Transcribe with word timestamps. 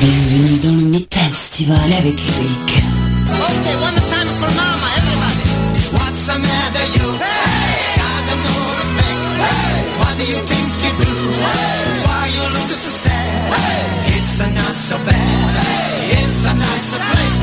Bienvenue 0.00 0.58
dans 0.60 0.80
le 0.80 0.88
Metal 0.88 1.28
Festival 1.30 1.76
avec 1.76 2.16
Eric. 2.16 2.72
Okay, 2.72 3.76
one 3.84 4.00
time 4.08 4.32
for 4.40 4.48
mama, 4.56 4.88
everybody. 4.96 5.44
What's 5.92 6.24
the 6.24 6.40
matter, 6.40 6.86
you? 6.96 7.04
Hey! 7.20 8.00
Got 8.00 8.24
no 8.32 8.56
respect. 8.80 9.20
Hey! 9.36 10.00
What 10.00 10.16
do 10.16 10.24
you 10.24 10.40
think 10.48 10.72
you 10.80 11.04
do? 11.04 11.12
Hey! 11.36 12.00
Why 12.08 12.32
you 12.32 12.48
look 12.48 12.72
so 12.72 12.88
sad? 12.88 13.12
Hey! 13.52 14.16
It's 14.16 14.40
a 14.40 14.48
not 14.48 14.72
so 14.72 14.96
bad. 15.04 15.12
Hey! 15.12 16.16
It's 16.16 16.48
a 16.48 16.54
nice 16.56 16.96
place. 16.96 17.36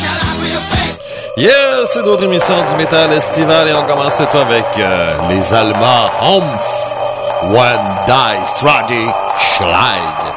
Shut 0.00 0.16
up 0.16 0.40
with 0.40 0.52
your 0.56 0.64
face. 0.64 0.96
Yes, 1.36 1.92
c'est 1.92 2.02
d'autres 2.02 2.24
émissions 2.24 2.64
du 2.64 2.74
métal 2.76 3.12
estival 3.12 3.68
et 3.68 3.74
on 3.74 3.84
commence 3.84 4.16
tout 4.16 4.38
avec 4.38 4.64
euh, 4.78 5.12
les 5.28 5.52
Allemands 5.52 6.08
Humph, 6.22 7.52
One 7.52 7.86
Die 8.06 8.46
Strage 8.46 9.12
Schleid. 9.38 10.28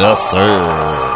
Yes, 0.00 0.30
sir. 0.30 1.15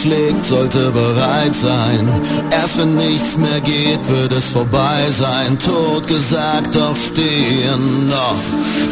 Schlägt, 0.00 0.44
sollte 0.44 0.90
bereit 0.90 1.54
sein. 1.54 2.08
Erst 2.50 2.78
wenn 2.78 2.96
nichts 2.96 3.36
mehr 3.36 3.60
geht, 3.60 4.00
wird 4.08 4.32
es 4.32 4.46
vorbei 4.46 5.00
sein. 5.18 5.58
Tot 5.58 6.06
gesagt, 6.06 6.74
doch 6.74 6.96
stehen 6.96 8.08
noch. 8.08 8.42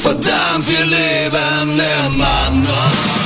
Verdammt, 0.02 0.66
wir 0.68 0.84
leben 0.84 1.80
immer 1.80 2.50
noch. 2.62 3.17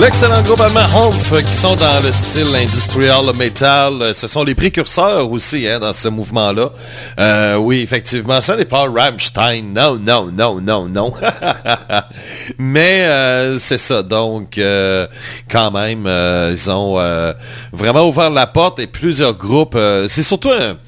L'excellent 0.00 0.40
groupe 0.40 0.60
Humph 0.62 1.44
qui 1.44 1.52
sont 1.52 1.76
dans 1.76 2.00
le 2.02 2.10
style 2.10 2.56
industrial 2.56 3.36
metal. 3.36 4.14
Ce 4.14 4.26
sont 4.26 4.42
les 4.44 4.54
précurseurs 4.54 5.30
aussi 5.30 5.68
hein, 5.68 5.78
dans 5.78 5.92
ce 5.92 6.08
mouvement-là. 6.08 6.70
Euh, 7.18 7.56
oui, 7.56 7.80
effectivement, 7.82 8.40
ça 8.40 8.56
n'est 8.56 8.64
pas 8.64 8.86
Rammstein. 8.88 9.74
Non, 9.74 9.96
non, 9.96 10.30
non, 10.32 10.58
non, 10.58 10.88
non. 10.88 11.12
Mais 12.58 13.04
euh, 13.04 13.58
c'est 13.58 13.76
ça. 13.76 14.02
Donc, 14.02 14.56
euh, 14.56 15.06
quand 15.50 15.70
même, 15.70 16.06
euh, 16.06 16.54
ils 16.56 16.70
ont 16.70 16.98
euh, 16.98 17.34
vraiment 17.72 18.08
ouvert 18.08 18.30
la 18.30 18.46
porte 18.46 18.78
et 18.78 18.86
plusieurs 18.86 19.34
groupes. 19.34 19.74
euh, 19.76 20.06
c'est 20.08 20.22
surtout 20.22 20.50
un 20.50 20.78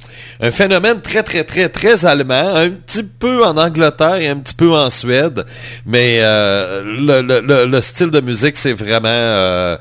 un 0.43 0.51
phénomène 0.51 1.01
très, 1.01 1.23
très, 1.23 1.45
très, 1.45 1.69
très 1.69 2.05
allemand, 2.05 2.55
un 2.57 2.71
petit 2.71 3.05
peu 3.05 3.45
en 3.45 3.57
Angleterre 3.57 4.17
et 4.17 4.29
un 4.29 4.37
petit 4.37 4.55
peu 4.55 4.71
en 4.73 4.91
Suède, 4.91 5.45
mais 5.87 6.19
euh, 6.21 6.83
le, 6.85 7.23
le- 7.23 7.41
le- 7.41 7.67
le 7.67 7.81
style 7.81 8.11
de 8.11 8.21
musique, 8.21 8.57
c'est 8.57 8.73
vraiment, 8.73 9.09
euh, 9.09 9.77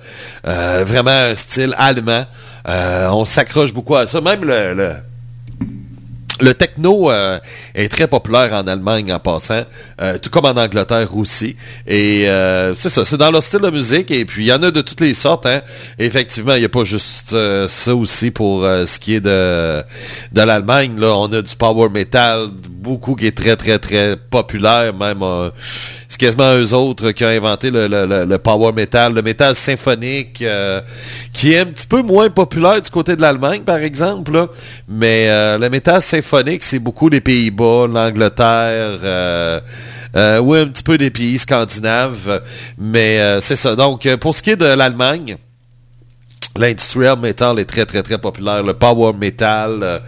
euh, 0.48 0.84
vraiment 0.86 1.10
un 1.32 1.36
style 1.36 1.74
allemand. 1.78 2.26
On 2.66 3.26
s'accroche 3.26 3.74
beaucoup 3.74 3.96
à 3.96 4.06
ça. 4.06 4.22
Même 4.22 4.46
le, 4.46 4.94
le, 6.42 6.54
techno 6.54 7.10
euh, 7.10 7.40
est 7.76 7.90
très 7.90 8.08
populaire 8.08 8.54
en 8.54 8.68
Allemagne 8.68 9.12
en 9.14 9.20
passant, 9.20 9.64
euh, 10.02 10.18
tout 10.18 10.30
comme 10.30 10.46
en 10.46 10.56
Angleterre 10.56 11.16
aussi. 11.16 11.56
Et 11.88 12.28
euh, 12.28 12.76
c'est 12.76 12.90
ça, 12.90 13.06
c'est 13.06 13.18
dans 13.18 13.32
leur 13.32 13.44
style 13.44 13.62
de 13.62 13.70
musique. 13.70 14.12
Et 14.12 14.26
puis 14.26 14.46
il 14.46 14.48
y 14.48 14.54
en 14.54 14.62
a 14.64 14.72
de 14.72 14.82
toutes 14.82 15.02
les 15.02 15.14
sortes. 15.14 15.46
Hein. 15.46 15.62
Effectivement, 16.00 16.54
il 16.54 16.60
n'y 16.60 16.66
a 16.66 16.70
pas 16.70 16.84
juste 16.84 17.36
ça 17.68 17.96
aussi 17.96 18.32
pour 18.32 18.64
ce 18.64 19.00
qui 19.00 19.16
est 19.16 19.22
de, 19.22 19.84
de 20.32 20.42
l'Allemagne. 20.42 21.00
Là, 21.00 21.16
on 21.16 21.32
a 21.34 21.42
du 21.42 21.56
power 21.56 21.90
metal, 21.90 22.50
beaucoup 22.70 23.16
qui 23.16 23.28
est 23.28 23.38
très 23.38 23.56
très 23.56 23.80
très 23.80 24.16
populaire. 24.16 24.94
Même 24.94 25.24
c'est 26.12 26.18
quasiment 26.20 26.54
eux 26.58 26.74
autres 26.74 27.12
qui 27.12 27.24
ont 27.24 27.30
inventé 27.30 27.72
le, 27.72 27.88
le- 27.88 28.26
le- 28.26 28.38
power 28.38 28.74
metal, 28.74 29.14
le 29.14 29.22
métal 29.22 29.56
symphonique, 29.56 30.42
euh, 30.42 30.82
qui 31.32 31.54
est 31.54 31.60
un 31.60 31.68
petit 31.68 31.88
peu 31.88 32.02
moins 32.02 32.30
populaire 32.30 32.82
du 32.82 32.90
côté 32.90 33.16
de 33.16 33.22
l'Allemagne, 33.22 33.62
par 33.62 33.78
exemple. 33.78 34.50
Mais 34.90 35.28
euh, 35.30 35.58
le 35.58 35.70
métal 35.70 36.02
symphonique, 36.02 36.64
c'est 36.64 36.80
beaucoup 36.80 37.08
les 37.08 37.22
Pays-Bas, 37.22 37.88
l'Angleterre, 37.88 39.00
euh, 39.02 39.62
euh, 40.18 40.40
oui, 40.40 40.60
un 40.60 40.68
petit 40.68 40.84
peu 40.84 40.98
des 40.98 41.12
pays 41.12 41.40
scandinaves. 41.40 42.42
Mais 42.78 43.40
c'est 43.40 43.56
ça. 43.56 43.78
Donc, 43.78 44.14
pour 44.18 44.36
ce 44.36 44.44
qui 44.44 44.50
est 44.50 44.58
de 44.58 44.66
l'Allemagne, 44.66 45.38
L'industrial 46.58 47.18
metal 47.18 47.60
est 47.60 47.66
très 47.66 47.86
très 47.86 48.04
très 48.04 48.18
populaire. 48.18 48.62
Le 48.62 48.74
power 48.74 49.14
metal, 49.14 50.02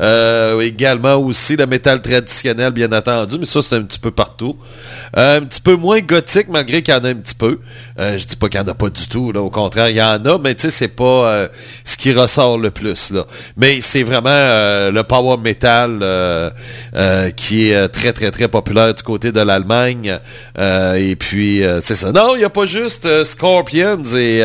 euh, 0.00 0.60
également 0.60 1.14
aussi 1.16 1.56
le 1.56 1.66
métal 1.66 2.02
traditionnel 2.02 2.72
bien 2.72 2.90
entendu, 2.92 3.38
mais 3.38 3.46
ça 3.46 3.60
c'est 3.62 3.76
un 3.76 3.82
petit 3.82 3.98
peu 3.98 4.10
partout. 4.10 4.56
Euh, 5.16 5.38
un 5.38 5.44
petit 5.44 5.60
peu 5.60 5.76
moins 5.76 6.00
gothique 6.00 6.48
malgré 6.48 6.82
qu'il 6.82 6.94
y 6.94 6.96
en 6.96 7.04
a 7.04 7.08
un 7.08 7.14
petit 7.14 7.34
peu. 7.34 7.60
Euh, 8.00 8.18
je 8.18 8.24
dis 8.24 8.36
pas 8.36 8.48
qu'il 8.48 8.60
n'y 8.60 8.66
en 8.66 8.70
a 8.70 8.74
pas 8.74 8.90
du 8.90 9.06
tout, 9.08 9.32
là, 9.32 9.40
au 9.40 9.50
contraire 9.50 9.88
il 9.88 9.96
y 9.96 10.02
en 10.02 10.24
a, 10.24 10.38
mais 10.38 10.54
tu 10.54 10.62
sais 10.62 10.70
c'est 10.70 10.88
pas 10.88 11.04
euh, 11.04 11.48
ce 11.84 11.96
qui 11.96 12.12
ressort 12.12 12.58
le 12.58 12.70
plus 12.70 13.10
là. 13.10 13.24
Mais 13.56 13.80
c'est 13.80 14.02
vraiment 14.02 14.30
euh, 14.30 14.90
le 14.90 15.02
power 15.02 15.36
metal 15.38 16.00
qui 17.36 17.70
est 17.70 17.88
très 17.88 18.12
très 18.12 18.30
très 18.30 18.48
populaire 18.48 18.94
du 18.94 19.02
côté 19.02 19.32
de 19.32 19.40
l'Allemagne. 19.40 20.18
Et 20.58 21.16
puis 21.16 21.62
c'est 21.80 21.94
ça. 21.94 22.12
Non, 22.12 22.34
il 22.34 22.38
n'y 22.38 22.44
a 22.44 22.50
pas 22.50 22.66
juste 22.66 23.24
Scorpions 23.24 24.02
et 24.16 24.42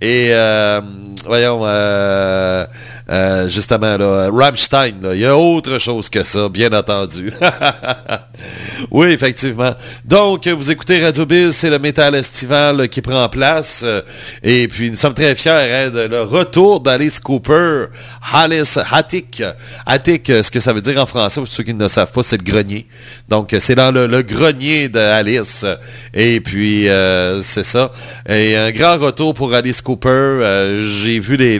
et 0.00 0.28
euh, 0.30 0.80
voyons, 1.24 1.60
euh, 1.64 2.66
euh, 3.10 3.48
justement, 3.48 3.96
là, 3.96 4.30
Rammstein, 4.32 4.94
il 5.12 5.20
y 5.20 5.26
a 5.26 5.36
autre 5.36 5.78
chose 5.78 6.08
que 6.08 6.22
ça, 6.22 6.48
bien 6.48 6.72
entendu. 6.72 7.32
oui, 8.90 9.08
effectivement. 9.08 9.74
Donc, 10.04 10.46
vous 10.46 10.70
écoutez 10.70 11.04
Radio 11.04 11.26
Biz, 11.26 11.50
c'est 11.52 11.70
le 11.70 11.78
métal 11.78 12.14
estival 12.14 12.88
qui 12.88 13.02
prend 13.02 13.28
place. 13.28 13.84
et 14.42 14.68
puis, 14.68 14.90
nous 14.90 14.96
sommes 14.96 15.14
très 15.14 15.34
fiers 15.34 15.50
hein, 15.50 15.90
de 15.90 16.00
le 16.00 16.22
retour 16.22 16.80
d'Alice 16.80 17.18
Cooper, 17.18 17.86
Alice 18.32 18.78
Hattic. 18.90 19.42
Hattic, 19.86 20.26
ce 20.26 20.50
que 20.50 20.60
ça 20.60 20.72
veut 20.72 20.82
dire 20.82 21.00
en 21.02 21.06
français, 21.06 21.40
pour 21.40 21.48
ceux 21.48 21.64
qui 21.64 21.74
ne 21.74 21.82
le 21.82 21.88
savent 21.88 22.12
pas, 22.12 22.22
c'est 22.22 22.36
le 22.36 22.44
grenier. 22.44 22.86
Donc, 23.28 23.54
c'est 23.58 23.74
dans 23.74 23.90
le, 23.90 24.22
grenier 24.22 24.88
d'Alice. 24.88 25.64
Et 26.14 26.40
puis, 26.40 26.86
c'est 27.42 27.64
ça. 27.64 27.90
Et 28.28 28.56
un 28.56 28.70
grand 28.70 28.98
retour 28.98 29.34
pour 29.34 29.54
Alice 29.54 29.77
Cooper. 29.82 30.08
Euh, 30.08 30.86
J'ai 31.02 31.18
vu 31.18 31.36
les, 31.36 31.58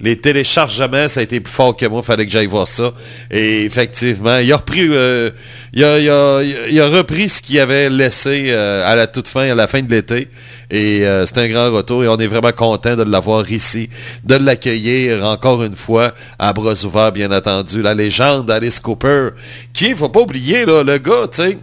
les, 0.00 0.16
téléchargements, 0.20 1.08
ça 1.08 1.20
a 1.20 1.22
été 1.22 1.40
plus 1.40 1.52
fort 1.52 1.76
que 1.76 1.86
moi, 1.86 2.02
fallait 2.02 2.26
que 2.26 2.32
j'aille 2.32 2.46
voir 2.46 2.68
ça. 2.68 2.92
Et 3.30 3.64
effectivement, 3.64 4.38
il 4.38 4.52
a 4.52 4.56
repris, 4.56 4.86
euh, 4.90 5.30
il, 5.72 5.82
il, 5.82 6.76
il 6.76 7.30
ce 7.30 7.42
qu'il 7.42 7.58
avait 7.60 7.90
laissé 7.90 8.48
euh, 8.50 8.90
à 8.90 8.96
la 8.96 9.06
toute 9.06 9.28
fin, 9.28 9.50
à 9.50 9.54
la 9.54 9.66
fin 9.66 9.82
de 9.82 9.90
l'été. 9.90 10.28
Et 10.70 11.04
c'est 11.26 11.38
un 11.38 11.48
grand 11.48 11.70
retour 11.70 12.02
et 12.02 12.08
on 12.08 12.16
est 12.16 12.26
vraiment 12.26 12.50
content 12.50 12.96
de 12.96 13.04
l'avoir 13.04 13.48
ici, 13.52 13.88
de 14.24 14.34
l'accueillir 14.34 15.24
encore 15.24 15.62
une 15.62 15.76
fois 15.76 16.12
à 16.40 16.52
bras 16.52 16.84
ouverts, 16.84 17.12
bien 17.12 17.30
entendu. 17.30 17.82
La 17.82 17.94
légende 17.94 18.50
Alice 18.50 18.80
Cooper, 18.80 19.28
qui, 19.72 19.94
faut 19.94 20.08
pas 20.08 20.22
oublier, 20.22 20.64
le 20.64 20.98
gars, 20.98 21.28
tu 21.30 21.42
sais, 21.42 21.58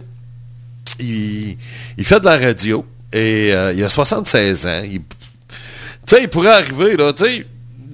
il, 1.00 1.58
il 1.98 2.04
fait 2.04 2.20
de 2.20 2.24
la 2.24 2.38
radio 2.38 2.86
et 3.12 3.50
il 3.74 3.84
a 3.84 3.88
76 3.90 4.66
ans. 4.66 4.82
Il, 4.90 5.02
tu 6.06 6.16
sais, 6.16 6.22
il 6.22 6.28
pourrait 6.28 6.48
arriver, 6.52 6.96
là, 6.96 7.12
tu 7.12 7.24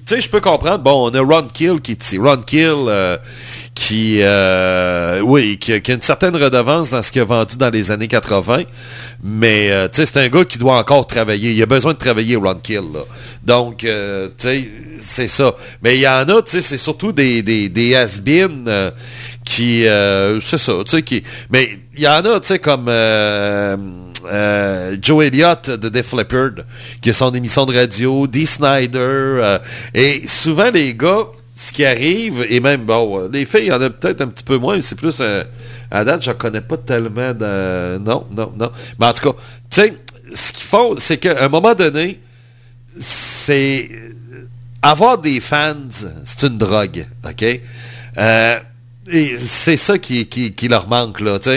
sais, 0.07 0.21
je 0.21 0.29
peux 0.29 0.41
comprendre. 0.41 0.79
Bon, 0.83 1.09
on 1.11 1.15
a 1.15 1.21
Ron 1.21 1.47
Kill 1.53 1.81
qui 1.81 1.93
ici. 2.01 2.19
Ron 2.19 2.39
Kill, 2.39 2.75
euh, 2.89 3.17
qui, 3.77 4.19
euh, 4.23 5.21
oui, 5.21 5.57
qui, 5.59 5.73
a- 5.73 5.77
une 5.95 6.01
certaine 6.03 6.35
redevance 6.35 6.91
dans 6.91 7.01
ce 7.03 7.13
qu'il 7.13 7.21
a 7.23 7.25
vendu 7.25 7.57
dans 7.57 7.71
les 7.71 7.93
années 7.93 8.09
80. 8.09 8.65
Mais, 9.23 9.71
euh, 9.71 9.87
tu 9.87 9.99
sais, 10.01 10.07
c'est 10.07 10.19
un 10.19 10.29
gars 10.29 10.45
qui 10.45 10.59
doit 10.59 10.77
encore 10.79 11.07
travailler. 11.07 11.53
Il 11.53 11.63
a 11.63 11.67
besoin 11.67 11.93
de 11.93 11.99
travailler, 11.99 12.35
Ron 12.35 12.57
Kill, 12.57 12.83
là. 12.93 13.05
Donc, 13.45 13.79
tu 13.79 13.89
sais, 14.39 14.69
c'est 15.01 15.29
ça. 15.29 15.55
Mais 15.83 15.97
il 15.97 16.01
y 16.01 16.09
en 16.09 16.29
a, 16.29 16.43
tu 16.43 16.51
sais, 16.51 16.61
c'est 16.61 16.79
surtout 16.79 17.13
des, 17.13 17.43
des, 17.43 17.69
des 17.69 17.95
qui, 19.51 19.87
euh, 19.89 20.41
c'est 20.41 20.59
ça, 20.59 20.75
tu 20.85 20.91
sais, 20.93 21.03
qui... 21.03 21.25
Mais 21.51 21.81
il 21.95 22.03
y 22.03 22.09
en 22.09 22.25
a, 22.25 22.39
tu 22.39 22.47
sais, 22.47 22.59
comme... 22.61 22.87
euh, 22.89 23.77
euh, 24.27 24.97
Joe 25.03 25.25
Elliott 25.25 25.71
de 25.71 25.89
Def 25.89 26.13
Leppard, 26.13 26.65
qui 27.01 27.11
a 27.11 27.13
son 27.13 27.33
émission 27.35 27.67
de 27.67 27.75
radio, 27.75 28.29
Dee 28.29 28.47
Snyder, 28.47 28.99
euh, 29.01 29.59
et 29.93 30.23
souvent 30.27 30.71
les 30.71 30.95
gars, 30.95 31.27
ce 31.57 31.73
qui 31.73 31.85
arrive, 31.85 32.47
et 32.49 32.61
même, 32.61 32.85
bon, 32.85 33.23
euh, 33.23 33.29
les 33.33 33.45
filles, 33.45 33.63
il 33.63 33.67
y 33.67 33.73
en 33.73 33.81
a 33.83 33.91
peut-être 33.91 34.21
un 34.21 34.29
petit 34.29 34.45
peu 34.45 34.57
moins, 34.57 34.77
mais 34.77 34.83
c'est 34.83 34.95
plus, 34.95 35.21
à 35.91 36.05
date, 36.05 36.23
je 36.23 36.31
connais 36.31 36.61
pas 36.61 36.77
tellement 36.77 37.33
de... 37.35 37.99
Non, 37.99 38.27
non, 38.31 38.53
non. 38.57 38.71
Mais 39.01 39.07
en 39.07 39.13
tout 39.13 39.33
cas, 39.33 39.37
tu 39.69 39.81
sais, 39.81 39.95
ce 40.33 40.53
qu'ils 40.53 40.65
font, 40.65 40.95
c'est 40.97 41.17
qu'à 41.17 41.45
un 41.45 41.49
moment 41.49 41.75
donné, 41.75 42.21
c'est... 42.97 43.91
Avoir 44.81 45.19
des 45.19 45.41
fans, 45.41 45.75
c'est 46.25 46.47
une 46.47 46.57
drogue, 46.57 47.05
OK? 47.29 47.61
Et 49.09 49.37
c'est 49.37 49.77
ça 49.77 49.99
qui, 49.99 50.55
leur 50.69 50.89
manque, 50.89 51.21
là, 51.21 51.39
tu. 51.39 51.51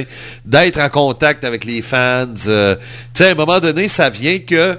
D'être 0.45 0.79
en 0.79 0.89
contact 0.89 1.43
avec 1.43 1.65
les 1.65 1.81
fans. 1.81 2.25
euh, 2.47 2.75
tu 3.13 3.23
à 3.23 3.29
un 3.29 3.35
moment 3.35 3.59
donné, 3.59 3.87
ça 3.87 4.09
vient 4.09 4.39
que. 4.39 4.77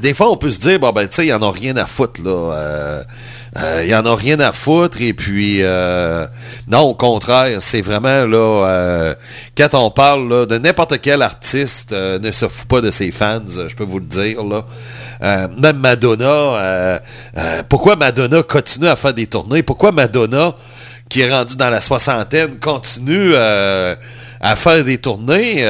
Des 0.00 0.12
fois, 0.12 0.30
on 0.30 0.36
peut 0.36 0.50
se 0.50 0.58
dire, 0.58 0.78
bon, 0.78 0.92
ben, 0.92 1.08
tu 1.08 1.14
sais, 1.14 1.26
ils 1.26 1.32
en 1.32 1.42
ont 1.42 1.50
rien 1.50 1.76
à 1.76 1.86
foutre, 1.86 2.22
là. 2.22 2.52
Euh, 2.52 3.04
euh, 3.56 3.84
ils 3.86 3.94
en 3.94 4.04
ont 4.04 4.14
rien 4.14 4.38
à 4.40 4.52
foutre, 4.52 5.00
et 5.00 5.14
puis, 5.14 5.62
non, 6.68 6.80
au 6.80 6.94
contraire, 6.94 7.62
c'est 7.62 7.80
vraiment, 7.80 8.26
là, 8.26 9.14
quand 9.56 9.72
on 9.72 9.90
parle, 9.90 10.46
de 10.46 10.58
n'importe 10.58 11.00
quel 11.00 11.22
artiste, 11.22 11.92
ne 11.92 12.30
se 12.30 12.46
fout 12.46 12.68
pas 12.68 12.82
de 12.82 12.90
ses 12.90 13.10
fans, 13.10 13.40
je 13.46 13.74
peux 13.74 13.84
vous 13.84 14.00
le 14.00 14.04
dire, 14.04 14.44
là. 14.44 14.66
Euh, 15.22 15.48
même 15.56 15.78
Madonna, 15.78 16.26
euh, 16.26 16.98
euh, 17.36 17.62
pourquoi 17.68 17.96
Madonna 17.96 18.42
continue 18.42 18.88
à 18.88 18.96
faire 18.96 19.14
des 19.14 19.26
tournées? 19.26 19.62
Pourquoi 19.62 19.92
Madonna, 19.92 20.54
qui 21.08 21.20
est 21.20 21.30
rendue 21.30 21.56
dans 21.56 21.70
la 21.70 21.80
soixantaine, 21.80 22.58
continue 22.58 23.34
à 23.36 24.56
faire 24.56 24.84
des 24.84 24.98
tournées, 24.98 25.64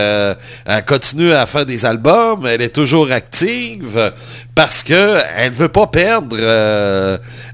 continue 0.86 1.32
à 1.32 1.44
faire 1.44 1.66
des 1.66 1.84
albums, 1.84 2.46
elle 2.46 2.62
est 2.62 2.74
toujours 2.74 3.12
active 3.12 4.12
parce 4.54 4.82
que 4.82 5.18
elle 5.36 5.52
veut 5.52 5.68
pas 5.68 5.88
perdre, 5.88 6.38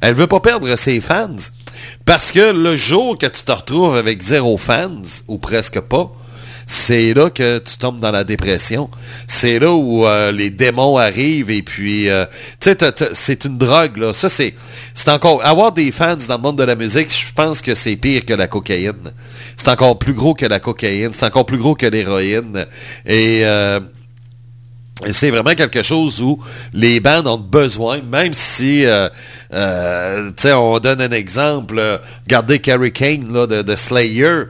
elle 0.01 0.15
veut 0.15 0.29
pas 0.29 0.39
perdre 0.39 0.77
ses 0.77 1.01
fans. 1.01 1.35
Parce 2.05 2.31
que 2.31 2.53
le 2.53 2.77
jour 2.77 3.19
que 3.19 3.27
tu 3.27 3.43
te 3.43 3.51
retrouves 3.51 3.97
avec 3.97 4.23
zéro 4.23 4.57
fans, 4.57 5.03
ou 5.27 5.39
presque 5.39 5.81
pas, 5.81 6.13
c'est 6.66 7.14
là 7.14 7.31
que 7.31 7.59
tu 7.59 7.76
tombes 7.76 8.00
dans 8.00 8.11
la 8.11 8.25
dépression. 8.25 8.88
C'est 9.26 9.59
là 9.59 9.73
où 9.73 10.07
euh, 10.07 10.33
les 10.33 10.50
démons 10.50 10.97
arrivent 10.97 11.50
et 11.50 11.62
puis, 11.62 12.09
euh, 12.09 12.25
c'est 12.61 13.45
une 13.45 13.59
drogue, 13.59 13.97
là. 13.97 14.14
Ça, 14.14 14.28
c'est, 14.28 14.54
encore, 15.09 15.45
avoir 15.45 15.73
des 15.73 15.92
fans 15.92 16.16
dans 16.28 16.37
le 16.37 16.42
monde 16.42 16.59
de 16.59 16.64
la 16.64 16.76
musique, 16.76 17.11
je 17.11 17.33
pense 17.35 17.61
que 17.61 17.75
c'est 17.75 17.97
pire 17.97 18.25
que 18.25 18.35
la 18.35 18.47
cocaïne. 18.47 19.12
C'est 19.57 19.69
encore 19.69 19.99
plus 19.99 20.14
gros 20.14 20.35
que 20.35 20.47
la 20.47 20.61
cocaïne, 20.61 21.11
c'est 21.12 21.26
encore 21.26 21.47
plus 21.47 21.59
gros 21.59 21.75
que 21.75 21.87
l'héroïne. 21.87 22.66
Et, 23.07 23.40
euh, 23.45 23.81
c'est 25.11 25.31
vraiment 25.31 25.54
quelque 25.54 25.83
chose 25.83 26.21
où 26.23 26.38
les 26.73 27.00
bandes 27.00 27.26
ont 27.26 27.38
besoin, 27.38 28.00
même 28.02 28.33
si, 28.35 28.85
tu 29.50 30.52
on 30.52 30.78
donne 30.78 31.00
un 31.00 31.11
exemple, 31.11 32.00
regardez 32.25 32.61
Carrie 32.61 32.92
Kane 32.92 33.33
là, 33.33 33.47
de, 33.47 33.75
Slayer, 33.75 34.45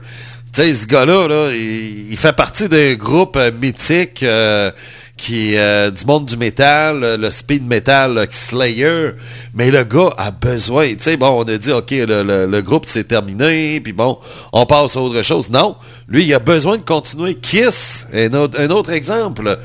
sais, 0.61 0.73
ce 0.73 0.87
gars-là, 0.87 1.27
là, 1.27 1.51
il, 1.51 2.15
fait 2.17 2.33
partie 2.33 2.69
d'un 2.69 2.93
groupe 2.93 3.37
mythique 3.59 4.21
euh, 4.23 4.71
qui 5.15 5.53
est 5.53 5.59
euh, 5.59 5.91
du 5.91 6.05
monde 6.05 6.25
du 6.25 6.35
métal, 6.37 7.03
euh, 7.03 7.17
le 7.17 7.29
speed 7.29 7.65
metal 7.67 8.17
euh, 8.17 8.25
Slayer. 8.31 9.11
Mais 9.53 9.69
le 9.69 9.83
gars 9.83 10.09
a 10.17 10.31
besoin. 10.31 10.87
Tu 10.89 10.95
sais, 11.01 11.17
bon, 11.17 11.27
on 11.39 11.43
a 11.43 11.55
dit, 11.57 11.71
OK, 11.71 11.91
le, 11.91 12.23
le- 12.23 12.45
le 12.47 12.61
groupe 12.63 12.85
c'est 12.87 13.03
terminé, 13.07 13.79
puis 13.79 13.93
bon, 13.93 14.17
on 14.51 14.65
passe 14.65 14.97
à 14.97 15.01
autre 15.01 15.21
chose. 15.21 15.51
Non, 15.51 15.75
lui, 16.07 16.25
il 16.25 16.33
a 16.33 16.39
besoin 16.39 16.77
de 16.77 16.83
continuer. 16.83 17.35
Kiss, 17.35 18.07
un 18.11 18.33
autre, 18.33 18.59
un 18.59 18.69
autre 18.71 18.91
exemple. 18.91 19.59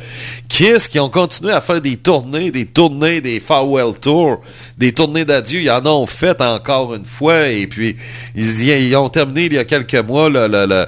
Kiss 0.49 0.87
qui 0.87 1.01
ont 1.01 1.09
continué 1.09 1.53
à 1.53 1.63
faire 1.63 1.81
des 1.81 1.97
tournées, 1.97 2.51
des 2.51 2.67
tournées, 2.67 3.21
des 3.23 3.41
farewell 3.41 3.99
tours, 3.99 4.43
des 4.77 4.93
tournées 4.93 5.25
d'adieu. 5.25 5.61
Ils 5.61 5.71
en 5.71 5.85
ont 5.87 6.07
fait 6.07 6.41
encore 6.43 6.95
une 6.95 7.07
fois. 7.07 7.49
Et 7.49 7.67
puis, 7.67 7.97
ils, 8.37 8.95
ont 8.97 9.09
terminé 9.09 9.47
il 9.47 9.55
y 9.55 9.59
a 9.59 9.65
quelques 9.65 9.95
mois 10.07 10.29
le, 10.29 10.47
le- 10.47 10.67
le, 10.67 10.87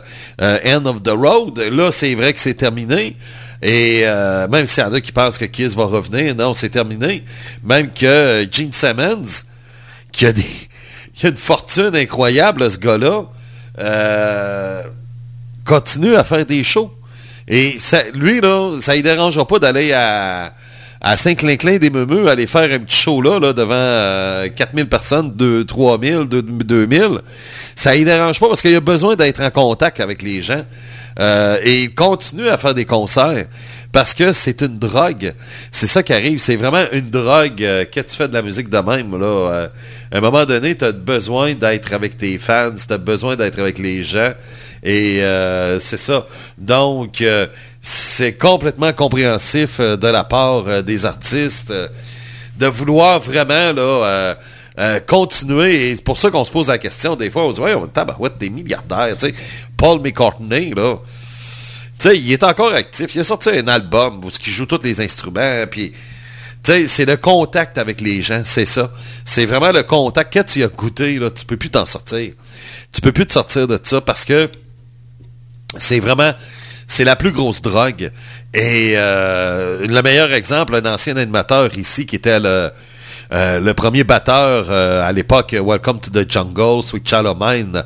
End 0.66 0.84
of 0.84 1.02
the 1.02 1.08
Road. 1.16 1.58
Là, 1.58 1.90
c'est 1.90 2.14
vrai 2.14 2.34
que 2.34 2.40
c'est 2.40 2.54
terminé. 2.54 3.16
Et 3.62 4.02
euh, 4.04 4.48
même 4.48 4.66
s'il 4.66 4.82
y 4.82 4.86
en 4.86 4.92
a 4.92 5.00
qui 5.00 5.12
pensent 5.12 5.36
que 5.36 5.44
Kiss 5.44 5.74
va 5.74 5.84
revenir, 5.84 6.34
non, 6.34 6.54
c'est 6.54 6.70
terminé. 6.70 7.24
Même 7.62 7.90
que 7.90 8.06
euh, 8.06 8.46
Gene 8.50 8.72
Simmons, 8.72 9.44
qui 10.12 10.26
a 10.26 10.32
des 10.32 10.42
qui 11.14 11.26
a 11.26 11.28
une 11.28 11.36
fortune 11.36 11.94
incroyable, 11.94 12.70
ce 12.70 12.78
gars-là, 12.78 13.24
euh, 13.78 14.82
continue 15.64 16.16
à 16.16 16.24
faire 16.24 16.46
des 16.46 16.64
shows. 16.64 16.90
Et 17.46 17.76
lui, 18.14 18.40
là, 18.40 18.78
ça 18.80 18.96
ne 18.96 19.02
dérangera 19.02 19.46
pas 19.46 19.58
d'aller 19.58 19.92
à, 19.92 20.54
à 21.00 21.16
Saint-Clinclin 21.16 21.78
des 21.78 21.90
Meumeux, 21.90 22.28
aller 22.28 22.46
faire 22.46 22.70
un 22.72 22.78
petit 22.78 22.96
show 22.96 23.22
là, 23.22 23.38
là 23.38 23.52
devant 23.52 23.74
euh, 23.74 24.48
4000 24.48 24.86
personnes, 24.86 25.32
2, 25.34 25.64
3000, 25.64 26.28
2, 26.28 26.42
2000. 26.42 27.20
Ça 27.74 27.96
ne 27.96 28.04
dérange 28.04 28.38
pas 28.38 28.48
parce 28.48 28.60
qu'il 28.60 28.74
a 28.74 28.80
besoin 28.80 29.16
d'être 29.16 29.42
en 29.42 29.50
contact 29.50 30.00
avec 30.00 30.22
les 30.22 30.42
gens. 30.42 30.62
Euh, 31.20 31.58
et 31.62 31.82
il 31.82 31.94
continue 31.94 32.48
à 32.48 32.56
faire 32.56 32.72
des 32.72 32.86
concerts 32.86 33.46
parce 33.92 34.14
que 34.14 34.32
c'est 34.32 34.62
une 34.62 34.78
drogue. 34.78 35.34
C'est 35.70 35.86
ça 35.86 36.02
qui 36.02 36.12
arrive. 36.14 36.38
C'est 36.38 36.56
vraiment 36.56 36.84
une 36.92 37.10
drogue. 37.10 37.62
euh, 37.62 37.84
quand 37.92 38.02
tu 38.06 38.16
fais 38.16 38.28
de 38.28 38.32
la 38.32 38.42
musique 38.42 38.70
de 38.70 38.78
même, 38.78 39.18
là, 39.20 39.26
euh, 39.26 39.68
à 40.12 40.18
un 40.18 40.20
moment 40.20 40.46
donné, 40.46 40.76
tu 40.76 40.84
as 40.84 40.92
besoin 40.92 41.54
d'être 41.54 41.92
avec 41.92 42.16
tes 42.16 42.38
fans, 42.38 42.70
tu 42.74 42.92
as 42.92 42.98
besoin 42.98 43.36
d'être 43.36 43.58
avec 43.58 43.78
les 43.78 44.02
gens. 44.02 44.32
Et 44.82 45.22
euh, 45.22 45.78
c'est 45.78 45.98
ça. 45.98 46.26
Donc, 46.56 47.22
c'est 47.82 48.32
complètement 48.32 48.92
compréhensif 48.94 49.78
de 49.80 50.08
la 50.08 50.24
part 50.24 50.82
des 50.82 51.04
artistes 51.04 51.72
de 52.58 52.66
vouloir 52.66 53.20
vraiment 53.20 53.72
euh, 54.80 54.99
continuer. 55.00 55.90
Et 55.90 55.96
c'est 55.96 56.04
pour 56.04 56.18
ça 56.18 56.30
qu'on 56.30 56.44
se 56.44 56.50
pose 56.50 56.68
la 56.68 56.78
question. 56.78 57.14
Des 57.14 57.30
fois, 57.30 57.44
on 57.44 57.50
se 57.50 57.56
dit, 57.56 57.60
ouais, 57.60 57.75
on 57.75 57.87
tabarouette, 57.87 58.38
des 58.38 58.50
milliardaires. 58.50 59.16
Tu 59.18 59.28
sais, 59.28 59.34
Paul 59.76 60.00
McCartney, 60.00 60.72
là. 60.75 60.96
Tu 61.99 62.08
sais, 62.08 62.16
il 62.16 62.32
est 62.32 62.42
encore 62.42 62.72
actif. 62.72 63.14
Il 63.14 63.20
a 63.20 63.25
sorti 63.25 63.50
un 63.50 63.68
album 63.68 64.25
où 64.25 64.28
il 64.28 64.52
joue 64.52 64.64
tous 64.64 64.82
les 64.82 65.02
instruments. 65.02 65.66
Puis, 65.70 65.92
c'est 66.62 67.04
le 67.04 67.16
contact 67.16 67.78
avec 67.78 68.00
les 68.00 68.22
gens, 68.22 68.42
c'est 68.44 68.66
ça. 68.66 68.92
C'est 69.25 69.44
vraiment 69.44 69.72
le 69.72 69.82
contact. 69.82 70.32
Quand 70.32 70.44
tu 70.44 70.62
as 70.62 70.68
goûté, 70.68 71.18
là, 71.18 71.30
tu 71.30 71.44
peux 71.44 71.56
plus 71.56 71.70
t'en 71.70 71.87
sortir. 71.87 72.32
Tu 72.92 73.00
peux 73.00 73.12
plus 73.12 73.26
te 73.26 73.32
sortir 73.32 73.66
de 73.66 73.78
ça 73.82 74.00
parce 74.00 74.25
que 74.25 74.49
c'est 75.78 76.00
vraiment 76.00 76.32
c'est 76.87 77.04
la 77.04 77.16
plus 77.16 77.30
grosse 77.30 77.62
drogue. 77.62 78.10
Et 78.52 78.94
euh, 78.96 79.87
le 79.87 80.02
meilleur 80.02 80.32
exemple, 80.32 80.75
un 80.75 80.92
ancien 80.92 81.16
animateur 81.16 81.76
ici 81.78 82.04
qui 82.04 82.16
était 82.16 82.40
le, 82.40 82.72
euh, 83.32 83.60
le 83.60 83.75
premier 83.75 84.04
batteur 84.04 84.66
euh, 84.70 85.06
à 85.06 85.12
l'époque, 85.12 85.54
Welcome 85.58 86.00
to 86.00 86.10
the 86.10 86.30
Jungle, 86.30 86.82
Sweet 86.82 87.08
Child. 87.08 87.84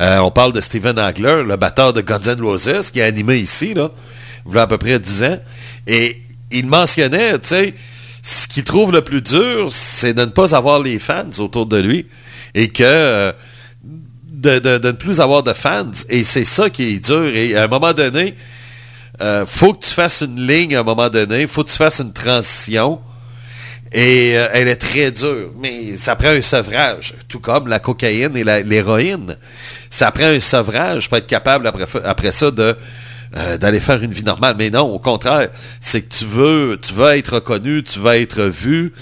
Euh, 0.00 0.18
on 0.18 0.30
parle 0.30 0.52
de 0.52 0.60
Steven 0.60 0.98
Hagler, 0.98 1.42
le 1.46 1.56
batteur 1.56 1.92
de 1.92 2.00
Guns 2.00 2.20
N' 2.26 2.40
Roses, 2.40 2.90
qui 2.92 3.00
a 3.02 3.06
animé 3.06 3.36
ici, 3.38 3.74
là, 3.74 3.90
il 4.48 4.54
y 4.54 4.58
a 4.58 4.62
à 4.62 4.66
peu 4.66 4.78
près 4.78 4.98
10 4.98 5.24
ans. 5.24 5.38
Et 5.86 6.20
il 6.50 6.66
mentionnait, 6.66 7.38
tu 7.38 7.48
sais, 7.48 7.74
ce 8.22 8.48
qu'il 8.48 8.64
trouve 8.64 8.92
le 8.92 9.02
plus 9.02 9.22
dur, 9.22 9.68
c'est 9.70 10.14
de 10.14 10.22
ne 10.22 10.30
pas 10.30 10.54
avoir 10.54 10.80
les 10.80 10.98
fans 10.98 11.30
autour 11.38 11.66
de 11.66 11.78
lui. 11.78 12.06
Et 12.54 12.68
que... 12.68 13.34
de 14.30 14.78
ne 14.86 14.92
plus 14.92 15.20
avoir 15.20 15.42
de 15.42 15.52
fans. 15.52 15.90
Et 16.08 16.24
c'est 16.24 16.44
ça 16.44 16.70
qui 16.70 16.94
est 16.94 17.04
dur. 17.04 17.26
Et 17.26 17.56
à 17.56 17.64
un 17.64 17.68
moment 17.68 17.92
donné, 17.92 18.34
euh, 19.20 19.46
faut 19.46 19.72
que 19.72 19.86
tu 19.86 19.90
fasses 19.92 20.22
une 20.22 20.46
ligne 20.46 20.76
à 20.76 20.80
un 20.80 20.84
moment 20.84 21.08
donné. 21.08 21.46
faut 21.46 21.64
que 21.64 21.70
tu 21.70 21.76
fasses 21.76 22.00
une 22.00 22.12
transition. 22.12 23.00
Et 23.92 24.32
euh, 24.36 24.48
elle 24.52 24.68
est 24.68 24.76
très 24.76 25.10
dure. 25.10 25.52
Mais 25.58 25.96
ça 25.96 26.16
prend 26.16 26.28
un 26.28 26.42
sevrage. 26.42 27.14
Tout 27.28 27.40
comme 27.40 27.68
la 27.68 27.78
cocaïne 27.78 28.36
et 28.36 28.44
l'héroïne. 28.44 29.36
Ça 29.90 30.10
prend 30.10 30.24
un 30.24 30.40
sevrage 30.40 31.08
pour 31.08 31.18
être 31.18 31.26
capable 31.26 31.66
après, 31.66 32.32
ça 32.32 32.50
euh, 33.36 33.58
d'aller 33.58 33.80
faire 33.80 34.02
une 34.02 34.12
vie 34.12 34.24
normale. 34.24 34.54
Mais 34.58 34.70
non, 34.70 34.82
au 34.82 34.98
contraire, 34.98 35.48
c'est 35.80 36.02
que 36.02 36.14
tu 36.14 36.24
veux, 36.24 36.78
tu 36.80 37.00
être 37.02 37.34
reconnu, 37.34 37.82
tu 37.82 37.98
veux 37.98 38.14
être 38.14 38.42
vu, 38.42 38.92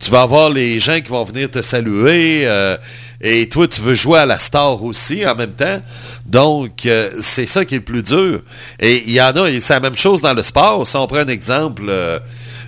tu 0.00 0.10
vas 0.10 0.22
avoir 0.22 0.50
les 0.50 0.80
gens 0.80 1.00
qui 1.00 1.08
vont 1.08 1.24
venir 1.24 1.50
te 1.50 1.60
saluer, 1.60 2.42
euh, 2.46 2.76
et 3.20 3.48
toi, 3.48 3.68
tu 3.68 3.82
veux 3.82 3.94
jouer 3.94 4.20
à 4.20 4.26
la 4.26 4.38
star 4.38 4.82
aussi 4.82 5.26
en 5.26 5.34
même 5.34 5.52
temps. 5.52 5.80
Donc, 6.26 6.88
c'est 7.20 7.46
ça 7.46 7.64
qui 7.64 7.74
est 7.74 7.78
le 7.78 7.84
plus 7.84 8.02
dur. 8.02 8.42
Et 8.80 9.04
il 9.06 9.12
y 9.12 9.20
en 9.20 9.32
a, 9.32 9.48
et 9.48 9.60
c'est 9.60 9.74
la 9.74 9.80
même 9.80 9.96
chose 9.96 10.22
dans 10.22 10.34
le 10.34 10.42
sport. 10.42 10.86
Si 10.86 10.96
on 10.96 11.06
prend 11.06 11.18
un 11.18 11.28
exemple, 11.28 11.90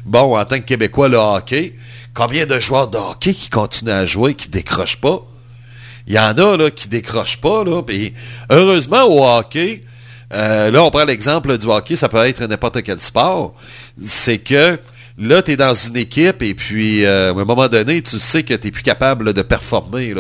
bon, 0.07 0.39
en 0.39 0.45
tant 0.45 0.57
que 0.59 0.65
Québécois, 0.65 1.09
le 1.09 1.19
hockey, 1.19 1.75
combien 2.15 2.47
de 2.47 2.59
joueurs 2.59 2.89
de 2.89 2.97
hockey 2.97 3.35
qui 3.35 3.51
continuent 3.51 3.91
à 3.91 4.07
jouer, 4.07 4.35
qui 4.35 4.49
décrochent 4.49 5.01
pas? 5.01 5.23
Il 6.07 6.15
y 6.15 6.19
en 6.19 6.39
a 6.39 6.57
là, 6.57 6.71
qui 6.71 6.89
décrochent 6.89 7.41
pas. 7.41 7.65
Là, 7.65 7.83
heureusement, 8.51 9.03
au 9.05 9.25
hockey, 9.25 9.83
euh, 10.33 10.71
là, 10.71 10.83
on 10.85 10.91
prend 10.91 11.05
l'exemple 11.05 11.59
du 11.59 11.67
hockey, 11.67 11.97
ça 11.97 12.09
peut 12.09 12.25
être 12.25 12.45
n'importe 12.47 12.83
quel 12.83 13.01
sport. 13.01 13.55
C'est 14.01 14.39
que 14.39 14.79
là, 15.19 15.43
tu 15.43 15.53
es 15.53 15.57
dans 15.57 15.75
une 15.75 15.97
équipe 15.97 16.43
et 16.43 16.55
puis 16.55 17.05
euh, 17.05 17.35
à 17.35 17.41
un 17.41 17.45
moment 17.45 17.69
donné, 17.69 18.03
tu 18.03 18.19
sais 18.19 18.43
que 18.43 18.55
tu 18.55 18.67
n'es 18.67 18.71
plus 18.71 18.83
capable 18.83 19.33
de 19.33 19.43
performer. 19.43 20.15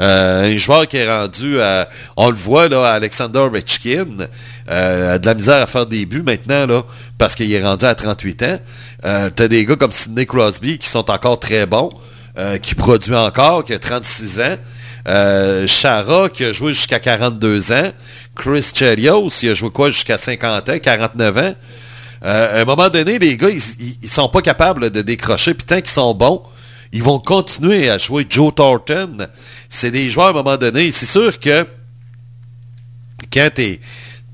Euh, 0.00 0.54
un 0.54 0.56
joueur 0.56 0.86
qui 0.86 0.98
est 0.98 1.10
rendu 1.10 1.60
à, 1.60 1.88
on 2.16 2.30
le 2.30 2.36
voit 2.36 2.68
là, 2.68 2.92
Alexander 2.92 3.38
Ovechkin, 3.40 4.28
euh, 4.68 5.14
a 5.14 5.18
de 5.18 5.26
la 5.26 5.34
misère 5.34 5.62
à 5.62 5.66
faire 5.66 5.86
des 5.86 6.06
buts 6.06 6.22
maintenant 6.24 6.66
là, 6.66 6.82
parce 7.18 7.34
qu'il 7.34 7.52
est 7.52 7.62
rendu 7.62 7.84
à 7.84 7.94
38 7.94 8.42
ans. 8.42 8.58
Euh, 9.04 9.30
tu 9.34 9.42
as 9.42 9.48
des 9.48 9.64
gars 9.64 9.76
comme 9.76 9.92
Sidney 9.92 10.26
Crosby 10.26 10.78
qui 10.78 10.88
sont 10.88 11.10
encore 11.10 11.38
très 11.38 11.66
bons, 11.66 11.90
qui 12.60 12.74
produit 12.74 13.14
encore, 13.14 13.64
qui 13.64 13.72
a 13.72 13.78
36 13.78 14.40
ans. 14.40 14.56
Euh, 15.08 15.66
Chara, 15.68 16.28
qui 16.28 16.44
a 16.44 16.52
joué 16.52 16.74
jusqu'à 16.74 16.98
42 16.98 17.72
ans. 17.72 17.92
Chris 18.34 18.72
Chelios, 18.74 19.28
il 19.42 19.50
a 19.50 19.54
joué 19.54 19.70
quoi 19.70 19.90
jusqu'à 19.90 20.18
50 20.18 20.68
ans, 20.68 20.78
49 20.82 21.38
ans. 21.38 21.54
Euh, 22.24 22.58
à 22.58 22.62
un 22.62 22.64
moment 22.64 22.88
donné, 22.88 23.18
les 23.18 23.36
gars, 23.36 23.50
ils, 23.50 23.96
ils, 24.02 24.08
sont 24.08 24.28
pas 24.28 24.42
capables 24.42 24.90
de 24.90 25.02
décrocher. 25.02 25.54
Puis 25.54 25.66
tant 25.66 25.76
qu'ils 25.76 25.90
sont 25.90 26.14
bons, 26.14 26.42
ils 26.92 27.02
vont 27.02 27.18
continuer 27.18 27.90
à 27.90 27.98
jouer. 27.98 28.26
Joe 28.28 28.54
Thornton, 28.54 29.28
c'est 29.68 29.90
des 29.90 30.08
joueurs 30.10 30.28
à 30.28 30.30
un 30.30 30.32
moment 30.34 30.56
donné. 30.56 30.90
C'est 30.90 31.06
sûr 31.06 31.38
que 31.38 31.66
quand 33.32 33.50
t'es 33.54 33.80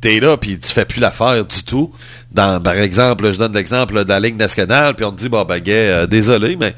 es 0.05 0.21
là 0.21 0.37
puis 0.37 0.59
tu 0.59 0.69
fais 0.69 0.85
plus 0.85 1.01
l'affaire 1.01 1.45
du 1.45 1.63
tout. 1.63 1.93
Par 2.35 2.75
exemple, 2.75 3.31
je 3.33 3.39
donne 3.39 3.55
l'exemple 3.55 4.05
de 4.05 4.09
la 4.09 4.21
Ligue 4.21 4.37
nationale, 4.37 4.95
puis 4.95 5.05
on 5.05 5.13
te 5.13 5.17
dit, 5.17 5.29
bon, 5.29 5.45
ben, 5.45 5.63
euh, 5.69 6.07
désolé, 6.07 6.57
mais 6.57 6.75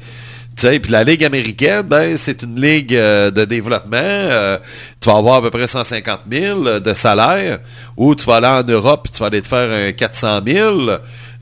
puis 0.55 0.91
la 0.91 1.03
Ligue 1.03 1.23
américaine, 1.25 1.81
ben, 1.81 2.15
c'est 2.17 2.41
une 2.43 2.59
ligue 2.61 2.95
euh, 2.95 3.29
de 3.29 3.43
développement. 3.45 3.97
euh, 4.01 4.57
tu 5.01 5.09
vas 5.09 5.17
avoir 5.17 5.35
à 5.35 5.41
peu 5.41 5.49
près 5.49 5.67
150 5.67 6.21
000 6.31 6.79
de 6.79 6.93
salaire. 6.93 7.59
Ou 7.97 8.15
tu 8.15 8.25
vas 8.25 8.35
aller 8.37 8.47
en 8.47 8.63
Europe 8.63 9.07
tu 9.13 9.19
vas 9.19 9.27
aller 9.27 9.41
te 9.41 9.47
faire 9.47 9.69
un 9.71 9.91
400 9.91 10.39
000. 10.47 10.81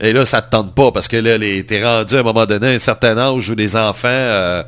Et 0.00 0.12
là, 0.12 0.26
ça 0.26 0.42
te 0.42 0.50
tente 0.50 0.74
pas 0.74 0.90
parce 0.90 1.06
que 1.08 1.16
là, 1.16 1.38
t'es 1.38 1.84
rendu 1.84 2.16
à 2.16 2.20
un 2.20 2.22
moment 2.22 2.44
donné 2.46 2.66
à 2.66 2.70
un 2.70 2.78
certain 2.78 3.16
âge 3.16 3.48
où 3.48 3.54
les 3.54 3.76
enfants 3.76 4.08
euh, 4.08 4.62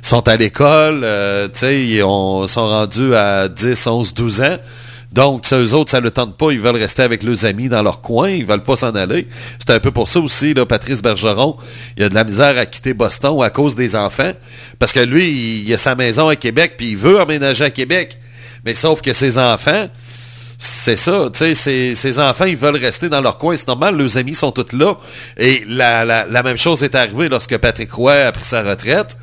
sont 0.00 0.26
à 0.28 0.36
l'école. 0.36 1.02
euh, 1.04 1.48
ils 1.62 2.02
ont- 2.04 2.46
sont 2.46 2.68
rendus 2.68 3.14
à 3.14 3.48
10, 3.48 3.86
11, 3.86 4.14
12 4.14 4.40
ans. 4.42 4.56
Donc, 5.12 5.44
ça, 5.46 5.58
eux 5.58 5.74
autres, 5.74 5.90
ça 5.90 6.00
ne 6.00 6.04
le 6.04 6.10
tente 6.10 6.36
pas. 6.36 6.52
Ils 6.52 6.60
veulent 6.60 6.76
rester 6.76 7.02
avec 7.02 7.22
leurs 7.22 7.44
amis 7.44 7.68
dans 7.68 7.82
leur 7.82 8.00
coin. 8.00 8.30
Ils 8.30 8.46
veulent 8.46 8.62
pas 8.62 8.76
s'en 8.76 8.94
aller. 8.94 9.28
C'est 9.58 9.70
un 9.70 9.80
peu 9.80 9.90
pour 9.90 10.08
ça 10.08 10.20
aussi, 10.20 10.54
là, 10.54 10.64
Patrice 10.64 11.02
Bergeron, 11.02 11.56
il 11.98 12.04
a 12.04 12.08
de 12.08 12.14
la 12.14 12.24
misère 12.24 12.56
à 12.56 12.64
quitter 12.64 12.94
Boston 12.94 13.42
à 13.42 13.50
cause 13.50 13.76
des 13.76 13.94
enfants. 13.94 14.32
Parce 14.78 14.92
que 14.92 15.00
lui, 15.00 15.62
il, 15.66 15.74
a 15.74 15.78
sa 15.78 15.94
maison 15.94 16.28
à 16.28 16.36
Québec, 16.36 16.74
puis 16.78 16.92
il 16.92 16.96
veut 16.96 17.20
emménager 17.20 17.64
à 17.64 17.70
Québec. 17.70 18.18
Mais 18.64 18.74
sauf 18.74 19.02
que 19.02 19.12
ses 19.12 19.36
enfants, 19.36 19.88
c'est 20.56 20.96
ça, 20.96 21.28
tu 21.32 21.40
sais, 21.40 21.54
ses, 21.54 21.94
ses 21.94 22.18
enfants, 22.18 22.44
ils 22.44 22.56
veulent 22.56 22.76
rester 22.76 23.08
dans 23.08 23.20
leur 23.20 23.36
coin. 23.36 23.54
C'est 23.54 23.68
normal, 23.68 23.96
leurs 23.96 24.16
amis 24.16 24.34
sont 24.34 24.52
tous 24.52 24.74
là. 24.74 24.94
Et 25.36 25.64
la 25.66 26.42
même 26.42 26.58
chose 26.58 26.82
est 26.82 26.94
arrivée 26.94 27.28
lorsque 27.28 27.58
Patrick 27.58 27.92
Roy 27.92 28.14
a 28.14 28.32
pris 28.32 28.44
sa 28.44 28.62
retraite. 28.62 29.18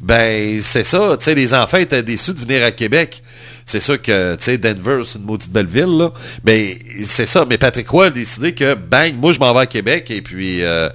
Ben, 0.00 0.60
c'est 0.60 0.84
ça, 0.84 1.16
tu 1.18 1.24
sais, 1.24 1.34
les 1.34 1.54
enfants 1.54 1.78
étaient 1.78 2.02
déçus 2.02 2.32
de 2.32 2.40
venir 2.40 2.64
à 2.64 2.70
Québec. 2.70 3.22
C'est 3.68 3.80
sûr 3.80 4.00
que, 4.00 4.34
tu 4.36 4.44
sais, 4.44 4.56
Denver, 4.56 5.02
c'est 5.04 5.18
une 5.18 5.26
maudite 5.26 5.52
belle 5.52 5.66
ville, 5.66 5.98
là. 5.98 6.10
Mais 6.42 6.78
c'est 7.04 7.26
ça. 7.26 7.44
Mais 7.44 7.58
Patrick 7.58 7.86
Roy 7.90 8.06
a 8.06 8.10
décidé 8.10 8.54
que, 8.54 8.72
bang, 8.72 9.14
moi, 9.14 9.34
je 9.34 9.38
m'en 9.38 9.52
vais 9.52 9.60
à 9.60 9.66
Québec 9.66 10.10
et 10.10 10.22
puis 10.22 10.62
euh, 10.62 10.88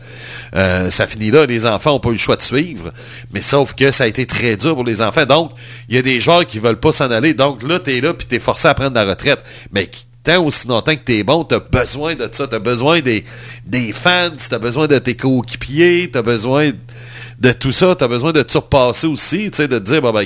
euh, 0.55 0.89
ça 0.89 1.05
finit 1.05 1.29
là. 1.29 1.45
Les 1.45 1.67
enfants 1.67 1.91
n'ont 1.91 1.99
pas 1.99 2.09
eu 2.09 2.13
le 2.13 2.17
choix 2.17 2.35
de 2.35 2.41
suivre. 2.41 2.91
Mais 3.31 3.41
sauf 3.41 3.75
que 3.75 3.91
ça 3.91 4.05
a 4.05 4.07
été 4.07 4.25
très 4.25 4.57
dur 4.57 4.73
pour 4.73 4.83
les 4.83 5.03
enfants. 5.03 5.27
Donc, 5.27 5.51
il 5.87 5.95
y 5.95 5.99
a 5.99 6.01
des 6.01 6.19
joueurs 6.19 6.47
qui 6.47 6.57
veulent 6.57 6.79
pas 6.79 6.91
s'en 6.91 7.11
aller. 7.11 7.35
Donc 7.35 7.61
là, 7.61 7.79
tu 7.79 7.95
es 7.95 8.01
là 8.01 8.11
puis 8.15 8.25
tu 8.25 8.37
es 8.37 8.39
forcé 8.39 8.67
à 8.67 8.73
prendre 8.73 8.95
la 8.95 9.05
retraite. 9.05 9.43
Mais 9.71 9.87
tant 10.23 10.43
aussi 10.43 10.67
longtemps 10.67 10.95
que 10.95 11.01
t'es 11.01 11.23
bon, 11.23 11.43
t'as 11.43 11.59
besoin 11.59 12.15
de 12.15 12.27
ça. 12.31 12.47
T'as 12.47 12.57
besoin 12.57 13.01
des, 13.01 13.23
des 13.67 13.91
fans, 13.91 14.31
t'as 14.49 14.57
besoin 14.57 14.87
de 14.87 14.97
tes 14.97 15.15
coéquipiers, 15.15 16.09
t'as 16.11 16.23
besoin 16.23 16.71
de 16.71 16.77
tout 17.51 17.71
ça, 17.71 17.95
t'as 17.95 18.07
besoin 18.07 18.31
de 18.31 18.41
te 18.41 18.51
surpasser 18.51 19.07
aussi, 19.07 19.51
tu 19.51 19.57
sais, 19.57 19.67
de 19.67 19.77
te 19.77 19.83
dire, 19.83 20.01
ben, 20.01 20.25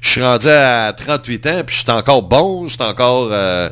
je 0.00 0.08
suis 0.08 0.22
rendu 0.22 0.48
à 0.48 0.92
38 0.92 1.46
ans, 1.46 1.62
puis 1.66 1.74
je 1.74 1.80
suis 1.82 1.90
encore 1.90 2.22
bon, 2.22 2.68
je 2.68 2.74
suis 2.74 2.82
encore 2.82 3.30
euh, 3.32 3.68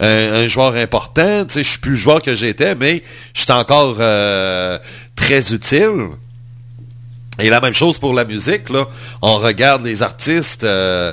un, 0.00 0.48
joueur 0.48 0.74
important, 0.76 1.44
tu 1.44 1.54
sais, 1.54 1.64
suis 1.64 1.78
plus 1.78 1.90
le 1.90 1.96
joueur 1.96 2.22
que 2.22 2.34
j'étais, 2.34 2.74
mais 2.74 3.02
je 3.34 3.42
suis 3.42 3.52
encore 3.52 3.96
euh, 4.00 4.78
très 5.14 5.52
utile. 5.52 6.08
Et 7.38 7.48
la 7.48 7.60
même 7.60 7.72
chose 7.72 7.98
pour 7.98 8.12
la 8.12 8.24
musique. 8.24 8.64
On 9.22 9.38
regarde 9.38 9.84
les 9.84 10.02
artistes. 10.02 10.64
euh, 10.64 11.12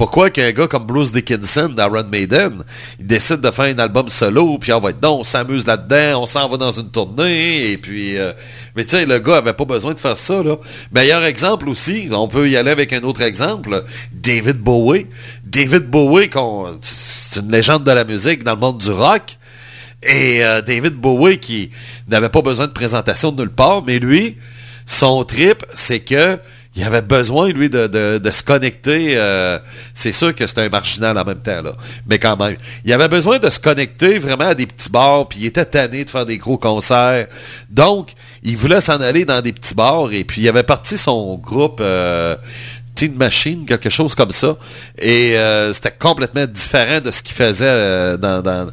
pourquoi 0.00 0.30
qu'un 0.30 0.50
gars 0.52 0.66
comme 0.66 0.86
Bruce 0.86 1.12
Dickinson 1.12 1.68
d'Iron 1.68 2.06
Maiden, 2.10 2.64
décide 2.98 3.42
de 3.42 3.50
faire 3.50 3.66
un 3.66 3.78
album 3.78 4.08
solo, 4.08 4.56
puis 4.56 4.72
on 4.72 4.80
va 4.80 4.90
être 4.90 5.02
non, 5.02 5.20
on 5.20 5.24
s'amuse 5.24 5.66
là-dedans, 5.66 6.22
on 6.22 6.24
s'en 6.24 6.48
va 6.48 6.56
dans 6.56 6.72
une 6.72 6.90
tournée, 6.90 7.72
et 7.72 7.76
puis... 7.76 8.16
euh, 8.16 8.32
mais 8.74 8.84
tu 8.84 8.96
sais, 8.96 9.04
le 9.04 9.18
gars 9.18 9.36
avait 9.36 9.52
pas 9.52 9.66
besoin 9.66 9.92
de 9.92 10.00
faire 10.00 10.16
ça, 10.16 10.42
là. 10.42 10.56
Meilleur 10.90 11.22
exemple 11.24 11.68
aussi, 11.68 12.08
on 12.12 12.28
peut 12.28 12.48
y 12.48 12.56
aller 12.56 12.70
avec 12.70 12.94
un 12.94 13.02
autre 13.02 13.20
exemple, 13.20 13.84
David 14.10 14.56
Bowie. 14.56 15.06
David 15.44 15.90
Bowie, 15.90 16.30
c'est 16.80 17.40
une 17.40 17.52
légende 17.52 17.84
de 17.84 17.92
la 17.92 18.04
musique 18.04 18.42
dans 18.42 18.54
le 18.54 18.60
monde 18.60 18.78
du 18.78 18.90
rock. 18.90 19.36
Et 20.02 20.42
euh, 20.42 20.62
David 20.62 20.94
Bowie 20.94 21.36
qui 21.40 21.72
n'avait 22.08 22.30
pas 22.30 22.40
besoin 22.40 22.68
de 22.68 22.72
présentation 22.72 23.32
de 23.32 23.42
nulle 23.42 23.52
part, 23.52 23.84
mais 23.84 23.98
lui, 23.98 24.38
son 24.86 25.24
trip, 25.24 25.62
c'est 25.74 26.00
que 26.00 26.38
il 26.76 26.84
avait 26.84 27.02
besoin, 27.02 27.48
lui, 27.48 27.68
de, 27.68 27.86
de- 28.18 28.30
se 28.30 28.42
connecter. 28.44 29.14
euh, 29.16 29.58
c'est 29.92 30.12
sûr 30.12 30.34
que 30.34 30.46
c'était 30.46 30.62
un 30.62 30.68
marginal 30.68 31.18
en 31.18 31.24
même 31.24 31.40
temps, 31.40 31.62
là. 31.62 31.72
Mais 32.06 32.18
quand 32.18 32.36
même. 32.36 32.56
Il 32.84 32.92
avait 32.92 33.08
besoin 33.08 33.38
de 33.38 33.50
se 33.50 33.58
connecter 33.58 34.18
vraiment 34.20 34.44
à 34.46 34.54
des 34.54 34.66
petits 34.66 34.88
bars, 34.88 35.26
puis 35.26 35.40
il 35.40 35.46
était 35.46 35.64
tanné 35.64 36.04
de 36.04 36.10
faire 36.10 36.26
des 36.26 36.38
gros 36.38 36.58
concerts. 36.58 37.26
Donc, 37.70 38.12
il 38.44 38.56
voulait 38.56 38.80
s'en 38.80 39.00
aller 39.00 39.24
dans 39.24 39.40
des 39.40 39.52
petits 39.52 39.74
bars, 39.74 40.12
et 40.12 40.22
puis 40.22 40.42
il 40.42 40.48
avait 40.48 40.62
parti 40.62 40.96
son 40.96 41.36
groupe 41.38 41.80
euh, 41.80 42.36
Teen 42.94 43.14
Machine, 43.14 43.64
quelque 43.64 43.90
chose 43.90 44.14
comme 44.14 44.30
ça. 44.32 44.56
Et 44.96 45.36
euh, 45.36 45.72
c'était 45.72 45.90
complètement 45.90 46.46
différent 46.46 47.00
de 47.00 47.10
ce 47.10 47.22
qu'il 47.22 47.34
faisait 47.34 48.16
dans, 48.16 48.70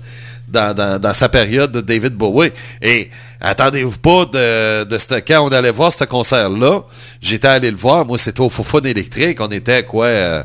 dans, 0.48 1.14
sa 1.14 1.30
période 1.30 1.72
de 1.72 1.82
David 1.82 2.14
Bowie. 2.14 2.52
Et 2.82 3.10
attendez-vous 3.42 3.98
pas 3.98 4.26
de, 4.26 5.20
quand 5.22 5.46
on 5.46 5.50
allait 5.50 5.72
voir 5.72 5.92
ce 5.92 6.04
concert-là, 6.04 6.82
j'étais 7.22 7.48
allé 7.48 7.72
le 7.72 7.78
voir, 7.78 8.06
moi 8.06 8.18
c'était 8.18 8.42
au 8.42 8.50
Fofone 8.50 8.86
électrique, 8.86 9.40
on 9.42 9.48
était 9.48 9.84
quoi 9.84 10.06
euh, 10.06 10.44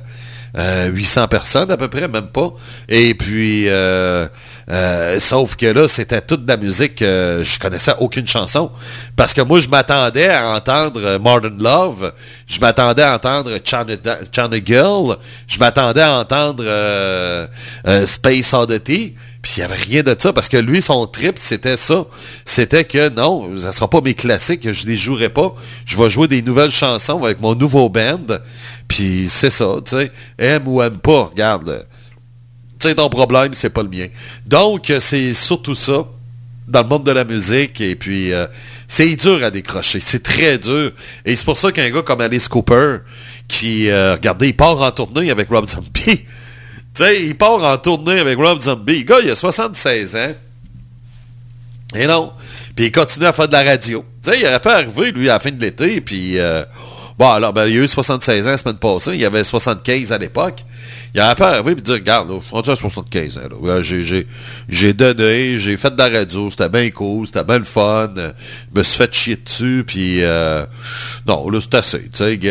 euh, 0.59 0.89
800 0.89 1.29
personnes 1.29 1.71
à 1.71 1.77
peu 1.77 1.89
près, 1.89 2.09
même 2.09 2.27
pas. 2.27 2.53
Et 2.89 3.15
puis, 3.15 3.69
euh, 3.69 4.29
euh, 4.71 5.19
sauf 5.19 5.57
que 5.57 5.67
là, 5.67 5.89
c'était 5.89 6.21
toute 6.21 6.49
la 6.49 6.57
musique, 6.57 7.03
euh, 7.03 7.43
je 7.43 7.59
connaissais 7.59 7.93
aucune 7.99 8.27
chanson. 8.27 8.71
Parce 9.17 9.35
que 9.35 9.41
moi, 9.41 9.61
je 9.61 9.69
m'attendais 9.69 10.29
à 10.29 10.55
entendre 10.55 11.01
euh, 11.05 11.19
Modern 11.19 11.63
Love, 11.63 12.13
je 12.47 12.61
m'attendais 12.61 13.03
à 13.03 13.15
entendre 13.15 13.53
China, 13.65 14.57
Girl, 14.65 15.17
je 15.47 15.59
m'attendais 15.59 16.03
à 16.03 16.19
entendre 16.19 16.65
Space 18.07 18.53
Oddity, 18.55 19.15
puis 19.43 19.53
il 19.57 19.61
n'y 19.61 19.65
avait 19.65 19.75
rien 19.75 20.03
de 20.03 20.15
ça, 20.17 20.33
parce 20.33 20.49
que 20.49 20.57
lui, 20.57 20.81
son 20.81 21.07
trip, 21.07 21.37
c'était 21.37 21.77
ça. 21.77 22.07
C'était 22.45 22.85
que 22.85 23.09
non, 23.09 23.59
ça 23.59 23.73
sera 23.73 23.91
pas 23.91 24.01
mes 24.01 24.15
classiques, 24.15 24.73
je 24.73 24.87
les 24.87 24.97
jouerai 24.97 25.29
pas. 25.29 25.55
Je 25.85 25.97
vais 25.97 26.09
jouer 26.09 26.29
des 26.29 26.43
nouvelles 26.43 26.71
chansons 26.71 27.25
avec 27.25 27.41
mon 27.41 27.55
nouveau 27.57 27.89
band. 27.89 28.39
Puis 28.87 29.27
c'est 29.29 29.51
ça, 29.51 29.77
tu 29.85 29.97
sais. 29.97 30.13
Aime 30.39 30.69
ou 30.69 30.81
aime 30.81 30.99
pas, 30.99 31.25
regarde. 31.25 31.87
Sais, 32.83 32.97
ton 32.97 33.09
problème, 33.09 33.55
c'est 33.55 33.71
pas 33.71 33.85
le 33.85 33.89
mien. 33.89 34.09
Donc, 34.45 34.91
euh, 34.91 34.99
c'est 34.99 35.35
surtout 35.35 35.77
ça 35.77 36.05
dans 36.67 36.83
le 36.83 36.89
monde 36.89 37.05
de 37.05 37.13
la 37.13 37.23
musique. 37.23 37.81
Et 37.81 37.95
puis, 37.95 38.33
euh, 38.33 38.49
c'est 38.89 39.15
dur 39.15 39.45
à 39.45 39.53
décrocher. 39.53 40.01
C'est 40.01 40.25
très 40.25 40.59
dur. 40.59 40.91
Et 41.25 41.37
c'est 41.37 41.45
pour 41.45 41.57
ça 41.57 41.71
qu'un 41.71 41.89
gars 41.91 42.03
comme 42.03 42.21
Alice 42.21 42.49
Cooper, 42.49 42.97
qui, 43.47 43.89
euh, 43.89 44.15
regardez, 44.15 44.49
il 44.49 44.57
part 44.57 44.81
en 44.83 44.91
tournée 44.91 45.31
avec 45.31 45.49
Rob 45.49 45.69
Zombie. 45.69 46.25
Tu 46.95 47.05
il 47.21 47.39
part 47.39 47.63
en 47.63 47.79
tournée 47.79 48.19
avec 48.19 48.37
Rob 48.37 48.61
Zombie. 48.61 48.99
Le 48.99 49.05
gars, 49.05 49.21
il 49.23 49.31
a 49.31 49.37
76 49.37 50.17
ans. 50.17 50.35
Et 51.95 52.09
non. 52.09 52.33
Puis 52.75 52.87
il 52.87 52.93
continue 52.93 53.27
à 53.27 53.33
faire 53.33 53.47
de 53.47 53.53
la 53.53 53.63
radio. 53.63 54.05
Tu 54.25 54.31
il 54.37 54.45
aurait 54.45 54.59
pas 54.59 54.75
arrivé, 54.75 55.13
lui, 55.13 55.31
à 55.31 55.35
la 55.35 55.39
fin 55.39 55.53
de 55.53 55.61
l'été, 55.61 56.01
puis... 56.01 56.41
euh, 56.41 56.65
bon, 57.17 57.31
alors, 57.31 57.53
ben, 57.53 57.69
il 57.69 57.79
a 57.79 57.85
eu 57.85 57.87
76 57.87 58.49
ans 58.49 58.51
la 58.51 58.57
semaine 58.57 58.77
passée, 58.77 59.13
il 59.15 59.25
avait 59.25 59.45
75 59.45 60.11
à 60.11 60.19
l'époque. 60.19 60.65
Il 61.15 61.21
aurait 61.21 61.35
pas 61.35 61.51
arrivé 61.51 61.73
et 61.73 61.75
dire, 61.75 61.95
regarde, 61.95 62.31
là, 62.31 62.37
je 62.41 62.47
suis 62.47 62.55
rendu 62.55 62.71
à 62.71 62.77
75 62.77 63.39
ans. 63.39 63.43
j'ai, 64.69 64.93
donné, 64.95 65.59
j'ai 65.59 65.77
fait 65.77 65.91
de 65.91 65.99
la 65.99 66.09
radio, 66.09 66.51
c'était 66.51 66.71
bien 66.71 66.89
cool, 66.91 67.27
c'était 67.27 67.45
bien 67.45 67.59
le 67.59 67.65
fun. 67.65 68.11
Je 68.17 68.79
me 68.79 68.83
suis 68.83 68.97
fait 68.97 69.15
chier 69.15 69.37
dessus, 69.37 69.85
puis... 69.87 70.23
euh, 70.23 70.65
non, 71.27 71.51
là, 71.51 71.59
c'est 71.61 71.75
assez. 71.75 72.09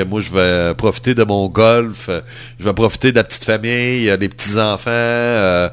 Moi, 0.07 0.21
je 0.21 0.31
vais 0.31 0.75
profiter 0.75 1.15
de 1.15 1.23
mon 1.23 1.47
golf, 1.47 2.11
je 2.59 2.63
vais 2.65 2.73
profiter 2.73 3.11
de 3.11 3.17
la 3.17 3.23
petite 3.23 3.45
famille, 3.45 4.07
euh, 4.09 4.17
des 4.17 4.29
petits-enfants. 4.29 4.91
euh, 4.91 5.69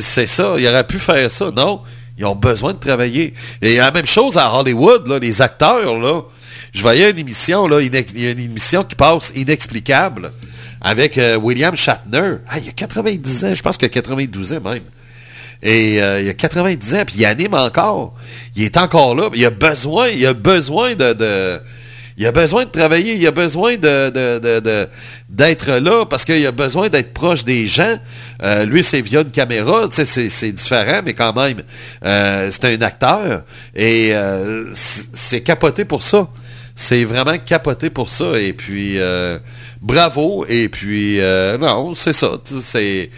c'est 0.00 0.26
ça, 0.26 0.56
il 0.58 0.68
aurait 0.68 0.86
pu 0.86 0.98
faire 0.98 1.30
ça, 1.30 1.50
non? 1.56 1.80
Ils 2.18 2.26
ont 2.26 2.36
besoin 2.36 2.74
de 2.74 2.78
travailler. 2.78 3.32
Et 3.62 3.76
la 3.76 3.90
même 3.90 4.06
chose 4.06 4.36
à 4.36 4.52
Hollywood, 4.54 5.08
là, 5.08 5.18
les 5.18 5.40
acteurs, 5.40 5.98
là. 5.98 6.20
Je 6.74 6.82
voyais 6.82 7.10
une 7.10 7.18
émission, 7.18 7.66
là, 7.66 7.80
il 7.80 7.94
y 7.94 8.26
a 8.26 8.30
une 8.32 8.40
émission 8.40 8.84
qui 8.84 8.94
passe 8.94 9.32
inexplicable 9.36 10.32
avec 10.84 11.18
euh, 11.18 11.36
William 11.36 11.74
Shatner. 11.74 12.36
Ah, 12.48 12.58
il 12.58 12.66
y 12.66 12.68
a 12.68 12.72
90 12.72 13.44
ans, 13.46 13.54
je 13.54 13.62
pense 13.62 13.78
qu'il 13.78 13.86
a 13.86 13.88
92 13.88 14.52
ans 14.52 14.60
même. 14.60 14.82
Et 15.62 16.02
euh, 16.02 16.20
il 16.20 16.28
a 16.28 16.34
90 16.34 16.94
ans, 16.94 17.04
puis 17.06 17.16
il 17.18 17.24
anime 17.24 17.54
encore. 17.54 18.14
Il 18.54 18.64
est 18.64 18.76
encore 18.76 19.14
là. 19.14 19.30
Il 19.34 19.44
a 19.46 19.50
besoin, 19.50 20.08
il 20.08 20.26
a 20.26 20.34
besoin 20.34 20.94
de, 20.94 21.58
il 22.18 22.26
a 22.26 22.32
besoin 22.32 22.66
de 22.66 22.70
travailler, 22.70 23.14
il 23.14 23.26
a 23.26 23.30
besoin 23.30 23.76
d'être 23.78 25.70
là 25.78 26.04
parce 26.04 26.26
qu'il 26.26 26.46
a 26.46 26.52
besoin 26.52 26.90
d'être 26.90 27.14
proche 27.14 27.44
des 27.44 27.66
gens. 27.66 27.96
Euh, 28.42 28.66
lui, 28.66 28.84
c'est 28.84 29.00
via 29.00 29.22
une 29.22 29.30
caméra, 29.30 29.88
tu 29.88 30.04
sais, 30.04 30.28
c'est, 30.28 30.52
différent, 30.52 31.00
mais 31.02 31.14
quand 31.14 31.32
même, 31.34 31.62
euh, 32.04 32.50
c'est 32.50 32.66
un 32.66 32.82
acteur 32.82 33.42
et 33.74 34.12
c'est 34.74 35.40
capoté 35.40 35.86
pour 35.86 36.02
ça. 36.02 36.28
C'est 36.74 37.04
vraiment 37.04 37.38
capoté 37.38 37.88
pour 37.90 38.08
ça. 38.08 38.38
Et 38.38 38.52
puis, 38.52 38.98
euh, 38.98 39.38
bravo. 39.80 40.44
Et 40.48 40.68
puis, 40.68 41.20
euh, 41.20 41.56
non, 41.58 41.94
c'est 41.94 42.12
ça. 42.12 42.32
C'est 42.60 43.10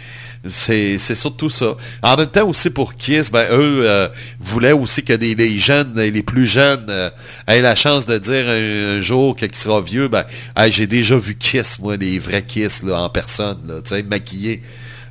c'est, 0.45 0.97
c'est 0.97 1.15
surtout 1.15 1.49
ça. 1.49 1.75
En 2.01 2.15
même 2.15 2.29
temps 2.29 2.47
aussi 2.47 2.69
pour 2.69 2.95
Kiss, 2.95 3.31
ben 3.31 3.47
eux 3.51 3.81
euh, 3.83 4.07
voulaient 4.39 4.71
aussi 4.71 5.03
que 5.03 5.13
des, 5.13 5.35
les 5.35 5.59
jeunes, 5.59 5.93
les 5.99 6.23
plus 6.23 6.47
jeunes, 6.47 7.11
aient 7.47 7.61
la 7.61 7.75
chance 7.75 8.05
de 8.05 8.17
dire 8.17 8.45
un, 8.47 9.01
jour 9.01 9.35
qu'il 9.35 9.53
sera 9.55 9.81
vieux, 9.81 10.07
ben 10.07 10.23
hey, 10.55 10.71
j'ai 10.71 10.87
déjà 10.87 11.17
vu 11.17 11.35
Kiss, 11.35 11.79
moi, 11.79 11.97
les 11.97 12.19
vrais 12.19 12.43
Kiss 12.43 12.83
en 12.89 13.09
personne, 13.09 13.57
là, 13.67 14.01
maquillés. 14.03 14.61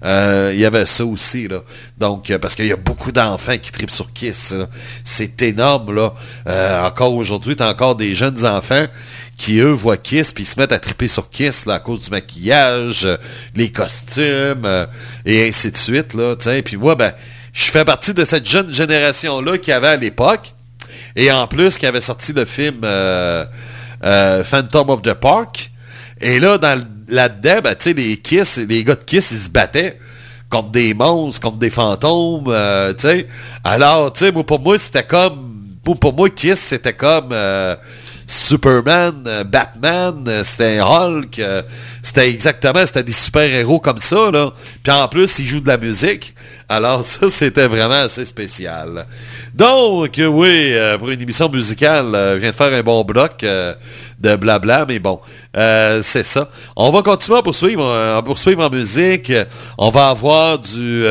Euh, 0.05 0.51
Il 0.55 0.61
y 0.61 0.65
avait 0.65 0.87
ça 0.87 1.05
aussi. 1.05 1.49
Donc, 1.99 2.31
euh, 2.31 2.39
parce 2.39 2.55
qu'il 2.55 2.67
y 2.67 2.73
a 2.73 2.77
beaucoup 2.77 3.13
d'enfants 3.13 3.57
qui 3.59 3.73
tripent 3.73 3.91
sur 3.91 4.13
Kiss. 4.13 4.55
C'est 5.05 5.43
énorme, 5.43 5.95
là. 5.95 6.13
Euh, 6.49 6.85
encore 6.87 7.15
aujourd'hui, 7.15 7.57
t'as 7.57 7.69
encore 7.71 7.95
des 7.97 8.15
jeunes 8.15 8.45
enfants 8.45 8.87
qui, 9.37 9.59
eux, 9.59 9.73
voient 9.73 9.97
Kiss, 9.97 10.33
puis 10.33 10.45
se 10.45 10.59
mettent 10.59 10.73
à 10.73 10.79
triper 10.79 11.09
sur 11.09 11.31
Kiss, 11.31 11.67
à 11.67 11.79
cause 11.79 12.05
du 12.05 12.11
maquillage, 12.11 13.07
les 13.55 13.71
costumes, 13.71 14.87
et 15.25 15.49
ainsi 15.49 15.71
de 15.71 15.77
suite, 15.77 16.15
là. 16.15 16.35
Puis 16.65 16.77
moi, 16.77 16.95
ben, 16.95 17.13
je 17.53 17.65
fais 17.65 17.85
partie 17.85 18.15
de 18.15 18.25
cette 18.25 18.49
jeune 18.49 18.73
génération-là 18.73 19.59
qui 19.59 19.73
avait 19.73 19.89
à 19.89 19.97
l'époque, 19.97 20.55
et 21.15 21.31
en 21.33 21.47
plus, 21.47 21.77
qui 21.79 21.87
avait 21.87 22.01
sorti 22.01 22.33
le 22.33 22.45
film 22.45 22.81
Phantom 24.03 24.91
of 24.91 25.03
the 25.03 25.15
Park. 25.15 25.71
Et 26.21 26.39
là, 26.41 26.57
dans 26.59 26.79
le- 26.79 26.85
là-dedans, 27.09 27.61
ben, 27.63 27.75
tu 27.75 27.93
les 27.93 28.17
Kiss, 28.17 28.59
les 28.59 28.85
gars 28.85 28.95
de 28.95 29.05
Kiss, 29.05 29.31
ils 29.31 29.39
se 29.39 29.51
battaient 29.51 29.99
contre 30.49 30.71
des 30.71 30.95
monstres, 30.95 31.41
contre 31.41 31.59
des 31.59 31.71
fantômes, 31.71 32.45
euh, 32.49 32.93
tu. 32.93 33.27
Alors, 33.65 34.13
tu 34.13 34.27
sais, 34.27 34.33
pour 34.33 34.61
moi, 34.61 34.79
c'était 34.79 35.03
comme... 35.03 35.55
Pour 35.83 36.13
moi, 36.15 36.31
Kiss, 36.31 36.59
c'était 36.59 36.93
comme... 36.93 37.31
euh, 37.33 37.77
Superman, 38.27 39.23
euh, 39.29 39.45
Batman, 39.45 40.25
euh, 40.27 40.43
c'était 40.43 40.81
Hulk, 40.81 41.39
euh, 41.39 41.63
c'était 42.03 42.29
exactement, 42.29 42.85
c'était 42.85 43.05
des 43.05 43.13
super-héros 43.13 43.79
comme 43.79 43.99
ça, 43.99 44.33
là. 44.33 44.51
Puis 44.83 44.93
en 44.93 45.07
plus, 45.07 45.39
ils 45.39 45.47
jouent 45.47 45.61
de 45.61 45.69
la 45.69 45.79
musique. 45.79 46.35
Alors 46.69 47.03
ça, 47.05 47.31
c'était 47.31 47.69
vraiment 47.69 47.95
assez 47.95 48.25
spécial. 48.25 49.07
Donc, 49.55 50.21
oui, 50.21 50.75
pour 50.99 51.11
une 51.11 51.21
émission 51.21 51.49
musicale, 51.49 52.11
je 52.35 52.39
viens 52.39 52.51
de 52.51 52.57
faire 52.57 52.73
un 52.73 52.83
bon 52.83 53.05
bloc 53.05 53.45
de 54.19 54.37
blabla, 54.37 54.85
mais 54.87 54.99
bon, 54.99 55.21
c'est 55.55 56.25
ça. 56.25 56.49
On 56.75 56.91
va 56.91 57.03
continuer 57.03 57.39
à 57.39 57.43
poursuivre, 57.43 57.89
à 57.91 58.23
poursuivre 58.23 58.65
en 58.65 58.71
musique. 58.71 59.33
On 59.79 59.91
va 59.91 60.09
avoir 60.09 60.59
du... 60.59 61.05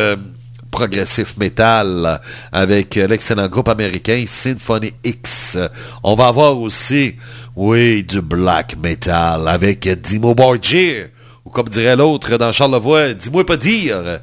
progressif 0.79 1.37
metal 1.37 2.19
avec 2.51 2.95
l'excellent 2.95 3.47
groupe 3.47 3.69
américain 3.69 4.21
Symphony 4.27 4.91
X. 5.05 5.57
On 6.03 6.15
va 6.15 6.27
avoir 6.27 6.57
aussi, 6.59 7.15
oui, 7.55 8.03
du 8.03 8.21
black 8.21 8.75
metal 8.83 9.47
avec 9.47 9.87
Dimo 10.01 10.35
Borgir, 10.35 11.07
ou 11.45 11.49
comme 11.49 11.69
dirait 11.69 11.95
l'autre 11.95 12.35
dans 12.37 12.51
Charlevoix, 12.51 13.13
dis-moi 13.13 13.45
pas 13.45 13.55
dire. 13.55 14.19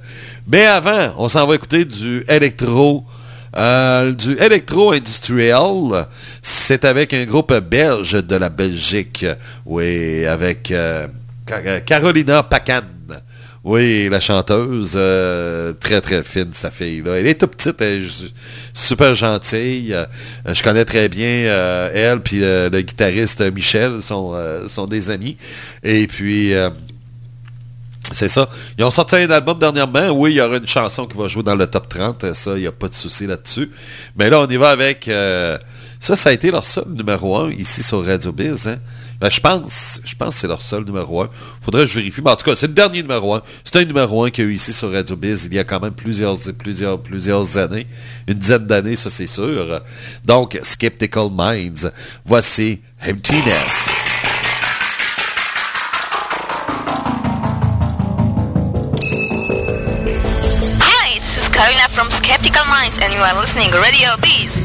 Mais 0.46 0.66
avant, 0.66 1.14
on 1.16 1.28
s'en 1.30 1.46
va 1.46 1.54
écouter 1.54 1.86
du 1.86 2.22
électro. 2.28 3.02
euh, 3.56 4.12
du 4.12 4.32
électro 4.36 4.92
industriel, 4.92 6.06
c'est 6.42 6.84
avec 6.84 7.14
un 7.14 7.24
groupe 7.24 7.54
belge 7.60 8.12
de 8.12 8.36
la 8.36 8.50
Belgique, 8.50 9.24
oui, 9.64 10.26
avec 10.26 10.70
euh, 10.70 11.06
Ca- 11.48 11.80
Carolina 11.80 12.42
Pacan. 12.42 12.80
Oui, 13.64 14.08
la 14.08 14.18
chanteuse, 14.18 14.94
euh, 14.96 15.72
très 15.72 16.00
très 16.00 16.24
fine, 16.24 16.52
sa 16.52 16.72
fille. 16.72 17.00
Là. 17.00 17.12
Elle 17.18 17.28
est 17.28 17.38
toute 17.38 17.54
petite, 17.54 17.80
elle 17.80 18.04
super 18.74 19.14
gentille. 19.14 19.94
Euh, 19.94 20.04
je 20.52 20.64
connais 20.64 20.84
très 20.84 21.08
bien 21.08 21.46
euh, 21.46 21.88
elle, 21.94 22.20
puis 22.20 22.40
le 22.40 22.80
guitariste 22.80 23.40
Michel 23.52 24.02
sont, 24.02 24.34
sont 24.66 24.88
des 24.88 25.10
amis. 25.10 25.36
Et 25.84 26.08
puis, 26.08 26.52
c'est 28.12 28.28
ça. 28.28 28.48
Ils 28.78 28.84
ont 28.84 28.90
sorti 28.90 29.14
un 29.14 29.30
album 29.30 29.60
dernièrement. 29.60 30.10
Oui, 30.10 30.32
il 30.32 30.36
y 30.38 30.40
aura 30.40 30.56
une 30.56 30.66
chanson 30.66 31.06
qui 31.06 31.16
va 31.16 31.28
jouer 31.28 31.44
dans 31.44 31.54
le 31.54 31.68
top 31.68 31.88
30. 31.88 32.32
Ça, 32.32 32.56
il 32.56 32.62
n'y 32.62 32.66
a 32.66 32.72
pas 32.72 32.88
de 32.88 32.94
souci 32.94 33.28
là-dessus. 33.28 33.70
Mais 34.16 34.28
là, 34.28 34.40
on 34.40 34.48
y 34.48 34.56
va 34.56 34.70
avec... 34.70 35.04
ça, 36.00 36.16
ça 36.16 36.30
a 36.30 36.32
été 36.32 36.50
leur 36.50 36.64
seul 36.64 36.88
numéro 36.88 37.36
un 37.36 37.52
ici 37.52 37.84
sur 37.84 38.04
Radio 38.04 38.32
Biz. 38.32 38.66
Hein? 38.66 38.78
Ben, 39.22 39.30
je 39.30 39.38
pense, 39.38 40.00
je 40.04 40.16
pense 40.16 40.34
que 40.34 40.40
c'est 40.40 40.48
leur 40.48 40.60
seul 40.60 40.82
numéro 40.82 41.22
un. 41.22 41.30
Faudrait 41.60 41.84
que 41.84 41.90
je 41.90 41.94
vérifie. 42.00 42.20
Mais 42.24 42.32
en 42.32 42.34
tout 42.34 42.44
cas, 42.44 42.56
c'est 42.56 42.66
le 42.66 42.72
dernier 42.72 43.02
numéro 43.02 43.36
un. 43.36 43.42
C'est 43.62 43.76
un 43.76 43.84
numéro 43.84 44.24
un 44.24 44.30
qu'il 44.30 44.42
y 44.42 44.46
a 44.48 44.50
eu 44.50 44.54
ici 44.54 44.72
sur 44.72 44.90
Radio 44.90 45.14
Biz 45.14 45.44
il 45.44 45.54
y 45.54 45.60
a 45.60 45.64
quand 45.64 45.78
même 45.78 45.92
plusieurs, 45.92 46.36
plusieurs, 46.58 47.00
plusieurs 47.00 47.56
années. 47.56 47.86
Une 48.26 48.34
dizaine 48.34 48.66
d'années, 48.66 48.96
ça 48.96 49.10
c'est 49.10 49.28
sûr. 49.28 49.80
Donc, 50.24 50.58
Skeptical 50.64 51.28
Minds. 51.30 51.88
Voici 52.24 52.80
Emptiness. 53.00 54.08
Hi, 60.80 61.20
this 61.20 61.38
is 61.38 61.48
Karina 61.50 61.88
from 61.90 62.10
Skeptical 62.10 62.64
Minds, 62.66 62.98
and 63.00 63.12
you 63.14 63.20
are 63.20 63.40
listening 63.40 63.70
Radio 63.70 64.16
Bees. 64.20 64.61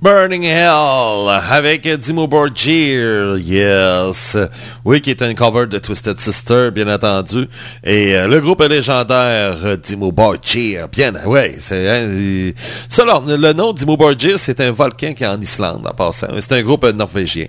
Burning 0.00 0.44
Hell 0.44 1.28
avec 1.50 1.88
Dimo 1.88 2.28
Borgir, 2.28 3.36
yes. 3.38 4.36
Oui, 4.84 5.00
qui 5.00 5.10
est 5.10 5.22
un 5.22 5.34
cover 5.34 5.66
de 5.66 5.78
Twisted 5.80 6.20
Sister, 6.20 6.70
bien 6.72 6.86
entendu. 6.94 7.48
Et 7.82 8.14
euh, 8.16 8.28
le 8.28 8.40
groupe 8.40 8.62
légendaire 8.62 9.56
euh, 9.64 9.76
Dimo 9.76 10.12
Borgir, 10.12 10.86
bien, 10.88 11.12
ouais, 11.26 11.56
c'est 11.58 11.88
hein, 11.90 12.08
il- 12.14 12.54
ça, 12.88 13.02
alors, 13.02 13.24
le 13.26 13.52
nom 13.52 13.72
Dimo 13.72 13.96
Borgir, 13.96 14.38
c'est 14.38 14.60
un 14.60 14.70
volcan 14.70 15.14
qui 15.14 15.24
est 15.24 15.26
en 15.26 15.40
Islande, 15.40 15.84
en 15.84 15.94
passant. 15.94 16.28
C'est 16.40 16.52
un 16.52 16.62
groupe 16.62 16.84
euh, 16.84 16.92
norvégien. 16.92 17.46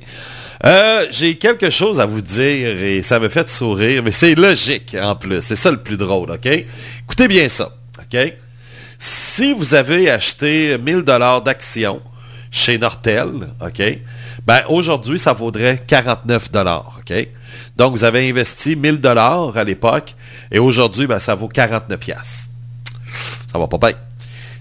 Euh, 0.65 1.05
J'ai 1.11 1.35
quelque 1.35 1.69
chose 1.69 1.99
à 1.99 2.07
vous 2.07 2.21
dire 2.21 2.83
et 2.83 3.03
ça 3.03 3.19
me 3.19 3.29
fait 3.29 3.47
sourire, 3.47 4.01
mais 4.03 4.11
c'est 4.11 4.33
logique 4.33 4.97
en 4.99 5.15
plus. 5.15 5.41
C'est 5.41 5.55
ça 5.55 5.69
le 5.69 5.77
plus 5.77 5.97
drôle, 5.97 6.31
OK? 6.31 6.47
Écoutez 6.47 7.27
bien 7.27 7.47
ça, 7.47 7.69
OK? 7.99 8.33
Si 8.97 9.53
vous 9.53 9.75
avez 9.75 10.09
acheté 10.09 10.77
1000 10.79 11.03
dollars 11.03 11.41
d'actions 11.43 12.01
chez 12.51 12.77
Nortel, 12.77 13.49
OK? 13.61 13.81
Ben, 14.45 14.61
aujourd'hui, 14.69 15.19
ça 15.19 15.33
vaudrait 15.33 15.83
49 15.85 16.51
dollars, 16.51 16.99
OK? 16.99 17.27
Donc, 17.75 17.93
vous 17.93 18.03
avez 18.03 18.29
investi 18.29 18.75
1000 18.75 18.99
dollars 18.99 19.55
à 19.57 19.63
l'époque 19.63 20.15
et 20.51 20.59
aujourd'hui, 20.59 21.07
ben, 21.07 21.19
ça 21.19 21.35
vaut 21.35 21.47
49 21.47 21.99
piastres. 21.99 22.49
Ça 23.51 23.57
va 23.59 23.67
pas 23.67 23.77
bien. 23.77 23.93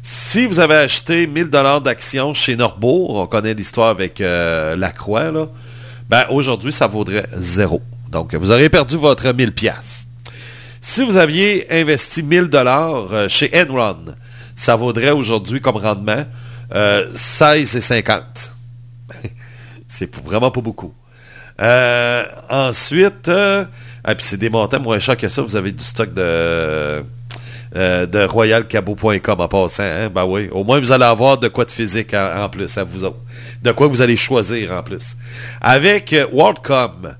Si 0.03 0.47
vous 0.47 0.61
avez 0.61 0.77
acheté 0.77 1.27
1000 1.27 1.51
dollars 1.51 1.81
d'actions 1.81 2.33
chez 2.35 2.57
Norbourg, 2.57 3.17
on 3.17 3.27
connaît 3.27 3.55
l'histoire 3.55 3.89
avec 3.89 4.21
euh, 4.21 4.77
la 4.77 4.91
Croix, 4.91 5.31
là, 5.31 5.49
ben, 6.09 6.25
aujourd'hui, 6.31 6.73
ça 6.73 6.87
vaudrait 6.87 7.27
zéro. 7.37 7.83
Donc, 8.11 8.35
vous 8.35 8.51
aurez 8.51 8.71
perdu 8.71 8.97
votre 8.97 9.33
1000 9.33 9.53
piastres. 9.53 10.07
Si 10.81 11.05
vous 11.05 11.17
aviez 11.17 11.67
investi 11.71 12.23
1000 12.23 12.45
dollars 12.45 13.13
euh, 13.13 13.29
chez 13.29 13.51
Enron, 13.55 13.97
ça 14.55 14.77
vaudrait 14.77 15.11
aujourd'hui 15.11 15.61
comme 15.61 15.77
rendement 15.77 16.25
euh, 16.75 17.11
16,50. 17.13 18.23
c'est 19.89 20.07
p- 20.07 20.19
vraiment 20.25 20.51
pas 20.51 20.61
beaucoup. 20.61 20.93
Euh, 21.61 22.23
ensuite, 22.51 23.29
euh, 23.29 23.65
ah, 24.05 24.15
c'est 24.19 24.37
des 24.37 24.51
montants 24.51 24.81
moins 24.81 24.99
chers 24.99 25.17
que 25.17 25.29
ça. 25.29 25.43
Vous 25.43 25.57
avez 25.57 25.73
du 25.73 25.83
stock 25.83 26.13
de, 26.15 26.21
euh, 26.23 28.07
de 28.07 28.25
royalcabo.com 28.25 29.41
en 29.41 29.49
passant. 29.49 29.83
hein? 29.83 30.09
Ben 30.09 30.25
oui, 30.25 30.49
au 30.53 30.63
moins 30.65 30.79
vous 30.79 30.93
allez 30.93 31.05
avoir 31.05 31.37
de 31.39 31.49
quoi 31.49 31.65
de 31.65 31.71
physique 31.71 32.15
en, 32.15 32.49
plus 32.49 32.79
à 32.79 32.85
vous 32.85 33.05
autres. 33.05 33.19
De 33.63 33.73
quoi 33.73 33.89
vous 33.89 34.01
allez 34.03 34.17
choisir 34.17 34.73
en 34.73 34.83
plus. 34.83 35.17
Avec 35.61 36.15
WorldCom, 36.33 37.15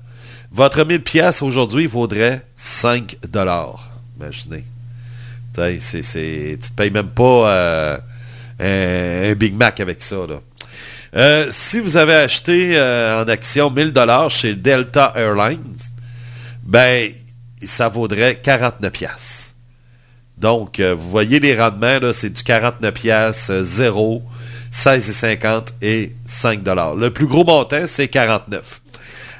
votre 0.51 0.83
1000 0.85 1.01
pièces 1.03 1.41
aujourd'hui 1.41 1.85
vaudrait 1.87 2.45
5 2.55 3.17
dollars. 3.29 3.89
Imaginez. 4.19 4.63
C'est, 5.53 6.01
c'est, 6.01 6.57
tu 6.61 6.69
te 6.69 6.73
payes 6.73 6.91
même 6.91 7.09
pas 7.09 7.99
un, 8.59 9.31
un 9.31 9.33
Big 9.35 9.55
Mac 9.55 9.79
avec 9.79 10.01
ça. 10.01 10.17
Euh, 11.15 11.47
si 11.51 11.79
vous 11.79 11.97
avez 11.97 12.13
acheté 12.13 12.77
euh, 12.77 13.23
en 13.23 13.27
action 13.27 13.71
1000 13.71 13.91
dollars 13.91 14.29
chez 14.29 14.55
Delta 14.55 15.13
Airlines, 15.15 15.77
ben 16.63 17.11
ça 17.63 17.89
vaudrait 17.89 18.35
49 18.35 18.91
pièces. 18.91 19.55
Donc, 20.37 20.79
euh, 20.79 20.95
vous 20.95 21.09
voyez 21.09 21.39
les 21.39 21.59
rendements, 21.59 21.99
c'est 22.13 22.29
du 22.29 22.43
49 22.43 22.93
pièces, 22.93 23.51
0, 23.51 24.23
16,50 24.71 25.69
et 25.81 26.15
5 26.25 26.63
dollars. 26.63 26.95
Le 26.95 27.11
plus 27.11 27.27
gros 27.27 27.43
montant, 27.43 27.85
c'est 27.85 28.07
49 28.07 28.81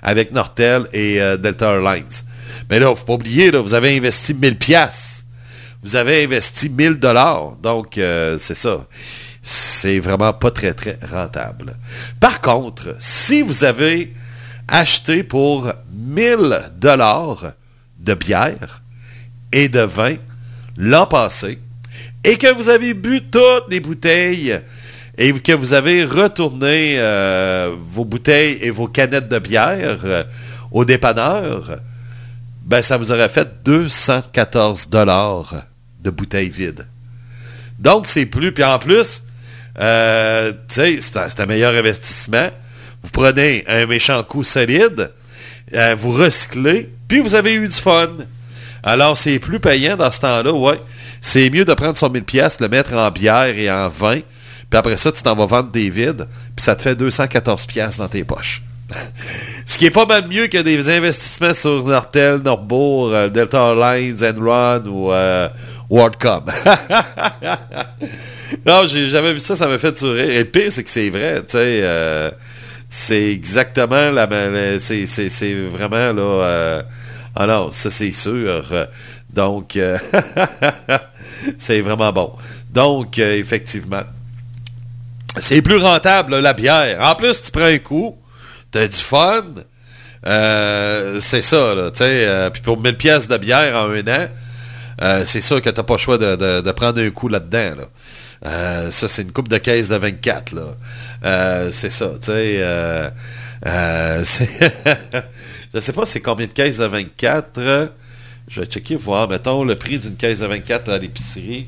avec 0.02 0.32
Nortel 0.32 0.88
et 0.92 1.22
euh, 1.22 1.38
Delta 1.38 1.74
Airlines. 1.74 2.06
Mais 2.70 2.80
là, 2.80 2.94
faut 2.96 3.06
pas 3.06 3.14
oublier, 3.14 3.52
vous 3.52 3.74
avez 3.74 3.96
investi 3.96 4.34
1000 4.34 4.58
pièces. 4.58 5.19
Vous 5.84 5.96
avez 5.96 6.24
investi 6.24 6.70
1000 6.70 6.96
dollars. 6.96 7.58
Donc, 7.62 7.98
euh, 7.98 8.38
c'est 8.40 8.56
ça. 8.56 8.86
C'est 9.42 10.00
vraiment 10.00 10.34
pas 10.34 10.52
très, 10.52 10.74
très 10.74 10.98
rentable. 11.10 11.78
Par 12.20 12.42
contre, 12.42 12.96
si 13.00 13.42
vous 13.42 13.64
avez 13.64 14.14
acheté 14.68 15.24
pour 15.24 15.72
1000 15.94 16.72
dollars 16.78 17.54
de 17.98 18.14
bière 18.14 18.82
et 19.52 19.70
de 19.70 19.80
vin 19.80 20.16
l'an 20.78 21.06
passé 21.06 21.60
et 22.24 22.38
que 22.38 22.54
vous 22.54 22.70
avez 22.70 22.94
bu 22.94 23.22
toutes 23.30 23.72
les 23.72 23.80
bouteilles 23.80 24.60
et 25.18 25.34
que 25.34 25.52
vous 25.52 25.74
avez 25.74 26.06
retourné 26.06 26.96
euh, 26.98 27.74
vos 27.92 28.06
bouteilles 28.06 28.60
et 28.62 28.70
vos 28.70 28.88
canettes 28.88 29.28
de 29.28 29.40
bière 29.40 30.00
euh, 30.04 30.24
au 30.72 30.86
dépanneur, 30.86 31.80
ben 32.70 32.84
ça 32.84 32.98
vous 32.98 33.12
aurait 33.12 33.30
fait 33.30 33.64
214 33.66 34.90
dollars 34.90 35.64
de 36.02 36.12
bouteilles 36.12 36.50
vides. 36.50 36.86
Donc 37.80 38.06
c'est 38.06 38.28
plus, 38.28 38.52
puis 38.52 38.64
en 38.64 38.78
plus, 38.78 39.24
euh, 39.80 40.54
c'est 40.68 41.40
un, 41.40 41.46
meilleur 41.48 41.74
investissement. 41.74 42.50
Vous 43.02 43.10
prenez 43.10 43.64
un 43.68 43.88
méchant 43.88 44.22
coup 44.24 44.44
solide, 44.44 45.12
euh, 45.74 45.96
vous 45.98 46.12
recyclez, 46.12 46.94
puis 47.08 47.22
vous 47.22 47.34
avez 47.34 47.56
eu 47.56 47.68
du 47.68 47.76
fun. 47.76 48.10
Alors, 48.84 49.18
c'est 49.18 49.40
plus 49.40 49.60
payant 49.60 49.98
dans 49.98 50.12
ce 50.12 50.20
temps-là, 50.20 50.54
ouais. 50.54 50.80
C'est 51.22 51.50
mieux 51.50 51.66
de 51.66 51.74
prendre 51.74 51.98
son 51.98 52.10
1000 52.10 52.24
pièces, 52.24 52.60
le 52.60 52.70
mettre 52.70 52.94
en 52.94 53.10
bière 53.10 53.58
et 53.58 53.72
en 53.72 53.90
vin, 53.90 54.20
puis 54.70 54.78
après 54.78 54.98
ça, 54.98 55.12
tu 55.12 55.24
t'en 55.24 55.36
vas 55.36 55.48
vendre 55.48 55.72
des 55.72 55.90
vides, 55.90 56.28
puis 56.56 56.64
ça 56.64 56.76
te 56.76 56.84
fait 56.84 56.96
214 56.96 57.66
pièces 57.66 57.98
dans 57.98 58.08
tes 58.08 58.24
poches. 58.24 58.62
Ce 59.66 59.78
qui 59.78 59.86
est 59.86 59.92
pas 59.92 60.06
mal 60.06 60.28
mieux 60.28 60.48
que 60.48 60.58
des 60.58 60.90
investissements 60.90 61.54
sur 61.54 61.86
Nortel, 61.86 62.38
Norbourg, 62.38 63.14
euh, 63.14 63.30
Delta 63.30 63.74
Lines, 63.76 64.18
Enron 64.24 64.84
ou 64.88 65.12
euh, 65.12 65.48
WorldCom. 65.90 66.46
non, 68.66 68.88
j'ai 68.88 69.10
jamais 69.10 69.34
vu 69.34 69.40
ça, 69.40 69.56
ça 69.56 69.68
m'a 69.68 69.78
fait 69.78 69.98
sourire. 69.98 70.30
Et 70.30 70.40
le 70.40 70.46
pire, 70.46 70.72
c'est 70.72 70.84
que 70.84 70.90
c'est 70.90 71.10
vrai, 71.10 71.42
tu 71.42 71.46
sais. 71.50 71.82
euh, 71.84 72.32
c'est 72.90 73.32
exactement 73.32 74.10
la... 74.10 74.28
c'est, 74.80 75.06
c'est, 75.06 75.30
c'est 75.30 75.54
vraiment, 75.54 76.14
là... 76.14 76.22
euh, 76.22 76.84
ah 77.36 77.46
non, 77.46 77.70
ça, 77.72 77.90
c'est 77.90 78.12
sûr. 78.12 78.64
Donc, 79.30 79.76
euh, 79.76 79.98
c'est 81.58 81.82
vraiment 81.82 82.12
bon. 82.12 82.34
Donc, 82.72 83.20
euh, 83.20 83.38
effectivement, 83.38 84.04
c'est 85.40 85.62
plus 85.62 85.78
rentable, 85.78 86.40
la 86.40 86.54
bière. 86.54 86.98
En 87.02 87.16
plus, 87.16 87.44
tu 87.44 87.52
prends 87.52 87.66
un 87.66 87.78
coup, 87.78 88.18
t'as 88.72 88.88
du 88.88 88.98
fun. 88.98 89.46
Euh, 90.28 91.20
c'est 91.20 91.42
ça, 91.42 91.74
là, 91.76 91.92
euh, 92.02 92.50
Puis 92.50 92.62
pour 92.62 92.80
1000 92.80 92.98
pièces 92.98 93.28
de 93.28 93.38
bière 93.38 93.76
en 93.76 93.90
un 93.90 94.08
an, 94.08 94.28
euh, 95.02 95.24
c'est 95.26 95.42
sûr 95.42 95.62
que 95.62 95.70
t'as 95.70 95.84
pas 95.84 95.94
le 95.94 96.00
choix 96.00 96.18
de, 96.18 96.36
de- 96.62 96.72
prendre 96.72 97.00
un 97.02 97.10
coup 97.10 97.30
là-dedans, 97.30 97.76
là. 97.78 97.90
Euh, 98.46 98.92
ça, 98.92 99.08
c'est 99.08 99.22
une 99.24 99.32
coupe 99.32 99.48
de 99.50 99.58
caisse 99.58 99.90
de 99.90 99.96
24, 99.96 100.54
là. 100.54 101.70
C'est 101.72 101.90
ça, 101.90 102.12
tu 102.22 102.28
sais. 102.32 103.12
Je 105.74 105.80
sais 105.80 105.94
pas 105.94 106.06
c'est 106.06 106.22
combien 106.22 106.48
de 106.48 106.52
caisses 106.52 106.78
de 106.78 106.86
24. 106.86 107.92
Je 108.48 108.62
vais 108.62 108.66
checker, 108.66 108.96
voir, 108.96 109.30
mettons, 109.30 109.64
le 109.64 109.76
prix 109.76 110.00
d'une 110.00 110.16
caisse 110.16 110.40
de 110.40 110.48
24 110.48 110.90
à 110.92 110.98
l'épicerie. 110.98 111.68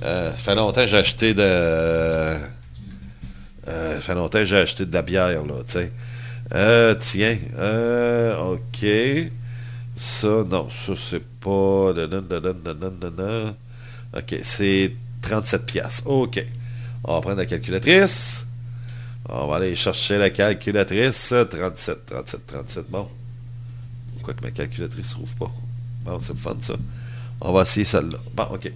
Ça 0.00 0.32
fait 0.34 0.54
longtemps 0.54 0.82
que 0.82 0.86
j'ai 0.86 0.96
acheté 0.98 1.34
de... 1.34 2.34
Ça 3.66 4.00
fait 4.00 4.14
longtemps 4.14 4.38
que 4.38 4.44
j'ai 4.44 4.58
acheté 4.58 4.86
de 4.86 4.94
la 4.94 5.02
bière, 5.02 5.44
là. 5.44 5.54
Euh, 6.54 6.94
tiens, 6.94 7.38
euh, 7.58 8.54
ok. 8.54 8.86
Ça, 9.96 10.44
non, 10.48 10.68
ça, 10.70 10.92
c'est 10.96 11.24
pas... 11.40 11.92
Ok, 14.16 14.36
c'est 14.42 14.92
37 15.22 15.66
piastres. 15.66 16.06
Ok. 16.06 16.44
On 17.04 17.14
va 17.14 17.20
prendre 17.20 17.36
la 17.38 17.46
calculatrice. 17.46 18.46
On 19.28 19.46
va 19.48 19.56
aller 19.56 19.74
chercher 19.74 20.18
la 20.18 20.30
calculatrice. 20.30 21.34
37, 21.50 22.06
37, 22.06 22.46
37. 22.46 22.90
Bon. 22.90 23.08
Pourquoi 24.14 24.34
que 24.34 24.42
ma 24.42 24.50
calculatrice 24.50 25.10
ne 25.10 25.14
trouve 25.14 25.34
pas? 25.34 25.52
Bon, 26.04 26.20
c'est 26.20 26.36
fun, 26.38 26.56
ça. 26.60 26.74
On 27.40 27.52
va 27.52 27.62
essayer 27.62 27.84
celle-là. 27.84 28.18
Bon, 28.34 28.46
ok. 28.52 28.72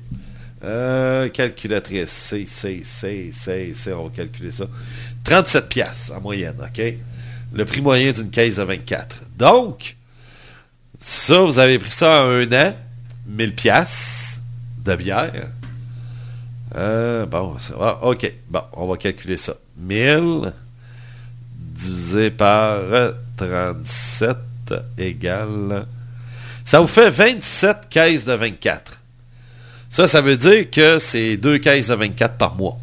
Euh, 0.65 1.29
calculatrice. 1.29 2.11
C, 2.11 2.47
C, 2.47 2.83
C, 2.85 3.31
C, 3.33 3.73
C. 3.75 3.93
On 3.93 4.05
va 4.05 4.11
calculer 4.11 4.51
ça. 4.51 4.65
37 5.25 5.69
piastres 5.69 6.13
en 6.17 6.21
moyenne, 6.21 6.57
ok? 6.61 6.95
Le 7.53 7.65
prix 7.65 7.81
moyen 7.81 8.13
d'une 8.13 8.31
caisse 8.31 8.57
de 8.57 8.63
24. 8.63 9.23
Donc, 9.37 9.97
ça, 10.99 11.41
vous 11.41 11.59
avez 11.59 11.79
pris 11.79 11.91
ça 11.91 12.25
en 12.25 12.29
un 12.31 12.53
an. 12.53 12.75
1000 13.27 13.55
piastres 13.55 14.41
de 14.85 14.95
bière. 14.97 15.49
Euh, 16.77 17.27
bon, 17.27 17.59
ça 17.59 17.75
va. 17.77 17.99
OK. 18.03 18.33
Bon, 18.49 18.63
on 18.73 18.87
va 18.87 18.97
calculer 18.97 19.37
ça. 19.37 19.55
1000 19.79 20.53
divisé 21.57 22.31
par 22.31 22.81
37 23.37 24.37
égale... 24.99 25.87
Ça 26.65 26.81
vous 26.81 26.87
fait 26.87 27.11
27 27.11 27.89
caisses 27.89 28.25
de 28.25 28.33
24. 28.33 28.97
Ça, 29.89 30.07
ça 30.07 30.21
veut 30.21 30.37
dire 30.37 30.71
que 30.71 30.99
c'est 30.99 31.37
deux 31.37 31.59
caisses 31.59 31.89
de 31.89 31.95
24 31.95 32.37
par 32.37 32.55
mois. 32.55 32.79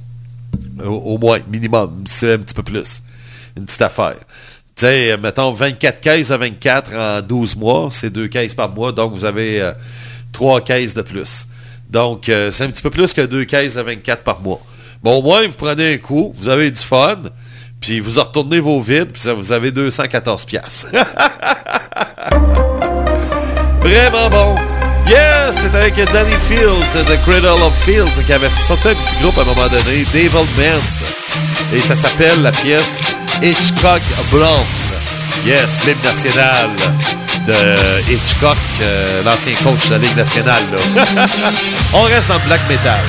Au 0.84 1.18
moins, 1.18 1.40
minimum. 1.48 2.04
C'est 2.06 2.34
un 2.34 2.40
petit 2.40 2.54
peu 2.54 2.64
plus. 2.64 3.02
Une 3.56 3.66
petite 3.66 3.82
affaire. 3.82 4.18
Tu 4.78 4.86
sais, 4.86 5.18
mettons 5.18 5.52
24 5.54 6.00
caisses 6.02 6.28
de 6.28 6.36
24 6.36 6.96
en 6.96 7.22
12 7.22 7.56
mois, 7.56 7.88
c'est 7.90 8.12
deux 8.12 8.28
caisses 8.28 8.54
par 8.54 8.70
mois, 8.70 8.92
donc 8.92 9.12
vous 9.16 9.26
avez 9.26 9.60
euh, 9.60 9.72
trois 10.32 10.62
caisses 10.62 10.94
de 10.94 11.02
plus. 11.02 11.48
Donc, 11.90 12.30
euh, 12.30 12.52
c'est 12.52 12.64
un 12.64 12.70
petit 12.70 12.84
peu 12.84 12.92
plus 12.92 13.12
que 13.12 13.22
deux 13.22 13.46
caisses 13.46 13.74
de 13.74 13.82
24 13.82 14.22
par 14.22 14.40
mois. 14.40 14.62
Bon, 15.02 15.18
au 15.18 15.24
moins, 15.24 15.48
vous 15.48 15.56
prenez 15.58 15.96
un 15.96 15.98
coup, 15.98 16.32
vous 16.38 16.48
avez 16.48 16.70
du 16.70 16.80
fun, 16.80 17.24
puis 17.82 18.00
vous 18.00 18.22
retournez 18.22 18.60
vos 18.60 18.80
vides, 18.80 19.12
puis 19.12 19.24
ça, 19.24 19.34
vous 19.34 19.52
avez 19.52 19.72
214 19.72 20.46
piastres. 20.46 20.90
Vraiment 23.82 24.30
bon. 24.30 24.56
Yes, 25.08 25.58
c'est 25.60 25.74
avec 25.74 25.96
Danny 26.14 26.36
Fields, 26.48 27.04
The 27.04 27.20
Cradle 27.26 27.64
of 27.64 27.76
Fields, 27.84 28.24
qui 28.24 28.32
avait 28.32 28.50
sorti 28.50 28.90
un 28.90 28.94
petit 28.94 29.16
groupe 29.24 29.40
à 29.40 29.42
un 29.42 29.46
moment 29.46 29.68
donné, 29.70 30.06
Devil 30.14 30.46
Man. 30.56 30.80
Et 31.74 31.82
ça 31.82 31.96
s'appelle 31.96 32.44
la 32.44 32.52
pièce 32.52 33.02
Hitchcock 33.42 34.02
Blonde. 34.32 34.66
Yes, 35.46 35.86
l'hymne 35.86 35.98
national 36.04 36.70
de 37.46 38.12
Hitchcock, 38.12 38.58
euh, 38.82 39.24
l'ancien 39.24 39.54
coach 39.64 39.88
de 39.88 39.94
la 39.94 39.98
Ligue 40.00 40.18
nationale. 40.18 40.64
On 41.94 42.02
reste 42.04 42.30
dans 42.30 42.40
black 42.48 42.62
metal. 42.70 43.00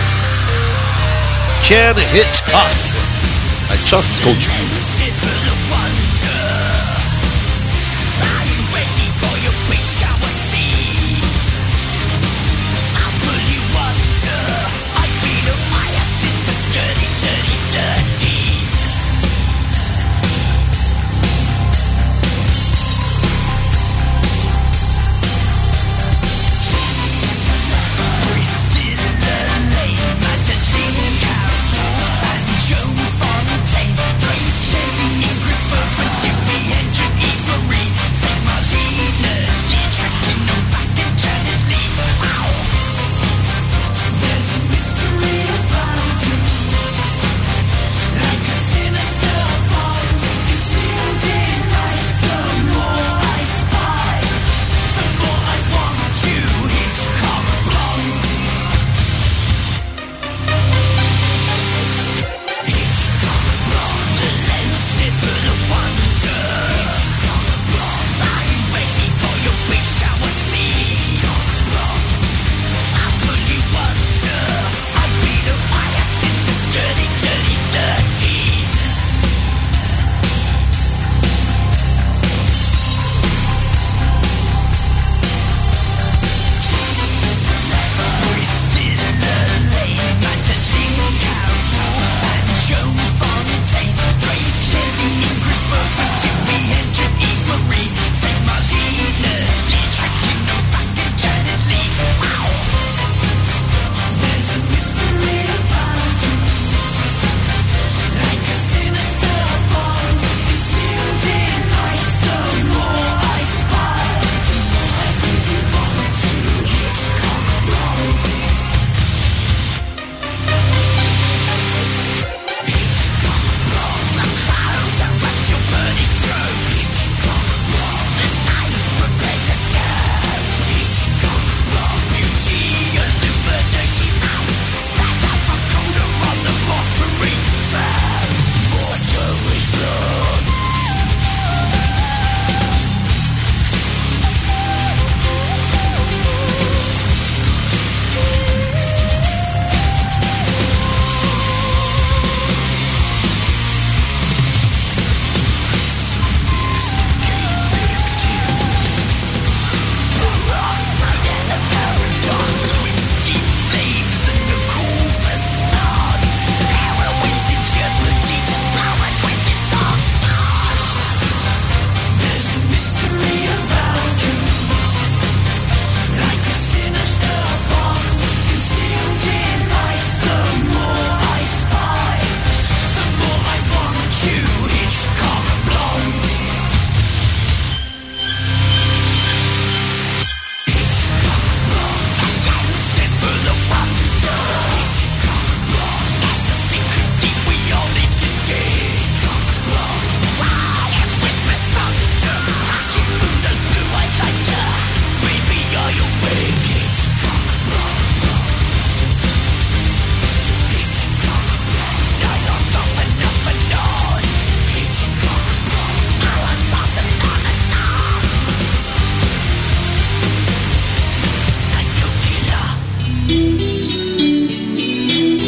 Ken 1.66 1.95
Hitchcock. 2.14 2.61
Une 3.72 3.89
chance 3.89 4.07
coach. 4.22 4.98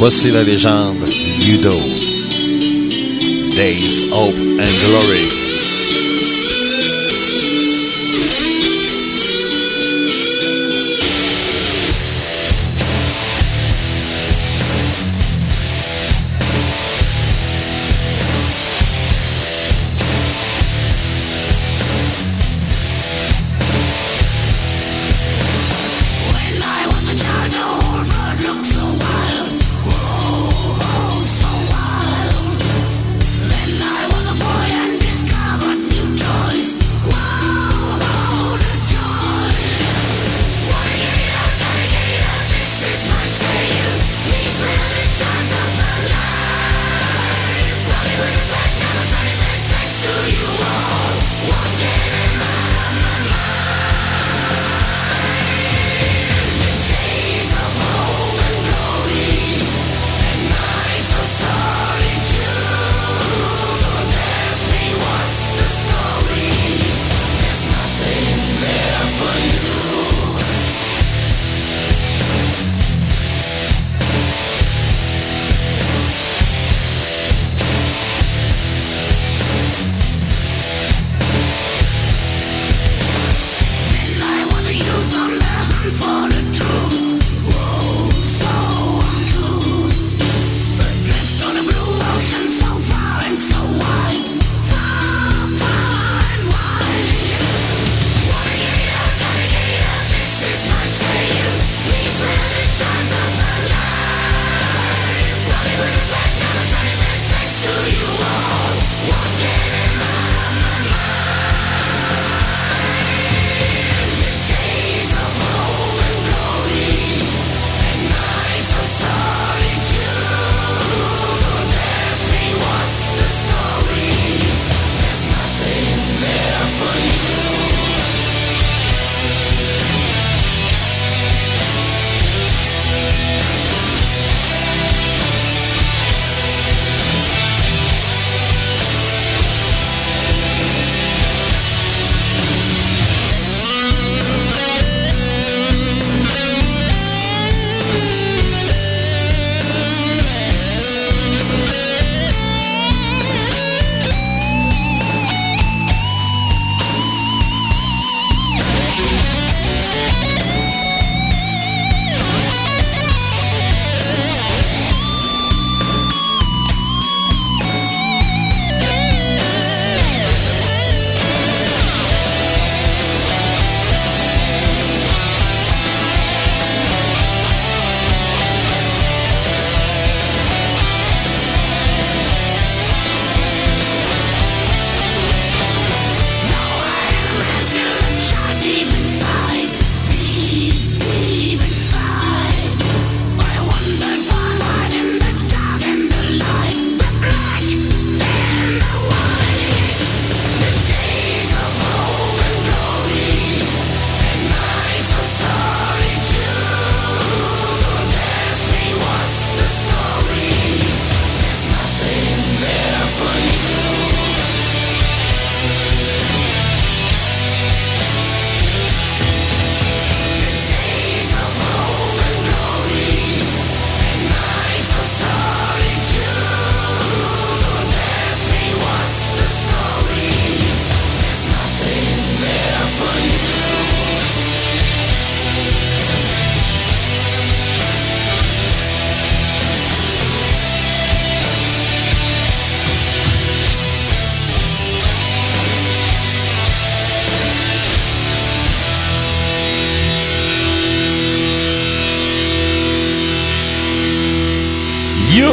Voici 0.00 0.30
la 0.30 0.42
légende 0.42 1.04
Ludo. 1.46 1.76
Days, 3.54 4.08
Hope 4.10 4.34
and 4.58 4.72
Glory. 4.86 5.39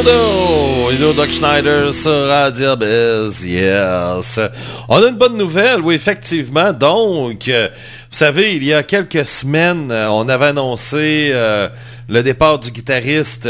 Yudo! 0.07 0.91
Yudo 0.91 1.13
Doc 1.13 1.29
Schneider 1.31 1.93
sur 1.93 2.27
Radio 2.27 2.77
Biz, 2.77 3.45
yes. 3.45 4.39
On 4.87 5.03
a 5.03 5.09
une 5.09 5.17
bonne 5.17 5.35
nouvelle, 5.35 5.81
oui, 5.81 5.95
effectivement. 5.95 6.71
Donc, 6.71 7.49
euh, 7.49 7.67
vous 8.09 8.17
savez, 8.17 8.55
il 8.55 8.63
y 8.63 8.73
a 8.73 8.83
quelques 8.83 9.25
semaines, 9.27 9.91
euh, 9.91 10.07
on 10.09 10.29
avait 10.29 10.45
annoncé 10.45 11.31
euh, 11.33 11.67
le 12.07 12.23
départ 12.23 12.59
du 12.59 12.71
guitariste... 12.71 13.47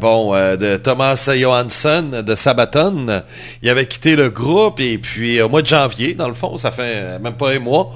bon, 0.00 0.32
de 0.34 0.76
Thomas 0.76 1.30
Johansson 1.34 2.22
de 2.22 2.34
Sabaton. 2.34 3.22
Il 3.62 3.70
avait 3.70 3.86
quitté 3.86 4.16
le 4.16 4.28
groupe 4.28 4.80
et 4.80 4.98
puis 4.98 5.40
au 5.40 5.48
mois 5.48 5.62
de 5.62 5.66
janvier, 5.66 6.12
dans 6.12 6.28
le 6.28 6.34
fond, 6.34 6.58
ça 6.58 6.70
fait 6.70 7.18
même 7.20 7.34
pas 7.34 7.52
un 7.52 7.58
mois. 7.58 7.90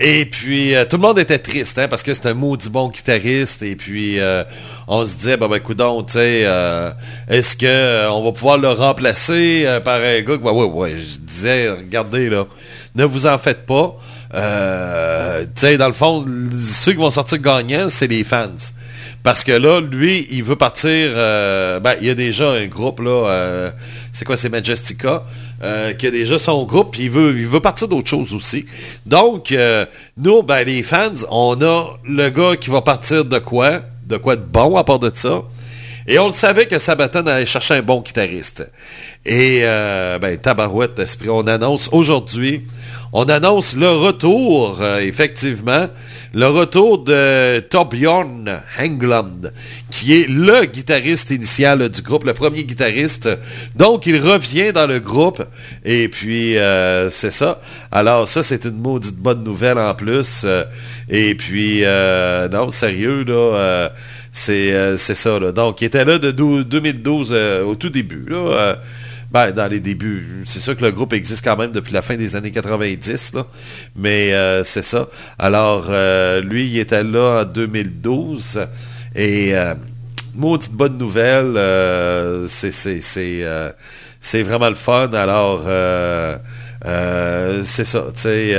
Et 0.00 0.26
puis 0.26 0.76
euh, 0.76 0.84
tout 0.84 0.96
le 0.96 1.02
monde 1.02 1.18
était 1.18 1.38
triste 1.40 1.76
hein, 1.78 1.88
parce 1.88 2.04
que 2.04 2.14
c'est 2.14 2.26
un 2.26 2.34
maudit 2.34 2.68
bon 2.70 2.88
guitariste 2.88 3.62
et 3.64 3.74
puis 3.74 4.20
euh, 4.20 4.44
on 4.86 5.04
se 5.04 5.16
disait 5.16 5.36
bah 5.36 5.48
ben 5.48 5.58
coudon, 5.58 6.04
tu 6.04 6.12
sais, 6.12 6.42
euh, 6.44 6.92
est-ce 7.28 7.56
que 7.56 8.08
on 8.08 8.22
va 8.22 8.30
pouvoir 8.30 8.58
le 8.58 8.68
remplacer 8.68 9.66
par 9.84 9.96
un 10.00 10.20
gars 10.20 10.36
que- 10.38 10.42
ouais, 10.42 10.64
ouais, 10.64 10.90
je 10.98 11.18
disais 11.18 11.70
regardez 11.70 12.30
là, 12.30 12.46
ne 12.94 13.04
vous 13.04 13.26
en 13.26 13.38
faites 13.38 13.66
pas. 13.66 13.96
Tu 14.32 14.38
sais, 15.60 15.76
dans 15.78 15.88
le 15.88 15.92
fond, 15.92 16.24
ceux 16.56 16.92
qui 16.92 16.98
vont 16.98 17.10
sortir 17.10 17.38
gagnants, 17.38 17.88
c'est 17.88 18.06
les 18.06 18.22
fans. 18.22 18.46
Parce 19.22 19.44
que 19.44 19.52
là, 19.52 19.80
lui, 19.80 20.26
il 20.30 20.42
veut 20.44 20.56
partir... 20.56 20.90
euh, 20.90 21.80
ben, 21.80 21.94
il 22.00 22.06
y 22.06 22.10
a 22.10 22.14
déjà 22.14 22.50
un 22.50 22.66
groupe, 22.66 23.00
là... 23.00 23.10
euh, 23.10 23.70
c'est 24.12 24.24
quoi, 24.24 24.36
c'est 24.36 24.48
Majestica, 24.48 25.24
euh, 25.62 25.92
qui 25.92 26.06
a 26.06 26.10
déjà 26.10 26.38
son 26.38 26.64
groupe, 26.64 26.96
il 26.98 27.10
veut, 27.10 27.60
partir 27.60 27.88
d'autre 27.88 28.08
chose 28.08 28.32
aussi. 28.34 28.64
Donc, 29.06 29.54
nous, 30.16 30.42
ben, 30.42 30.64
les 30.64 30.82
fans, 30.82 31.12
on 31.30 31.60
a 31.60 31.98
le 32.04 32.28
gars 32.30 32.56
qui 32.56 32.70
va 32.70 32.80
partir 32.80 33.24
de 33.24 33.38
quoi? 33.38 33.82
De 34.06 34.16
quoi 34.16 34.36
de 34.36 34.44
bon 34.44 34.76
à 34.76 34.84
part 34.84 34.98
de 34.98 35.10
ça? 35.12 35.42
Et 36.06 36.18
on 36.18 36.28
le 36.28 36.32
savait 36.32 36.66
que 36.66 36.78
Sabaton 36.78 37.26
allait 37.26 37.44
chercher 37.44 37.74
un 37.74 37.82
bon 37.82 38.00
guitariste. 38.00 38.70
Et, 39.26 39.60
ben, 39.62 40.38
tabarouette, 40.38 40.98
esprit, 41.00 41.28
on 41.28 41.46
annonce 41.46 41.90
aujourd'hui, 41.92 42.62
on 43.12 43.24
annonce 43.24 43.76
le 43.76 43.90
retour, 43.90 44.82
effectivement, 45.00 45.88
le 46.34 46.46
retour 46.46 46.98
de 47.04 47.60
Torbjörn 47.60 48.60
Hengland, 48.78 49.50
qui 49.90 50.20
est 50.20 50.28
le 50.28 50.66
guitariste 50.66 51.30
initial 51.30 51.88
du 51.88 52.02
groupe, 52.02 52.24
le 52.24 52.34
premier 52.34 52.64
guitariste. 52.64 53.28
Donc, 53.76 54.06
il 54.06 54.16
revient 54.20 54.72
dans 54.72 54.86
le 54.86 54.98
groupe. 55.00 55.42
Et 55.84 56.08
puis, 56.08 56.58
euh, 56.58 57.08
c'est 57.10 57.30
ça. 57.30 57.60
Alors, 57.90 58.28
ça, 58.28 58.42
c'est 58.42 58.64
une 58.64 58.78
maudite 58.78 59.16
bonne 59.16 59.42
nouvelle 59.42 59.78
en 59.78 59.94
plus. 59.94 60.42
Euh, 60.44 60.64
et 61.08 61.34
puis, 61.34 61.80
euh, 61.84 62.48
non, 62.48 62.70
sérieux, 62.70 63.24
là... 63.26 63.90
c'est 64.32 64.98
ça. 64.98 65.40
Donc, 65.52 65.80
il 65.80 65.86
était 65.86 66.04
là 66.04 66.18
de 66.18 66.30
dou- 66.30 66.62
2012 66.62 67.30
euh, 67.32 67.64
au 67.64 67.74
tout 67.74 67.88
début. 67.90 68.26
Ben, 69.30 69.50
dans 69.52 69.66
les 69.66 69.80
débuts. 69.80 70.42
C'est 70.44 70.58
sûr 70.58 70.76
que 70.76 70.84
le 70.84 70.90
groupe 70.90 71.12
existe 71.12 71.44
quand 71.44 71.56
même 71.56 71.70
depuis 71.70 71.92
la 71.92 72.00
fin 72.02 72.16
des 72.16 72.34
années 72.34 72.50
90, 72.50 73.34
là. 73.34 73.46
Mais 73.94 74.32
euh, 74.32 74.64
c'est 74.64 74.82
ça. 74.82 75.08
Alors, 75.38 75.86
euh, 75.90 76.40
lui, 76.40 76.66
il 76.66 76.78
était 76.78 77.04
là 77.04 77.42
en 77.42 77.44
2012. 77.44 78.66
Et 79.14 79.54
euh, 79.56 79.74
maudite 80.34 80.72
bonne 80.72 80.96
nouvelle. 80.96 81.54
euh, 81.56 82.46
c'est 84.20 84.42
vraiment 84.42 84.68
le 84.70 84.74
fun. 84.74 85.10
Alors, 85.12 85.62
c'est 87.64 87.84
ça. 87.84 88.06
Tu 88.14 88.20
sais, 88.20 88.56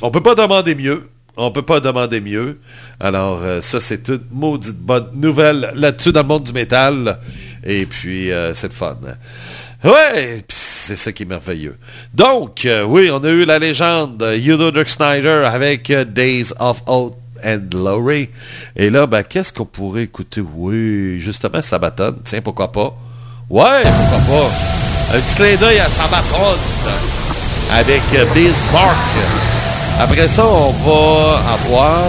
on 0.00 0.10
peut 0.10 0.22
pas 0.22 0.34
demander 0.34 0.74
mieux. 0.74 1.08
On 1.36 1.50
peut 1.52 1.62
pas 1.62 1.80
demander 1.80 2.20
mieux. 2.20 2.58
Alors, 3.00 3.40
euh, 3.42 3.60
ça, 3.60 3.80
c'est 3.80 4.08
une 4.08 4.20
maudite 4.32 4.76
bonne 4.76 5.10
nouvelle 5.14 5.70
là-dessus 5.74 6.12
dans 6.12 6.22
le 6.22 6.28
monde 6.28 6.42
du 6.44 6.52
métal. 6.52 7.18
Et 7.64 7.86
puis, 7.86 8.32
euh, 8.32 8.54
c'est 8.54 8.68
le 8.68 8.72
fun. 8.72 8.96
Ouais, 9.84 10.44
c'est 10.48 10.96
ça 10.96 11.12
qui 11.12 11.22
est 11.22 11.26
merveilleux. 11.26 11.76
Donc, 12.12 12.64
euh, 12.64 12.82
oui, 12.82 13.10
on 13.12 13.22
a 13.22 13.28
eu 13.28 13.44
la 13.44 13.60
légende 13.60 14.24
Udo 14.36 14.72
Dirk 14.72 14.88
Snyder 14.88 15.44
avec 15.46 15.92
Days 16.12 16.52
of 16.58 16.82
Hope 16.86 17.16
and 17.44 17.60
Glory. 17.70 18.30
Et 18.74 18.90
là, 18.90 19.06
ben, 19.06 19.22
qu'est-ce 19.22 19.52
qu'on 19.52 19.66
pourrait 19.66 20.02
écouter? 20.02 20.40
Oui, 20.40 21.20
justement, 21.20 21.62
Sabaton. 21.62 22.16
Tiens, 22.24 22.40
pourquoi 22.40 22.72
pas? 22.72 22.96
Ouais, 23.48 23.82
pourquoi 23.84 24.40
pas? 24.40 25.16
Un 25.16 25.20
petit 25.20 25.34
clin 25.36 25.54
d'œil 25.54 25.78
à 25.78 25.88
Sabaton 25.88 26.58
avec 27.70 28.02
Bismarck. 28.34 28.96
Après 30.00 30.28
ça, 30.28 30.44
on 30.44 30.70
va 30.70 31.40
avoir 31.52 32.04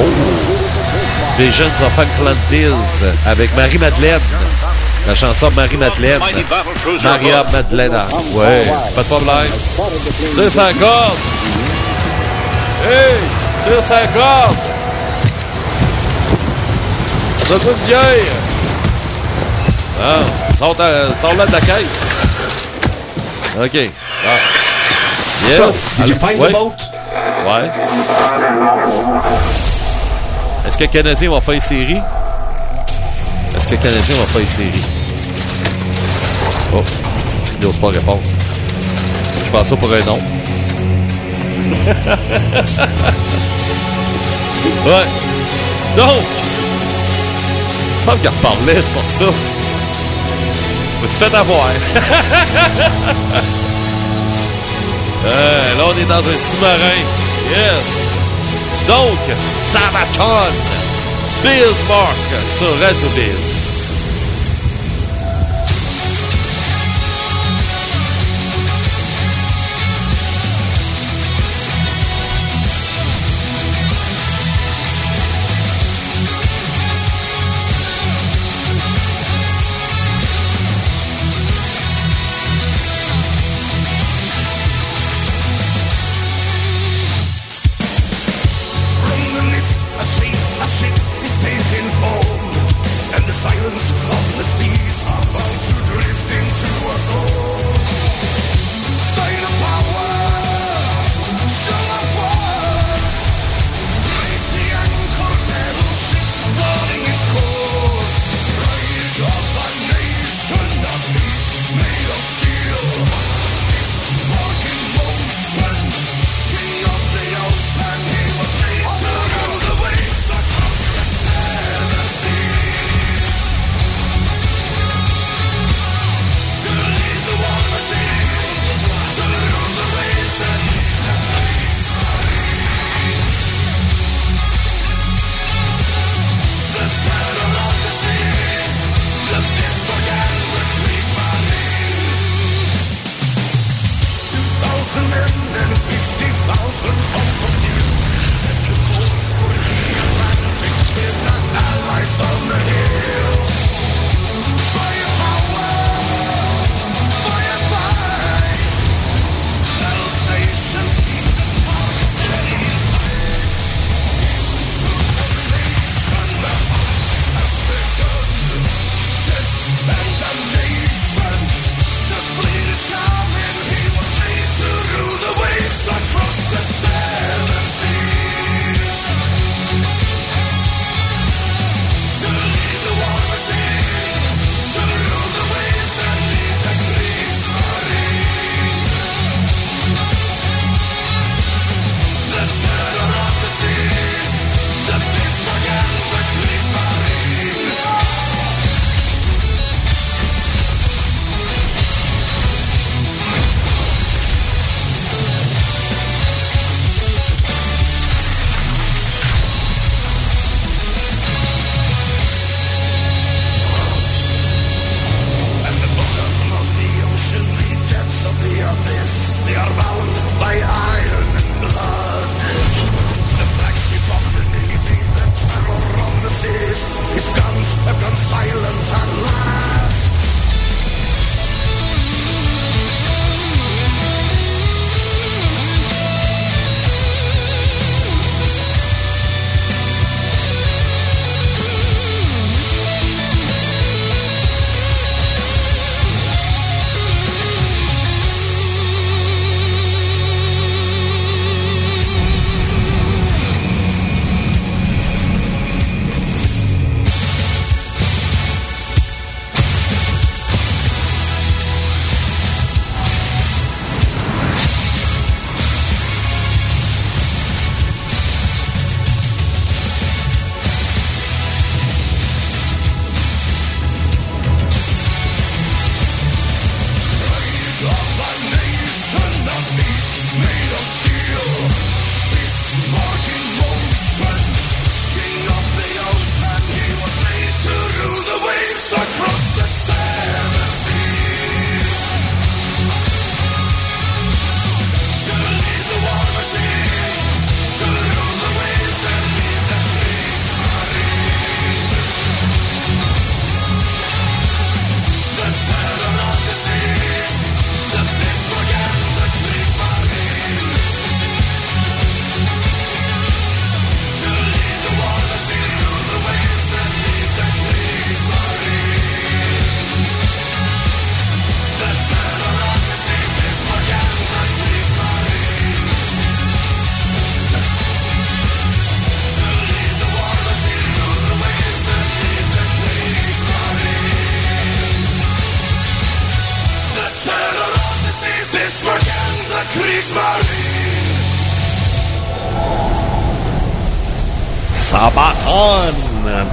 oh, 0.00 0.02
des 1.38 1.50
jeunes 1.52 1.70
enfants 1.84 2.02
Plantis 2.18 2.72
avec 3.26 3.54
Marie-Madeleine. 3.56 4.20
La 5.06 5.14
chanson 5.14 5.50
Marie-Madeleine. 5.54 6.20
Maria 7.02 7.44
Madeleine. 7.52 7.92
Ouais, 8.32 8.64
pas 8.94 9.02
de 9.02 9.06
problème. 9.06 9.52
Tire 10.34 10.50
sa 10.50 10.72
corde. 10.72 11.18
Hey, 12.84 13.14
tire 13.62 13.82
sa 13.82 14.00
corde. 14.08 14.56
Coûte 17.48 17.62
une 17.64 17.86
bière. 17.86 18.00
Ah, 20.02 20.20
sors, 20.58 20.74
sors 21.20 21.34
là 21.34 21.46
de 21.46 21.52
la 21.52 21.60
caisse. 21.60 22.06
OK. 23.62 23.90
Ah. 24.26 24.28
Yes. 25.48 25.84
Did 25.98 26.08
you 26.08 26.14
find 26.16 26.40
Ouais. 26.40 26.48
the 26.48 26.52
boat? 26.52 26.74
Ouais. 27.46 27.70
Est-ce 30.66 30.76
que 30.76 30.82
le 30.84 30.90
Canadien 30.90 31.30
va 31.30 31.40
faire 31.40 31.62
série? 31.62 32.00
Est-ce 33.56 33.66
que 33.68 33.72
le 33.72 33.76
Canadien 33.76 34.16
va 34.16 34.26
faire 34.26 34.48
série? 34.48 34.82
Oh, 36.74 36.82
il 37.60 37.66
n'ose 37.66 37.76
pas 37.76 37.88
répondre. 37.88 38.20
Je 39.44 39.50
pense 39.50 39.68
ça 39.68 39.76
pour 39.76 39.88
un 39.92 40.04
non. 40.06 40.14
ouais. 44.86 45.06
Donc, 45.96 46.22
il 47.98 48.04
semble 48.04 48.18
qu'il 48.18 48.28
reparlait, 48.28 48.82
c'est 48.82 48.92
pour 48.92 49.04
ça. 49.04 49.24
Je 50.98 51.02
me 51.04 51.08
suis 51.08 51.18
fait 51.18 51.34
avoir. 51.34 51.66
Euh, 55.28 55.74
là, 55.78 55.84
on 55.88 55.96
est 56.00 56.04
dans 56.04 56.18
un 56.18 56.36
sous-marin. 56.36 57.02
Yes. 57.50 57.86
Donc, 58.86 59.18
Sabaton. 59.64 60.52
Bismarck 61.42 62.16
sur 62.46 62.70
Radio. 62.80 63.55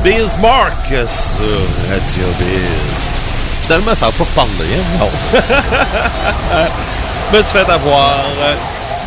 Bismarck 0.03 0.87
sur 0.89 1.63
Radio 1.89 2.27
Biz. 2.39 3.07
Finalement, 3.63 3.95
ça 3.95 4.07
va 4.07 4.11
pas 4.11 4.23
reparler, 4.25 4.65
hein? 4.75 4.83
Non. 4.99 5.09
Me 7.37 7.41
suis 7.41 7.51
fait 7.51 7.69
avoir? 7.71 8.17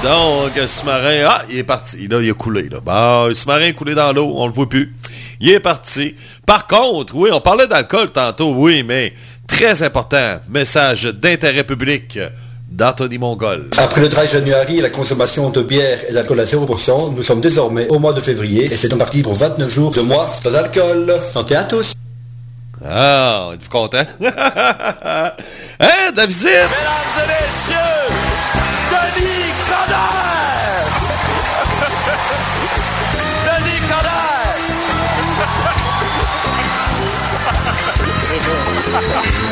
Donc, 0.02 0.52
ce 0.56 0.66
sous-marin, 0.66 1.26
ah, 1.28 1.42
il 1.50 1.58
est 1.58 1.64
parti. 1.64 2.08
Là, 2.08 2.20
il 2.22 2.30
a 2.30 2.34
coulé, 2.34 2.68
là. 2.70 2.78
Bon, 2.82 3.26
le 3.26 3.34
sous-marin 3.34 3.66
est 3.66 3.72
coulé 3.74 3.94
dans 3.94 4.12
l'eau, 4.12 4.32
on 4.36 4.46
le 4.46 4.52
voit 4.52 4.68
plus. 4.68 4.94
Il 5.40 5.50
est 5.50 5.60
parti. 5.60 6.14
Par 6.46 6.66
contre, 6.66 7.14
oui, 7.14 7.28
on 7.32 7.40
parlait 7.42 7.66
d'alcool 7.66 8.10
tantôt, 8.10 8.54
oui, 8.54 8.82
mais 8.82 9.12
très 9.46 9.82
important, 9.82 10.40
message 10.48 11.04
d'intérêt 11.04 11.64
public 11.64 12.18
d'Anthony 12.68 13.18
Mongol. 13.18 13.68
Après 13.78 14.00
le 14.00 14.08
dry 14.08 14.26
January 14.26 14.78
et 14.78 14.82
la 14.82 14.90
consommation 14.90 15.50
de 15.50 15.62
bière 15.62 15.98
et 16.08 16.12
d'alcool 16.12 16.40
à 16.40 16.44
0%, 16.44 17.14
nous 17.14 17.22
sommes 17.22 17.40
désormais 17.40 17.86
au 17.88 17.98
mois 17.98 18.12
de 18.12 18.20
février 18.20 18.64
et 18.64 18.76
c'est 18.76 18.88
donc 18.88 18.98
parti 18.98 19.22
pour 19.22 19.34
29 19.34 19.70
jours 19.70 19.90
de 19.92 20.00
mois 20.00 20.28
sans 20.42 20.54
alcool. 20.54 21.14
Santé 21.32 21.56
à 21.56 21.64
tous 21.64 21.92
Ah, 22.84 23.50
content? 23.70 23.98
hein? 24.24 25.32
Mesdames 25.80 26.30
et 26.30 26.66
messieurs, 27.30 27.76
Denis 28.90 29.52
Coderre! 29.68 30.86
Denis 33.46 33.80
Coderre! 33.88 34.56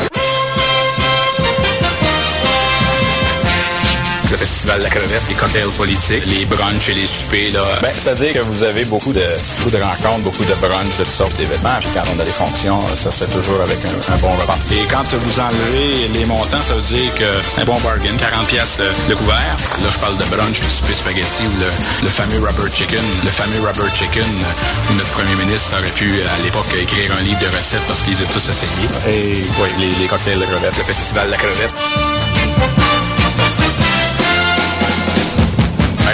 Le 4.35 4.39
festival 4.39 4.79
de 4.79 4.83
la 4.83 4.89
crevette, 4.89 5.23
les 5.29 5.33
cocktails 5.35 5.69
politiques, 5.77 6.25
les 6.25 6.43
brunchs 6.45 6.89
et 6.89 6.93
les 6.93 7.07
soupers, 7.07 7.53
là. 7.53 7.61
Ben, 7.81 7.89
c'est-à-dire 7.95 8.33
que 8.33 8.39
vous 8.39 8.63
avez 8.63 8.83
beaucoup 8.83 9.13
de, 9.13 9.23
beaucoup 9.59 9.71
de 9.71 9.81
rencontres, 9.81 10.23
beaucoup 10.27 10.43
de 10.43 10.53
brunchs, 10.55 10.97
de 10.99 11.05
toutes 11.05 11.13
sortes 11.13 11.37
d'événements. 11.37 11.79
Puis 11.79 11.87
quand 11.93 12.03
on 12.13 12.19
a 12.19 12.23
des 12.25 12.33
fonctions, 12.33 12.77
ça 12.95 13.11
se 13.11 13.23
fait 13.23 13.31
toujours 13.31 13.61
avec 13.61 13.79
un, 13.85 14.13
un 14.13 14.17
bon 14.17 14.35
repas. 14.35 14.57
Et 14.73 14.83
quand 14.91 15.07
vous 15.13 15.39
enlevez 15.39 16.09
les 16.09 16.25
montants, 16.25 16.59
ça 16.59 16.73
veut 16.75 16.81
dire 16.81 17.15
que 17.15 17.23
c'est 17.47 17.61
un 17.61 17.63
bon 17.63 17.79
bargain. 17.79 18.11
40 18.19 18.45
pièces 18.49 18.79
le, 18.79 18.91
le 19.07 19.15
couvert. 19.15 19.55
Là, 19.81 19.89
je 19.89 19.99
parle 19.99 20.17
de 20.17 20.25
brunch 20.25 20.59
puis 20.59 20.67
de 20.67 20.73
souper 20.73 20.93
spaghetti 20.95 21.43
ou 21.55 21.59
le, 21.61 21.67
le 22.03 22.09
fameux 22.09 22.39
rubber 22.45 22.69
chicken. 22.69 23.05
Le 23.23 23.29
fameux 23.29 23.61
rubber 23.65 23.87
chicken 23.95 24.27
euh, 24.27 24.91
où 24.91 24.95
notre 24.95 25.11
premier 25.11 25.35
ministre 25.45 25.77
aurait 25.79 25.95
pu, 25.95 26.19
à 26.19 26.43
l'époque, 26.43 26.67
écrire 26.77 27.09
un 27.17 27.21
livre 27.23 27.39
de 27.39 27.55
recettes 27.55 27.87
parce 27.87 28.01
qu'ils 28.01 28.19
étaient 28.21 28.33
tous 28.33 28.49
essayés. 28.49 28.89
Et 29.07 29.41
oui, 29.63 29.69
les, 29.79 29.95
les 29.95 30.07
cocktails 30.07 30.39
de 30.39 30.43
crevettes. 30.45 30.77
Le 30.77 30.83
festival 30.83 31.27
de 31.27 31.31
la 31.31 31.37
crevette. 31.37 32.14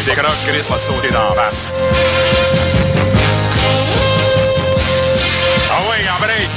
Décroche, 0.06 0.46
Chris 0.48 0.62
va 0.70 0.78
te 0.78 0.82
sauter 0.82 1.12
dans 1.12 1.30
la 1.30 1.42
face. 1.42 1.74
Ah 5.70 5.82
oui, 5.90 5.98
en 6.10 6.20
break. 6.20 6.50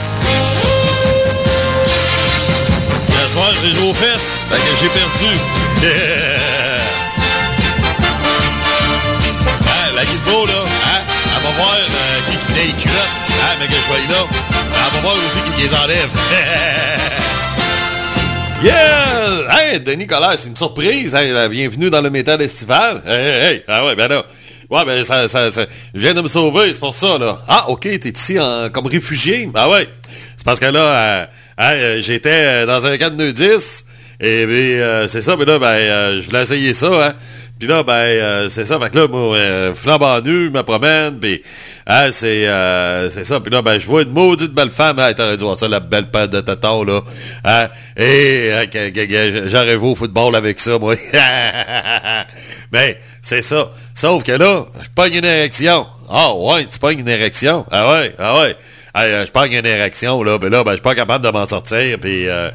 Ce 3.08 3.32
soir, 3.32 3.50
j'ai 3.60 3.72
joué 3.74 3.88
aux 3.90 3.94
fesses. 3.94 4.38
Fait 4.50 4.56
que 4.56 4.72
j'ai 4.80 4.88
perdu. 4.88 5.36
hein, 9.66 9.92
la 9.94 10.04
Guilbeault, 10.04 10.46
là, 10.46 10.52
hein, 10.64 11.02
elle 11.36 11.42
va 11.42 11.50
voir 11.56 11.74
euh, 11.74 12.30
qui 12.30 12.36
qui 12.38 12.46
t'a 12.46 12.60
les 12.64 12.72
culottes. 12.72 12.96
Hein, 12.96 13.56
mais 13.60 13.66
que 13.66 13.74
je 13.74 13.80
sois 13.80 13.98
là. 14.10 14.24
Elle 14.86 14.94
va 14.94 15.00
voir 15.02 15.14
aussi 15.16 15.40
qui 15.44 15.50
qui 15.50 15.62
les 15.62 15.74
enlève. 15.74 16.10
yeah! 18.64 19.46
Hey, 19.50 19.80
Denis 19.80 20.06
Collard, 20.06 20.38
c'est 20.38 20.48
une 20.48 20.56
surprise. 20.56 21.16
Bienvenue 21.50 21.90
dans 21.90 22.00
le 22.00 22.10
métal 22.10 22.40
estival. 22.42 23.02
Hey. 23.06 23.62
Ah 23.68 23.84
ouais, 23.86 23.94
ben 23.94 24.08
là. 24.08 24.24
Ouais, 24.70 24.84
ben 24.86 25.04
ça, 25.04 25.28
ça, 25.28 25.52
ça- 25.52 25.66
je 25.94 26.00
viens 26.00 26.14
de 26.14 26.22
me 26.22 26.28
sauver, 26.28 26.72
c'est 26.72 26.80
pour 26.80 26.94
ça, 26.94 27.18
là. 27.18 27.38
Ah, 27.46 27.68
ok, 27.68 27.82
t'es 28.00 28.08
ici 28.08 28.40
en- 28.40 28.70
comme 28.70 28.86
réfugié. 28.86 29.48
Ah 29.54 29.68
ouais. 29.68 29.86
C'est 30.36 30.44
parce 30.44 30.58
que 30.58 30.64
là, 30.66 30.80
euh, 30.80 31.26
euh, 31.60 32.02
j'étais 32.02 32.30
euh, 32.64 32.66
dans 32.66 32.84
un 32.86 32.96
camp 32.96 33.14
de 33.14 33.22
nudistes. 33.24 33.84
Et 34.20 34.46
puis, 34.46 35.08
c'est 35.10 35.20
ça, 35.22 35.36
mais 35.36 35.44
là, 35.44 35.58
ben, 35.58 36.20
je 36.20 36.26
voulais 36.26 36.42
essayer 36.42 36.72
ça, 36.72 36.88
hein. 37.08 37.14
Puis 37.58 37.68
là, 37.68 37.82
ben, 37.82 38.48
c'est 38.48 38.64
ça. 38.64 38.78
Fait 38.80 38.88
que 38.90 38.98
là, 38.98 39.08
moi, 39.08 39.36
flambant 39.74 40.20
nu, 40.22 40.46
je 40.46 40.50
me 40.50 40.62
promène, 40.62 41.18
puis 41.20 41.42
hein, 41.86 42.10
c'est 42.12 42.46
euh, 42.46 43.10
c'est 43.10 43.24
ça. 43.24 43.40
Puis 43.40 43.50
là, 43.50 43.62
ben, 43.62 43.78
je 43.78 43.86
vois 43.86 44.02
une 44.02 44.10
maudite 44.10 44.52
belle 44.52 44.70
femme. 44.70 44.98
Hein, 44.98 45.12
t'aurais 45.14 45.36
dû 45.36 45.44
voir 45.44 45.58
ça, 45.58 45.68
la 45.68 45.80
belle 45.80 46.10
paire 46.10 46.28
de 46.28 46.40
tétons, 46.40 46.84
là. 46.84 47.00
Hein, 47.44 47.68
et 47.96 48.50
que 48.70 49.48
j'arrive 49.48 49.84
au 49.84 49.94
football 49.94 50.36
avec 50.36 50.60
ça, 50.60 50.78
moi. 50.78 50.94
Mais 52.72 53.00
c'est 53.22 53.42
ça. 53.42 53.70
Sauf 53.94 54.22
que 54.22 54.32
là, 54.32 54.66
je 54.82 54.88
pogne 54.94 55.14
une 55.14 55.24
érection. 55.24 55.86
Ah 56.10 56.34
ouais, 56.34 56.66
tu 56.66 56.78
pognes 56.78 57.00
une 57.00 57.08
érection? 57.08 57.64
Ah 57.70 57.90
ouais, 57.90 58.14
ah 58.18 58.40
ouais. 58.40 58.56
Euh, 58.96 59.26
je 59.26 59.32
pogne 59.32 59.52
une 59.54 59.66
érection, 59.66 60.22
là, 60.22 60.38
ben 60.38 60.48
là, 60.50 60.62
ben, 60.62 60.70
je 60.70 60.76
suis 60.76 60.82
pas 60.82 60.94
capable 60.94 61.24
de 61.24 61.30
m'en 61.30 61.48
sortir, 61.48 61.98
puis 61.98 62.28
euh, 62.28 62.50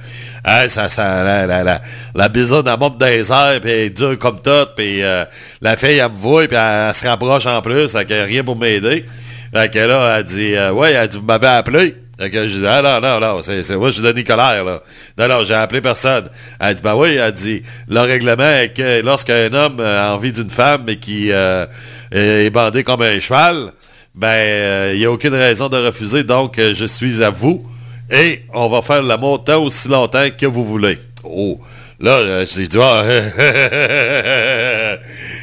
ça, 0.70 0.88
ça, 0.88 1.22
la, 1.22 1.46
la, 1.46 1.64
la, 1.64 1.82
la 2.16 2.30
elle 2.34 2.80
monte 2.80 2.98
dans 2.98 3.06
les 3.08 3.30
airs, 3.30 3.60
puis 3.62 3.72
elle 3.72 3.94
dure 3.94 4.18
comme 4.18 4.42
tout, 4.42 4.68
puis 4.78 5.04
euh, 5.04 5.26
la 5.62 5.76
fille, 5.76 5.98
elle 5.98 6.10
me 6.10 6.16
voit, 6.16 6.48
puis 6.48 6.56
elle, 6.56 6.96
se 6.96 7.06
rapproche 7.06 7.46
en 7.46 7.62
plus, 7.62 7.94
elle 7.94 8.14
a 8.14 8.24
rien 8.24 8.42
pour 8.46 8.56
m'aider. 8.56 9.06
Fait 9.54 9.70
que 9.70 9.80
là, 9.80 10.18
elle 10.18 10.24
dit, 10.24 10.56
euh, 10.56 10.72
ouais, 10.72 10.94
elle 10.94 11.10
dit, 11.10 11.18
vous 11.18 11.26
m'avez 11.26 11.48
appelé. 11.48 11.96
Que 12.18 12.48
je 12.48 12.60
dis, 12.60 12.66
ah 12.66 12.82
non, 12.82 13.02
non, 13.02 13.20
non, 13.20 13.42
c'est, 13.42 13.76
moi, 13.76 13.90
je 13.90 13.96
suis 13.96 14.04
Denis 14.04 14.24
Colère, 14.24 14.64
là. 14.64 14.82
Non, 15.18 15.28
non, 15.28 15.44
j'ai 15.44 15.54
appelé 15.54 15.82
personne. 15.82 16.30
Elle 16.60 16.76
dit, 16.76 16.82
ben 16.82 16.96
oui, 16.96 17.16
elle 17.16 17.32
dit, 17.34 17.64
le 17.90 18.00
règlement 18.00 18.50
est 18.50 18.70
que 18.70 19.02
lorsqu'un 19.02 19.54
homme 19.54 19.80
a 19.82 20.14
envie 20.14 20.32
d'une 20.32 20.50
femme 20.50 20.88
et 20.88 20.98
qui 20.98 21.32
est 21.32 22.50
bandé 22.50 22.84
comme 22.84 23.02
un 23.02 23.20
cheval, 23.22 23.72
ben, 24.20 24.94
il 24.94 25.00
n'y 25.00 25.06
a 25.06 25.12
aucune 25.12 25.34
raison 25.34 25.70
de 25.70 25.78
refuser, 25.78 26.24
donc 26.24 26.60
euh, 26.60 26.74
je 26.76 26.84
suis 26.84 27.24
à 27.24 27.30
vous. 27.30 27.66
Et 28.12 28.44
on 28.54 28.68
va 28.68 28.82
faire 28.82 29.02
l'amour 29.02 29.42
tant 29.46 29.64
aussi 29.64 29.88
longtemps 29.88 30.28
que 30.38 30.46
vous 30.46 30.66
voulez. 30.66 31.00
Oh, 31.24 31.62
là, 32.02 32.18
euh, 32.18 32.46
j'ai 32.46 32.68
dit, 32.68 32.78
ah, 32.82 33.04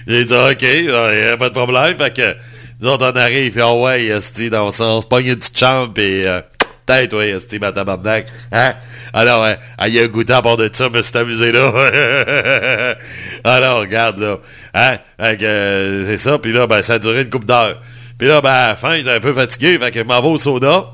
j'ai 0.07 0.25
dit, 0.27 0.35
ok, 0.35 0.65
a 1.33 1.37
pas 1.39 1.49
de 1.49 1.55
problème. 1.55 1.97
Fait 1.97 2.15
que, 2.15 2.37
nous 2.83 2.89
autres, 2.89 3.11
on 3.15 3.19
arrive, 3.19 3.57
et 3.57 3.63
oh 3.63 3.85
ouais, 3.85 4.05
esti, 4.05 4.51
dans 4.51 4.67
on 4.67 5.01
se 5.01 5.07
pogne 5.07 5.29
une 5.29 5.37
petite 5.37 5.59
chambre, 5.59 5.99
et 5.99 6.27
euh, 6.27 6.43
tête, 6.85 7.15
ouais, 7.15 7.31
esti, 7.31 7.59
ma 7.59 7.73
tabarnak. 7.73 8.27
Hein? 8.53 8.75
Alors, 9.15 9.43
euh, 9.45 9.55
il 9.87 9.95
y 9.95 10.01
a 10.01 10.03
un 10.03 10.09
goût 10.09 10.25
à 10.29 10.43
bord 10.43 10.59
de 10.59 10.69
ça, 10.71 10.91
mais 10.93 11.03
c'est 11.03 11.17
amusé 11.17 11.51
là. 11.51 11.73
Alors, 13.45 13.81
regarde, 13.81 14.19
là. 14.21 14.39
Hein? 14.75 14.99
Euh, 15.21 16.05
c'est 16.05 16.19
ça, 16.19 16.39
puis 16.39 16.53
là, 16.53 16.67
ben, 16.67 16.83
ça 16.83 16.95
a 16.95 16.99
duré 16.99 17.23
une 17.23 17.31
couple 17.31 17.47
d'heures. 17.47 17.81
Puis 18.19 18.29
là, 18.29 18.41
ben, 18.41 18.51
à 18.51 18.69
la 18.69 18.77
fin, 18.77 18.95
il 18.95 19.01
était 19.01 19.11
un 19.11 19.21
peu 19.21 19.35
fatigué, 19.35 19.79
fait 19.79 19.91
que 19.91 20.03
m'en 20.03 20.21
au 20.21 20.39
sauna. 20.39 20.87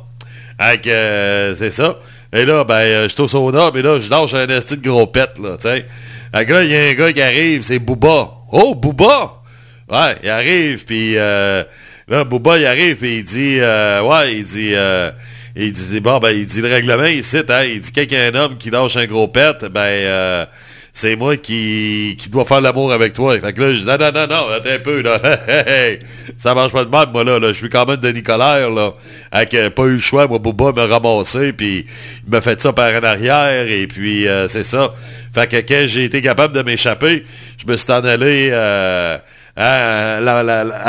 Fait 0.60 0.86
euh, 0.86 1.54
c'est 1.56 1.70
ça. 1.70 1.98
Et 2.32 2.44
là, 2.44 2.64
ben, 2.64 2.74
euh, 2.74 3.08
je 3.08 3.14
suis 3.14 3.22
au 3.22 3.28
sauna, 3.28 3.70
mais 3.74 3.82
là, 3.82 3.98
je 3.98 4.10
lâche 4.10 4.34
un 4.34 4.46
esti 4.48 4.76
de 4.76 4.88
gros 4.88 5.06
pet, 5.06 5.30
là, 5.42 5.56
tu 5.56 5.68
sais. 5.68 5.86
Fait 6.34 6.46
que 6.46 6.52
là, 6.52 6.64
il 6.64 6.70
y 6.70 6.76
a 6.76 6.80
un 6.80 6.94
gars 6.94 7.12
qui 7.12 7.22
arrive, 7.22 7.62
c'est 7.62 7.78
Booba. 7.78 8.30
Oh, 8.50 8.74
Booba! 8.74 9.42
Ouais, 9.90 10.16
il 10.22 10.30
arrive, 10.30 10.84
puis 10.84 11.18
euh, 11.18 11.62
là, 12.08 12.24
Booba, 12.24 12.58
il 12.58 12.66
arrive, 12.66 12.96
puis 12.96 13.18
il 13.18 13.24
dit, 13.24 13.58
euh, 13.60 14.00
ouais, 14.02 14.36
il 14.36 14.44
dit, 14.44 14.70
euh, 14.74 15.10
il 15.54 15.72
dit, 15.72 16.00
bon, 16.00 16.18
ben, 16.18 16.30
il 16.30 16.46
dit 16.46 16.62
le 16.62 16.68
règlement 16.68 17.04
ici, 17.04 17.38
hein, 17.46 17.64
il 17.64 17.80
dit, 17.80 17.92
quelqu'un 17.92 18.32
un 18.32 18.34
homme 18.34 18.56
qui 18.56 18.70
lâche 18.70 18.96
un 18.96 19.06
gros 19.06 19.28
pet, 19.28 19.66
ben, 19.66 20.46
c'est 20.94 21.16
moi 21.16 21.38
qui, 21.38 22.16
qui 22.18 22.28
dois 22.28 22.44
faire 22.44 22.60
l'amour 22.60 22.92
avec 22.92 23.14
toi. 23.14 23.38
Fait 23.40 23.52
que 23.52 23.60
là, 23.62 23.72
je 23.72 23.78
dis, 23.78 23.86
non, 23.86 23.96
non, 23.98 24.12
non, 24.12 24.26
non, 24.26 24.48
attends 24.54 24.70
un 24.74 24.78
peu, 24.78 25.00
là. 25.00 25.18
Ça 26.38 26.54
marche 26.54 26.72
pas 26.72 26.84
de 26.84 26.90
même, 26.90 27.10
moi, 27.12 27.24
là, 27.24 27.38
là. 27.38 27.48
Je 27.48 27.54
suis 27.54 27.70
quand 27.70 27.86
même 27.86 27.96
Denis 27.96 28.22
Colère, 28.22 28.68
là. 28.68 28.92
Avec 29.30 29.54
euh, 29.54 29.70
pas 29.70 29.84
eu 29.84 29.94
le 29.94 29.98
choix, 30.00 30.28
moi, 30.28 30.38
Booba 30.38 30.72
m'a 30.72 30.86
ramassé, 30.86 31.54
puis 31.54 31.86
il 32.26 32.30
m'a 32.30 32.42
fait 32.42 32.60
ça 32.60 32.74
par 32.74 32.92
en 32.94 33.02
arrière, 33.04 33.66
et 33.68 33.86
puis, 33.86 34.28
euh, 34.28 34.48
c'est 34.48 34.64
ça. 34.64 34.92
Fait 35.34 35.46
que 35.46 35.56
quand 35.56 35.86
j'ai 35.86 36.04
été 36.04 36.20
capable 36.20 36.54
de 36.54 36.62
m'échapper, 36.62 37.24
je 37.56 37.70
me 37.70 37.76
suis 37.78 37.90
en 37.90 38.04
allé, 38.04 38.50
euh, 38.52 39.16
à, 39.56 40.20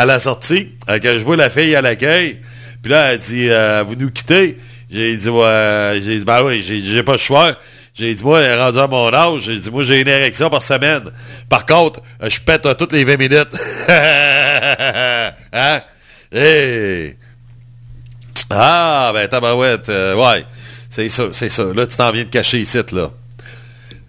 la, 0.05 0.19
sortie, 0.19 0.69
quand 0.87 0.99
je 1.03 1.23
vois 1.23 1.37
la 1.37 1.49
fille 1.49 1.75
à 1.75 1.81
l'accueil, 1.81 2.39
puis 2.81 2.91
là, 2.91 3.13
elle 3.13 3.19
dit, 3.19 3.47
euh, 3.49 3.83
vous 3.87 3.95
nous 3.95 4.11
quittez? 4.11 4.57
J'ai 4.91 5.15
dit, 5.15 5.29
ouais, 5.29 6.01
j'ai 6.03 6.19
dit, 6.19 6.25
ben 6.25 6.43
oui, 6.43 6.61
j'ai 6.61 7.03
pas 7.03 7.13
le 7.13 7.17
choix. 7.17 7.57
J'ai 7.95 8.15
dit, 8.15 8.23
moi, 8.23 8.41
rendu 8.57 8.79
à 8.79 8.87
mon 8.87 9.13
âge, 9.13 9.41
j'ai 9.41 9.59
dit, 9.59 9.69
moi, 9.69 9.83
j'ai 9.83 10.01
une 10.01 10.07
érection 10.07 10.49
par 10.49 10.63
semaine. 10.63 11.11
Par 11.47 11.65
contre, 11.65 12.01
euh, 12.23 12.29
je 12.29 12.39
pète 12.39 12.65
euh, 12.65 12.73
toutes 12.73 12.91
les 12.91 13.03
20 13.03 13.17
minutes. 13.17 13.55
hein? 15.53 15.81
Hey! 16.31 17.15
Ah, 18.49 19.11
ben, 19.13 19.27
tabarouette, 19.27 19.89
euh, 19.89 20.15
ouais. 20.15 20.43
C'est 20.89 21.07
ça, 21.09 21.25
c'est 21.31 21.49
ça. 21.49 21.65
Là, 21.73 21.85
tu 21.85 21.95
t'en 21.95 22.11
viens 22.11 22.23
de 22.23 22.29
cacher 22.29 22.59
ici, 22.59 22.79
là. 22.91 23.09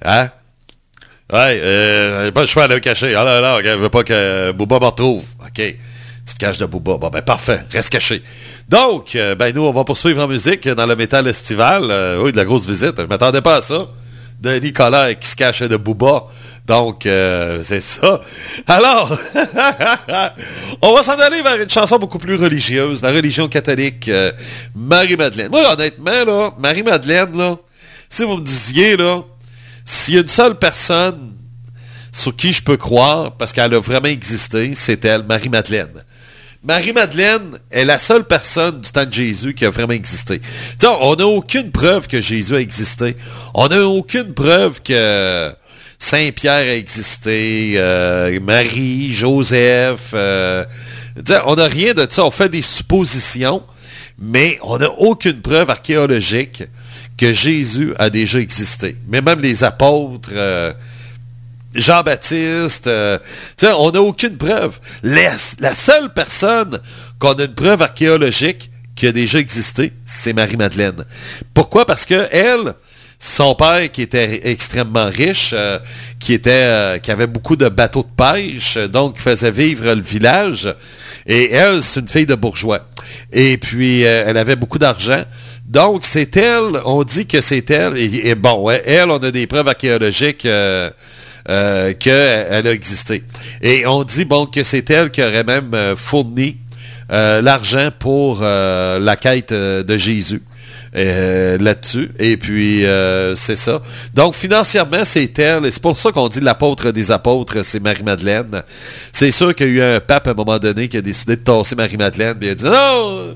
Hein? 0.02 0.30
Ouais, 1.32 1.60
euh, 1.62 2.30
pas 2.32 2.42
le 2.42 2.46
choix 2.46 2.68
de 2.68 2.74
le 2.74 2.80
cacher. 2.80 3.14
Ah 3.14 3.24
là 3.24 3.40
là, 3.40 3.60
je 3.62 3.70
veux 3.70 3.88
pas 3.88 4.04
que 4.04 4.52
Booba 4.52 4.78
me 4.78 4.84
retrouve. 4.84 5.24
OK. 5.40 5.62
Tu 6.26 6.34
te 6.34 6.38
caches 6.38 6.58
de 6.58 6.66
Booba. 6.66 6.96
Bon, 6.96 7.10
ben 7.10 7.20
parfait. 7.20 7.60
Reste 7.70 7.90
caché. 7.90 8.22
Donc, 8.68 9.14
euh, 9.14 9.34
ben 9.34 9.54
nous, 9.54 9.62
on 9.62 9.72
va 9.72 9.84
poursuivre 9.84 10.22
en 10.22 10.26
musique 10.26 10.66
dans 10.66 10.86
le 10.86 10.96
métal 10.96 11.26
estival. 11.28 11.84
Euh, 11.90 12.22
oui, 12.22 12.32
de 12.32 12.36
la 12.36 12.44
grosse 12.44 12.66
visite. 12.66 12.94
Je 12.96 13.02
m'attendais 13.02 13.42
pas 13.42 13.56
à 13.56 13.60
ça. 13.60 13.88
de 14.40 14.58
Nicolas 14.58 15.14
qui 15.14 15.28
se 15.28 15.36
cachait 15.36 15.68
de 15.68 15.76
Booba. 15.76 16.24
Donc, 16.66 17.04
euh, 17.04 17.62
c'est 17.62 17.80
ça. 17.80 18.22
Alors, 18.66 19.10
on 20.82 20.94
va 20.94 21.02
s'en 21.02 21.18
aller 21.18 21.42
vers 21.42 21.60
une 21.60 21.68
chanson 21.68 21.98
beaucoup 21.98 22.18
plus 22.18 22.36
religieuse, 22.36 23.02
la 23.02 23.10
religion 23.10 23.48
catholique, 23.48 24.10
Marie-Madeleine. 24.74 25.50
Moi, 25.50 25.72
honnêtement, 25.72 26.24
là, 26.26 26.50
Marie-Madeleine, 26.58 27.36
là, 27.36 27.56
si 28.08 28.24
vous 28.24 28.36
me 28.38 28.42
disiez, 28.42 28.96
là, 28.96 29.22
s'il 29.84 30.14
y 30.14 30.18
a 30.18 30.20
une 30.22 30.28
seule 30.28 30.58
personne 30.58 31.34
sur 32.12 32.34
qui 32.34 32.52
je 32.52 32.62
peux 32.62 32.76
croire, 32.76 33.32
parce 33.36 33.52
qu'elle 33.52 33.74
a 33.74 33.80
vraiment 33.80 34.08
existé, 34.08 34.72
c'est 34.74 35.04
elle, 35.04 35.24
Marie-Madeleine. 35.24 36.02
Marie-Madeleine 36.64 37.58
est 37.70 37.84
la 37.84 37.98
seule 37.98 38.24
personne 38.24 38.80
du 38.80 38.90
temps 38.90 39.04
de 39.04 39.12
Jésus 39.12 39.52
qui 39.52 39.66
a 39.66 39.70
vraiment 39.70 39.92
existé. 39.92 40.40
On 40.82 41.14
n'a 41.14 41.26
aucune 41.26 41.70
preuve 41.70 42.06
que 42.08 42.22
Jésus 42.22 42.56
a 42.56 42.60
existé. 42.60 43.16
On 43.52 43.68
n'a 43.68 43.86
aucune 43.86 44.32
preuve 44.32 44.80
que 44.80 45.52
Saint-Pierre 45.98 46.70
a 46.70 46.74
existé, 46.74 47.74
euh, 47.76 48.40
Marie, 48.40 49.12
Joseph. 49.12 50.12
euh, 50.14 50.64
on 51.44 51.54
n'a 51.54 51.66
rien 51.66 51.92
de 51.92 52.06
ça. 52.08 52.24
On 52.24 52.30
fait 52.30 52.48
des 52.48 52.62
suppositions, 52.62 53.62
mais 54.18 54.58
on 54.62 54.78
n'a 54.78 54.90
aucune 54.90 55.42
preuve 55.42 55.68
archéologique 55.68 56.62
que 57.18 57.34
Jésus 57.34 57.92
a 57.98 58.08
déjà 58.08 58.40
existé. 58.40 58.96
Mais 59.06 59.20
même 59.20 59.40
les 59.40 59.64
apôtres... 59.64 60.30
euh, 60.32 60.72
Jean-Baptiste, 61.74 62.86
euh, 62.86 63.18
on 63.62 63.90
n'a 63.90 64.00
aucune 64.00 64.36
preuve. 64.36 64.78
La, 65.02 65.36
seule 65.74 66.12
personne 66.12 66.80
qu'on 67.18 67.32
a 67.32 67.44
une 67.44 67.54
preuve 67.54 67.82
archéologique 67.82 68.70
qui 68.94 69.08
a 69.08 69.12
déjà 69.12 69.38
existé, 69.40 69.92
c'est 70.04 70.32
Marie-Madeleine. 70.32 71.04
Pourquoi? 71.52 71.84
Parce 71.84 72.06
que 72.06 72.28
elle, 72.30 72.74
son 73.18 73.56
père 73.56 73.90
qui 73.90 74.02
était 74.02 74.42
extrêmement 74.44 75.06
riche, 75.06 75.50
euh, 75.52 75.80
euh, 76.46 76.98
qui 76.98 77.10
avait 77.10 77.26
beaucoup 77.26 77.56
de 77.56 77.68
bateaux 77.68 78.04
de 78.04 78.22
pêche, 78.24 78.76
donc 78.76 79.16
qui 79.16 79.22
faisait 79.22 79.50
vivre 79.50 79.92
le 79.92 80.02
village. 80.02 80.72
Et 81.26 81.50
elle, 81.50 81.82
c'est 81.82 82.00
une 82.00 82.08
fille 82.08 82.26
de 82.26 82.36
bourgeois. 82.36 82.86
Et 83.32 83.56
puis, 83.56 84.02
elle 84.02 84.36
avait 84.36 84.56
beaucoup 84.56 84.78
d'argent. 84.78 85.24
Donc, 85.66 86.04
c'est 86.04 86.36
elle, 86.36 86.80
on 86.84 87.02
dit 87.02 87.26
que 87.26 87.40
c'est 87.40 87.68
elle. 87.70 87.96
Et, 87.96 88.34
bon, 88.34 88.70
elle, 88.70 89.10
on 89.10 89.18
a 89.18 89.30
des 89.30 89.46
preuves 89.46 89.66
archéologiques 89.66 90.46
euh, 91.48 91.92
qu'elle 91.92 92.66
a 92.66 92.72
existé. 92.72 93.22
Et 93.60 93.86
on 93.86 94.02
dit, 94.02 94.24
bon, 94.24 94.46
que 94.46 94.62
c'est 94.62 94.88
elle 94.88 95.10
qui 95.10 95.22
aurait 95.22 95.44
même 95.44 95.74
euh, 95.74 95.94
fourni 95.94 96.56
euh, 97.12 97.42
l'argent 97.42 97.90
pour 97.98 98.40
la 98.40 99.16
quête 99.20 99.52
de 99.52 99.96
Jésus. 99.96 100.42
là-dessus. 100.94 102.10
Et 102.18 102.38
puis, 102.38 102.84
c'est 103.36 103.56
ça. 103.56 103.82
Donc, 104.14 104.34
financièrement, 104.34 105.04
c'est 105.04 105.38
elle. 105.38 105.66
Et 105.66 105.70
c'est 105.70 105.82
pour 105.82 105.98
ça 105.98 106.12
qu'on 106.12 106.28
dit 106.28 106.40
l'apôtre 106.40 106.92
des 106.92 107.10
apôtres, 107.10 107.62
c'est 107.62 107.80
Marie-Madeleine. 107.80 108.62
C'est 109.12 109.32
sûr 109.32 109.54
qu'il 109.54 109.66
y 109.66 109.82
a 109.82 109.92
eu 109.92 109.96
un 109.96 110.00
pape 110.00 110.28
à 110.28 110.30
un 110.30 110.34
moment 110.34 110.58
donné 110.58 110.88
qui 110.88 110.96
a 110.96 111.02
décidé 111.02 111.36
de 111.36 111.42
tasser 111.42 111.76
Marie-Madeleine. 111.76 112.36
Puis 112.38 112.48
il 112.48 112.52
a 112.52 112.54
dit, 112.54 112.64
non, 112.64 113.34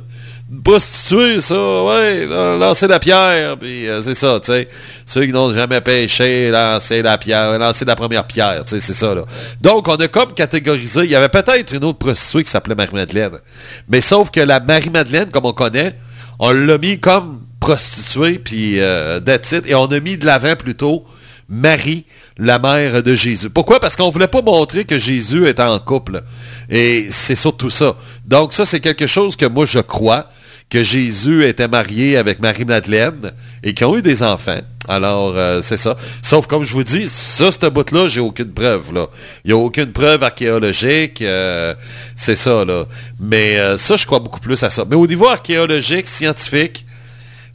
une 0.50 0.62
prostituée, 0.62 1.40
ça, 1.40 1.82
ouais, 1.84 2.24
lan- 2.26 2.56
lancer 2.56 2.86
la 2.86 2.98
pierre, 2.98 3.58
puis 3.58 3.86
euh, 3.86 4.00
c'est 4.00 4.14
ça, 4.14 4.40
tu 4.40 4.50
sais. 4.52 4.68
Ceux 5.04 5.26
qui 5.26 5.32
n'ont 5.32 5.52
jamais 5.52 5.80
péché, 5.82 6.50
lancer 6.50 7.02
la 7.02 7.18
pierre, 7.18 7.58
lancer 7.58 7.84
la 7.84 7.94
première 7.96 8.26
pierre, 8.26 8.64
tu 8.64 8.70
sais, 8.70 8.80
c'est 8.80 8.94
ça, 8.94 9.14
là. 9.14 9.24
Donc, 9.60 9.86
on 9.88 9.96
a 9.96 10.08
comme 10.08 10.32
catégorisé, 10.32 11.04
il 11.04 11.10
y 11.10 11.14
avait 11.14 11.28
peut-être 11.28 11.74
une 11.74 11.84
autre 11.84 11.98
prostituée 11.98 12.44
qui 12.44 12.50
s'appelait 12.50 12.74
Marie-Madeleine. 12.74 13.38
Mais 13.88 14.00
sauf 14.00 14.30
que 14.30 14.40
la 14.40 14.60
Marie-Madeleine, 14.60 15.30
comme 15.30 15.44
on 15.44 15.52
connaît, 15.52 15.94
on 16.38 16.50
l'a 16.52 16.78
mis 16.78 16.98
comme 16.98 17.40
prostituée, 17.60 18.38
puis 18.38 18.80
euh, 18.80 19.20
et 19.66 19.74
on 19.74 19.86
a 19.86 20.00
mis 20.00 20.16
de 20.16 20.24
l'avant 20.24 20.56
plutôt 20.56 21.04
Marie, 21.50 22.04
la 22.38 22.58
mère 22.58 23.02
de 23.02 23.14
Jésus. 23.14 23.50
Pourquoi? 23.50 23.80
Parce 23.80 23.96
qu'on 23.96 24.10
voulait 24.10 24.28
pas 24.28 24.42
montrer 24.42 24.84
que 24.84 24.98
Jésus 24.98 25.48
était 25.48 25.62
en 25.62 25.78
couple. 25.78 26.22
Et 26.70 27.06
c'est 27.10 27.36
surtout 27.36 27.70
ça. 27.70 27.96
Donc 28.26 28.52
ça, 28.52 28.64
c'est 28.64 28.80
quelque 28.80 29.06
chose 29.06 29.36
que 29.36 29.46
moi 29.46 29.66
je 29.66 29.80
crois, 29.80 30.28
que 30.70 30.82
Jésus 30.82 31.44
était 31.46 31.68
marié 31.68 32.16
avec 32.16 32.40
Marie-Madeleine 32.40 33.32
et 33.62 33.72
qu'ils 33.72 33.86
ont 33.86 33.96
eu 33.96 34.02
des 34.02 34.22
enfants. 34.22 34.60
Alors, 34.86 35.34
euh, 35.36 35.60
c'est 35.62 35.76
ça. 35.76 35.96
Sauf, 36.22 36.46
comme 36.46 36.64
je 36.64 36.72
vous 36.72 36.84
dis, 36.84 37.08
ça, 37.08 37.50
ce 37.50 37.66
bout-là, 37.66 38.08
j'ai 38.08 38.20
aucune 38.20 38.52
preuve. 38.52 38.82
Il 39.44 39.48
n'y 39.48 39.52
a 39.52 39.56
aucune 39.56 39.92
preuve 39.92 40.22
archéologique. 40.22 41.22
euh, 41.22 41.74
c'est 42.16 42.36
ça, 42.36 42.64
là. 42.64 42.84
Mais 43.18 43.58
euh, 43.58 43.76
ça, 43.76 43.96
je 43.96 44.06
crois 44.06 44.18
beaucoup 44.18 44.40
plus 44.40 44.62
à 44.62 44.70
ça. 44.70 44.84
Mais 44.88 44.96
au 44.96 45.06
niveau 45.06 45.28
archéologique, 45.28 46.06
scientifique, 46.06 46.84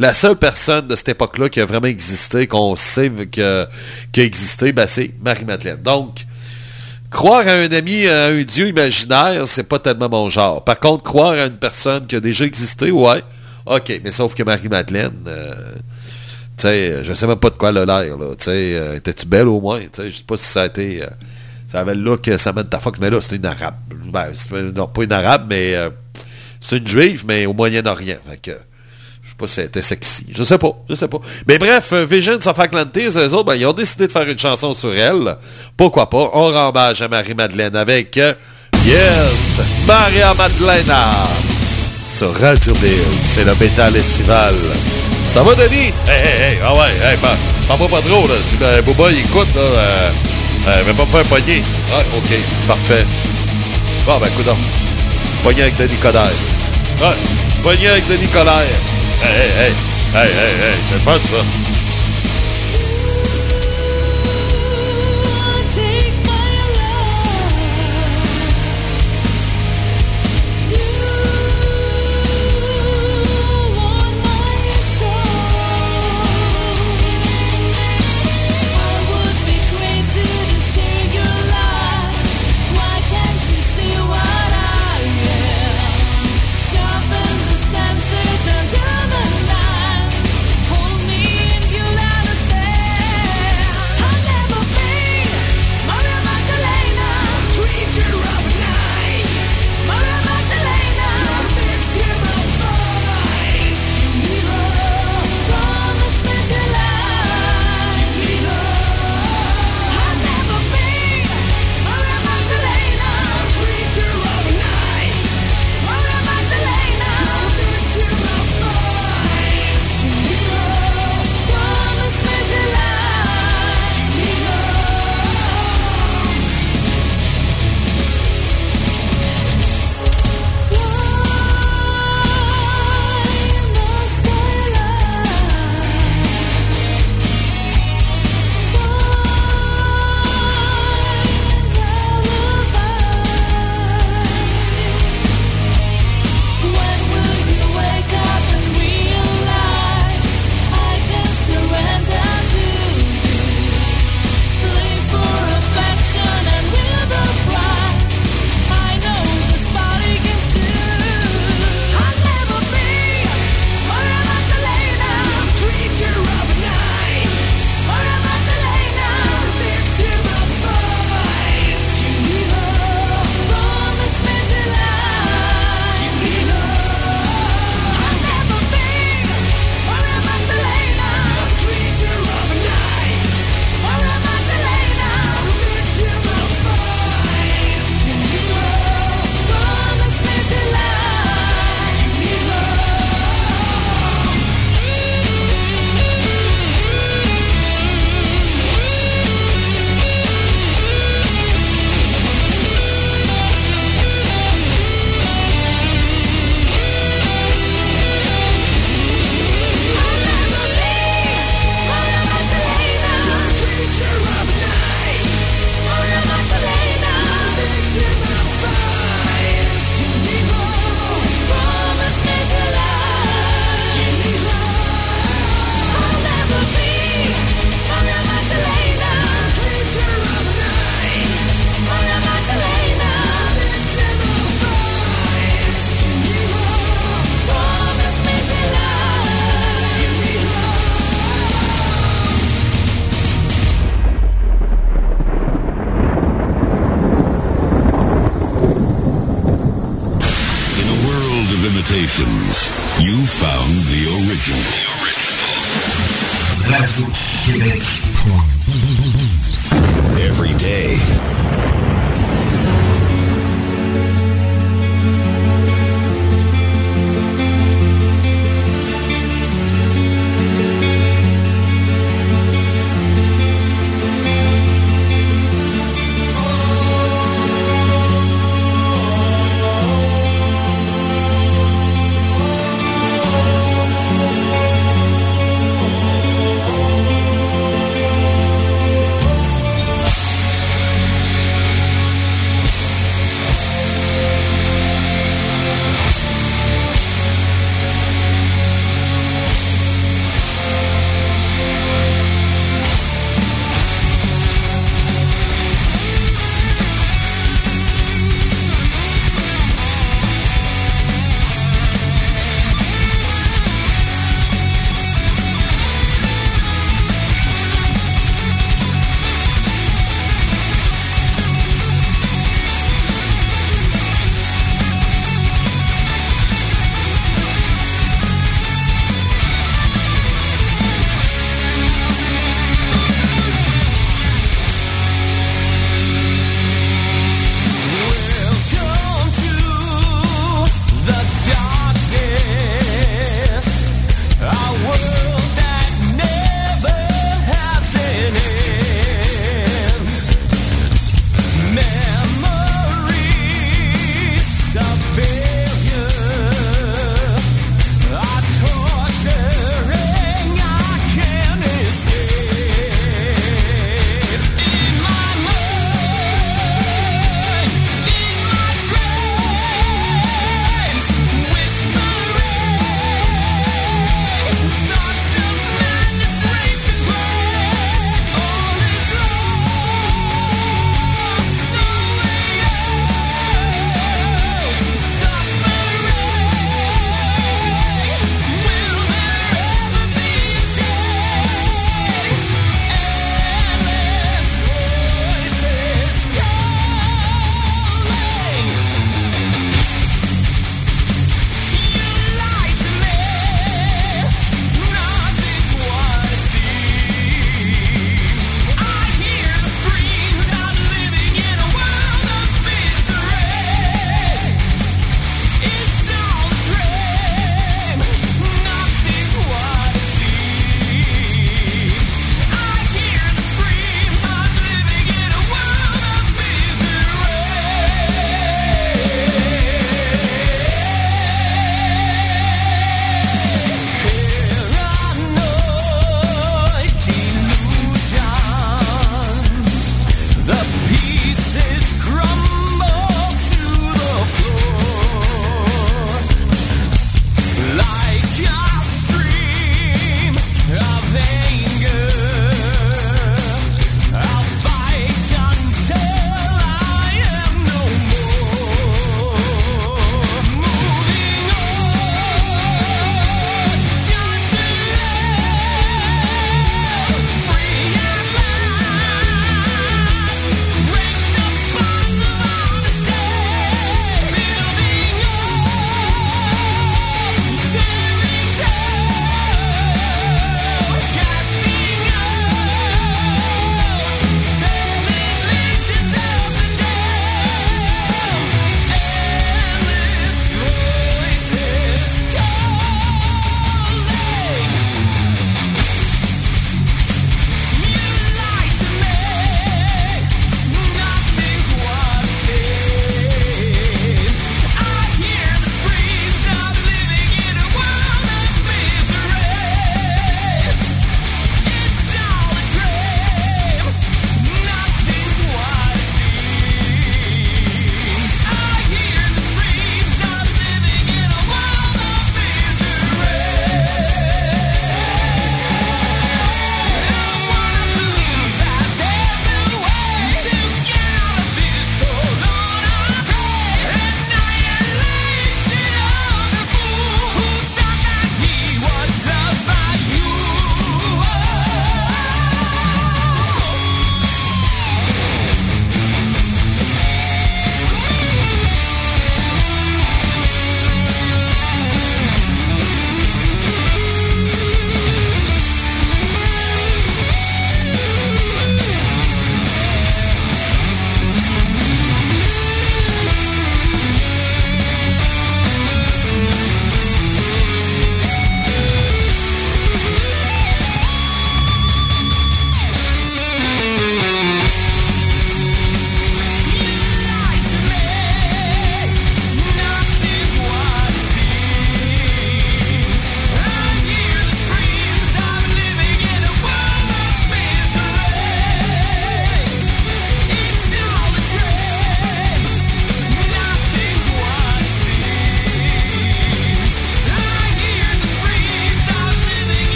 la 0.00 0.14
seule 0.14 0.36
personne 0.36 0.88
de 0.88 0.96
cette 0.96 1.10
époque-là 1.10 1.50
qui 1.50 1.60
a 1.60 1.66
vraiment 1.66 1.86
existé, 1.86 2.46
qu'on 2.46 2.74
sait 2.74 3.12
qui 3.30 3.42
a 3.42 3.68
existé, 4.16 4.72
ben, 4.72 4.86
c'est 4.86 5.10
Marie-Madeleine. 5.22 5.82
Donc, 5.82 6.24
croire 7.10 7.46
à 7.46 7.52
un 7.52 7.68
ami, 7.70 8.06
à 8.06 8.28
un 8.28 8.42
dieu 8.42 8.68
imaginaire, 8.68 9.46
c'est 9.46 9.64
pas 9.64 9.78
tellement 9.78 10.08
mon 10.08 10.30
genre. 10.30 10.64
Par 10.64 10.80
contre, 10.80 11.02
croire 11.04 11.32
à 11.32 11.44
une 11.44 11.58
personne 11.58 12.06
qui 12.06 12.16
a 12.16 12.20
déjà 12.20 12.46
existé, 12.46 12.90
ouais, 12.90 13.22
ok. 13.66 14.00
Mais 14.02 14.10
sauf 14.10 14.34
que 14.34 14.42
Marie-Madeleine, 14.42 15.12
euh, 15.26 15.54
tu 16.56 16.62
sais, 16.62 17.04
je 17.04 17.12
sais 17.12 17.26
même 17.26 17.36
pas 17.36 17.50
de 17.50 17.58
quoi 17.58 17.68
a 17.68 17.72
l'air, 17.72 18.16
là. 18.16 18.34
Tu 18.38 18.44
sais, 18.44 18.74
euh, 18.74 18.96
étais-tu 18.96 19.26
belle 19.26 19.48
au 19.48 19.60
moins? 19.60 19.80
Tu 19.80 19.88
sais, 19.92 20.10
je 20.10 20.16
sais 20.16 20.24
pas 20.26 20.38
si 20.38 20.46
ça 20.46 20.62
a 20.62 20.66
été... 20.66 21.02
euh, 21.02 21.08
ça 21.66 21.80
avait 21.80 21.94
le 21.94 22.00
look 22.00 22.26
euh, 22.26 22.38
Samantha 22.38 22.80
Fox, 22.80 22.98
mais 22.98 23.10
là, 23.10 23.20
c'est 23.20 23.36
une 23.36 23.44
arabe. 23.44 23.76
Ben, 24.06 24.32
non, 24.74 24.88
pas 24.88 25.04
une 25.04 25.12
arabe, 25.12 25.44
mais 25.50 25.74
euh, 25.74 25.90
c'est 26.58 26.78
une 26.78 26.86
juive, 26.86 27.24
mais 27.28 27.44
au 27.44 27.52
Moyen-Orient. 27.52 28.16
Fait 28.26 28.56
pas 29.40 29.46
si 29.46 29.60
elle 29.60 29.66
était 29.66 29.82
sexy. 29.82 30.26
Je 30.32 30.42
sais 30.42 30.58
pas, 30.58 30.72
je 30.88 30.94
sais 30.94 31.08
pas. 31.08 31.18
Mais 31.48 31.58
bref, 31.58 31.88
euh, 31.92 32.06
Visions 32.08 32.38
of 32.44 32.58
Atlantis, 32.58 33.16
eux 33.16 33.34
autres, 33.34 33.44
ben, 33.44 33.54
ils 33.54 33.66
ont 33.66 33.72
décidé 33.72 34.06
de 34.06 34.12
faire 34.12 34.28
une 34.28 34.38
chanson 34.38 34.74
sur 34.74 34.94
elle. 34.94 35.36
Pourquoi 35.76 36.10
pas? 36.10 36.30
On 36.34 36.52
rend 36.52 36.68
hommage 36.68 37.00
à 37.00 37.08
Marie-Madeleine 37.08 37.74
avec 37.74 38.16
euh, 38.18 38.34
Yes, 38.84 39.60
Maria 39.86 40.34
Madlena 40.34 41.10
sur 42.16 42.32
Radio. 42.34 42.74
C'est 43.22 43.44
le 43.44 43.54
métal 43.54 43.96
estival. 43.96 44.54
Ça 45.32 45.42
va, 45.42 45.54
Denis? 45.54 45.92
Hey, 46.08 46.20
hey, 46.20 46.52
hey, 46.52 46.58
ah 46.64 46.72
ouais, 46.72 47.10
hey, 47.10 47.16
pas, 47.18 47.36
pas, 47.68 47.76
pas 47.76 48.00
trop, 48.02 48.26
là. 48.26 48.34
Si 48.48 48.56
ben, 48.56 48.82
Boba, 48.82 49.10
il 49.10 49.20
écoute, 49.20 49.54
là, 49.54 49.60
euh, 49.62 50.10
euh, 50.68 50.82
va 50.86 50.92
pas 50.92 51.04
me 51.04 51.10
faire 51.10 51.38
pogner. 51.38 51.62
Ah, 51.92 52.02
ok, 52.16 52.30
parfait. 52.66 53.06
Bon, 54.04 54.18
ben, 54.18 54.26
écoute 54.26 54.46
donc. 54.46 54.58
Pogné 55.42 55.62
avec 55.62 55.76
Denis 55.76 55.96
Coderre. 55.96 56.26
Ouais, 57.00 57.16
pogné 57.62 57.88
avec 57.88 58.06
Denis 58.08 58.28
Coderre. 58.28 58.66
Hey, 59.22 59.50
hey, 59.50 59.50
hey, 59.50 59.72
hey, 60.14 60.24
hey, 60.24 60.52
hey, 60.62 60.76
c'est 60.88 60.94
le 60.94 61.00
fun, 61.00 61.89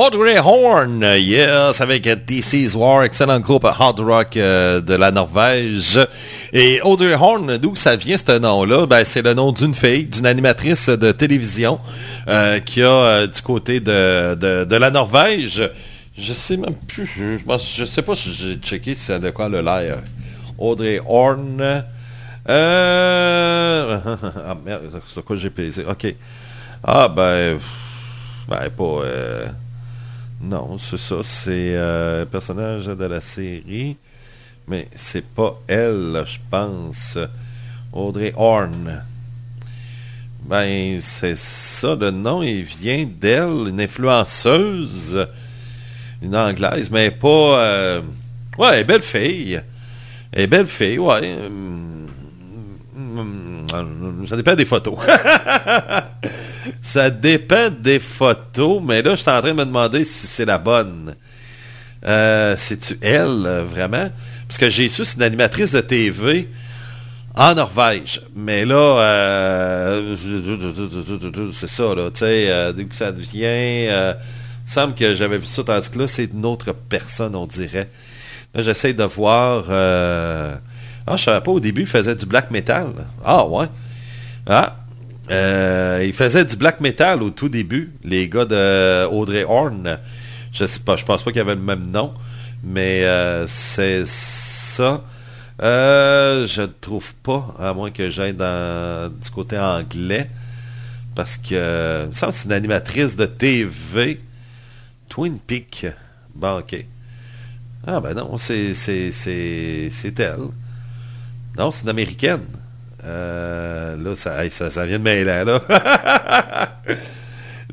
Audrey 0.00 0.38
Horn, 0.38 1.02
yes, 1.02 1.80
avec 1.80 2.04
DC's 2.24 2.76
War, 2.76 3.02
excellent 3.02 3.40
groupe 3.40 3.64
hard 3.64 3.98
rock 3.98 4.36
euh, 4.36 4.80
de 4.80 4.94
la 4.94 5.10
Norvège. 5.10 5.98
Et 6.52 6.80
Audrey 6.82 7.14
Horn, 7.14 7.56
d'où 7.56 7.74
ça 7.74 7.96
vient 7.96 8.16
ce 8.16 8.38
nom-là? 8.38 8.86
Ben, 8.86 9.04
c'est 9.04 9.22
le 9.22 9.34
nom 9.34 9.50
d'une 9.50 9.74
fille, 9.74 10.04
d'une 10.04 10.26
animatrice 10.26 10.88
de 10.88 11.10
télévision 11.10 11.80
euh, 12.28 12.60
qui 12.60 12.80
a 12.80 12.86
euh, 12.86 13.26
du 13.26 13.42
côté 13.42 13.80
de, 13.80 14.36
de, 14.36 14.76
la 14.76 14.92
Norvège. 14.92 15.68
Je 16.16 16.32
sais 16.32 16.56
même 16.56 16.76
plus, 16.86 17.10
je, 17.18 17.56
je 17.74 17.84
sais 17.84 18.02
pas 18.02 18.14
si 18.14 18.32
j'ai 18.32 18.54
checké 18.54 18.94
si 18.94 19.00
c'est 19.00 19.18
de 19.18 19.30
quoi 19.30 19.48
le 19.48 19.60
l'air. 19.62 19.98
Audrey 20.58 21.00
Horn. 21.04 21.60
Euh... 22.48 23.98
Ah 24.46 24.56
merde, 24.64 25.02
c'est 25.08 25.24
quoi 25.24 25.34
j'ai 25.34 25.50
pesé? 25.50 25.84
Ok. 25.84 26.14
Ah 26.84 27.08
ben... 27.08 27.58
Ben 28.48 28.70
pas... 28.70 29.02
Non, 30.40 30.78
c'est 30.78 30.96
ça, 30.98 31.16
c'est 31.22 31.74
euh, 31.76 32.24
personnage 32.24 32.86
de 32.86 33.04
la 33.04 33.20
série. 33.20 33.96
Mais 34.68 34.88
c'est 34.94 35.24
pas 35.24 35.60
elle, 35.66 36.22
je 36.26 36.38
pense. 36.50 37.18
Audrey 37.92 38.32
Horn. 38.36 39.02
Ben, 40.44 40.98
c'est 41.00 41.36
ça, 41.36 41.94
le 41.94 42.10
nom, 42.10 42.42
il 42.42 42.62
vient 42.62 43.04
d'elle, 43.04 43.68
une 43.68 43.80
influenceuse, 43.80 45.26
une 46.22 46.36
anglaise, 46.36 46.90
mais 46.90 47.10
pas... 47.10 47.58
euh, 47.60 48.00
Ouais, 48.58 48.82
belle 48.82 49.02
fille. 49.02 49.60
Elle 50.32 50.42
est 50.42 50.46
belle 50.48 50.66
fille, 50.66 50.98
ouais. 50.98 51.36
Hum, 51.46 52.06
Ça 54.26 54.36
dépend 54.36 54.54
des 54.54 54.64
photos. 54.64 54.98
ça 56.82 57.10
dépend 57.10 57.70
des 57.70 57.98
photos, 57.98 58.82
mais 58.82 59.02
là, 59.02 59.12
je 59.14 59.22
suis 59.22 59.30
en 59.30 59.40
train 59.40 59.50
de 59.50 59.56
me 59.56 59.64
demander 59.64 60.04
si 60.04 60.26
c'est 60.26 60.44
la 60.44 60.58
bonne. 60.58 61.14
Euh, 62.06 62.54
C'est-tu 62.56 62.98
elle, 63.02 63.44
euh, 63.46 63.64
vraiment? 63.64 64.10
Parce 64.46 64.58
que 64.58 64.70
j'ai 64.70 64.88
su, 64.88 65.04
c'est 65.04 65.16
une 65.16 65.22
animatrice 65.22 65.72
de 65.72 65.80
TV 65.80 66.48
en 67.34 67.54
Norvège. 67.54 68.20
Mais 68.34 68.64
là, 68.64 68.74
euh, 68.76 70.16
c'est 71.52 71.68
ça, 71.68 71.94
là, 71.94 72.10
tu 72.10 72.20
sais, 72.20 72.50
euh, 72.50 72.72
dès 72.72 72.84
que 72.84 72.94
ça 72.94 73.12
devient... 73.12 73.88
euh, 73.90 74.14
il 74.66 74.70
semble 74.70 74.94
que 74.94 75.14
j'avais 75.14 75.38
vu 75.38 75.46
ça, 75.46 75.64
tandis 75.64 75.88
que 75.88 75.98
là, 75.98 76.06
c'est 76.06 76.30
une 76.32 76.44
autre 76.44 76.72
personne, 76.72 77.34
on 77.34 77.46
dirait. 77.46 77.88
Là, 78.54 78.62
j'essaie 78.62 78.92
de 78.92 79.04
voir... 79.04 79.64
Ah, 81.10 81.16
je 81.16 81.24
savais 81.24 81.40
pas, 81.40 81.50
au 81.50 81.60
début, 81.60 81.82
il 81.82 81.86
faisait 81.86 82.14
du 82.14 82.26
black 82.26 82.50
metal. 82.50 82.92
Ah, 83.24 83.46
ouais. 83.46 83.66
Ah, 84.46 84.76
euh, 85.30 86.04
il 86.06 86.12
faisait 86.12 86.44
du 86.44 86.56
black 86.56 86.80
metal 86.80 87.22
au 87.22 87.30
tout 87.30 87.48
début, 87.48 87.92
les 88.04 88.28
gars 88.28 88.44
de 88.44 89.06
Audrey 89.06 89.44
Horn. 89.44 89.98
Je 90.52 90.66
sais 90.66 90.80
pas, 90.80 90.96
je 90.96 91.04
pense 91.06 91.22
pas 91.22 91.30
qu'il 91.30 91.38
y 91.38 91.40
avait 91.42 91.54
le 91.54 91.62
même 91.62 91.86
nom, 91.86 92.12
mais 92.62 93.04
euh, 93.04 93.46
c'est 93.46 94.04
ça. 94.06 95.02
Euh, 95.62 96.46
je 96.46 96.62
ne 96.62 96.66
trouve 96.66 97.14
pas, 97.16 97.54
à 97.58 97.72
moins 97.72 97.90
que 97.90 98.10
j'aille 98.10 98.34
dans 98.34 99.10
du 99.10 99.30
côté 99.30 99.58
anglais, 99.58 100.28
parce 101.14 101.38
que 101.38 102.06
il 102.06 102.14
semble 102.14 102.32
que 102.32 102.38
c'est 102.38 102.46
une 102.46 102.52
animatrice 102.52 103.16
de 103.16 103.26
TV. 103.26 104.20
Twin 105.08 105.38
Peak. 105.38 105.86
Bon, 106.34 106.58
ok. 106.58 106.84
Ah 107.86 108.00
ben 108.00 108.12
non, 108.14 108.36
c'est 108.36 108.74
elle. 110.18 110.48
Non, 111.58 111.72
c'est 111.72 111.82
une 111.82 111.88
américaine. 111.88 112.46
Euh, 113.04 113.96
là, 113.96 114.14
ça, 114.14 114.48
ça, 114.48 114.86
vient 114.86 114.98
de 115.00 115.04
mêlant, 115.04 115.44
là. 115.44 115.60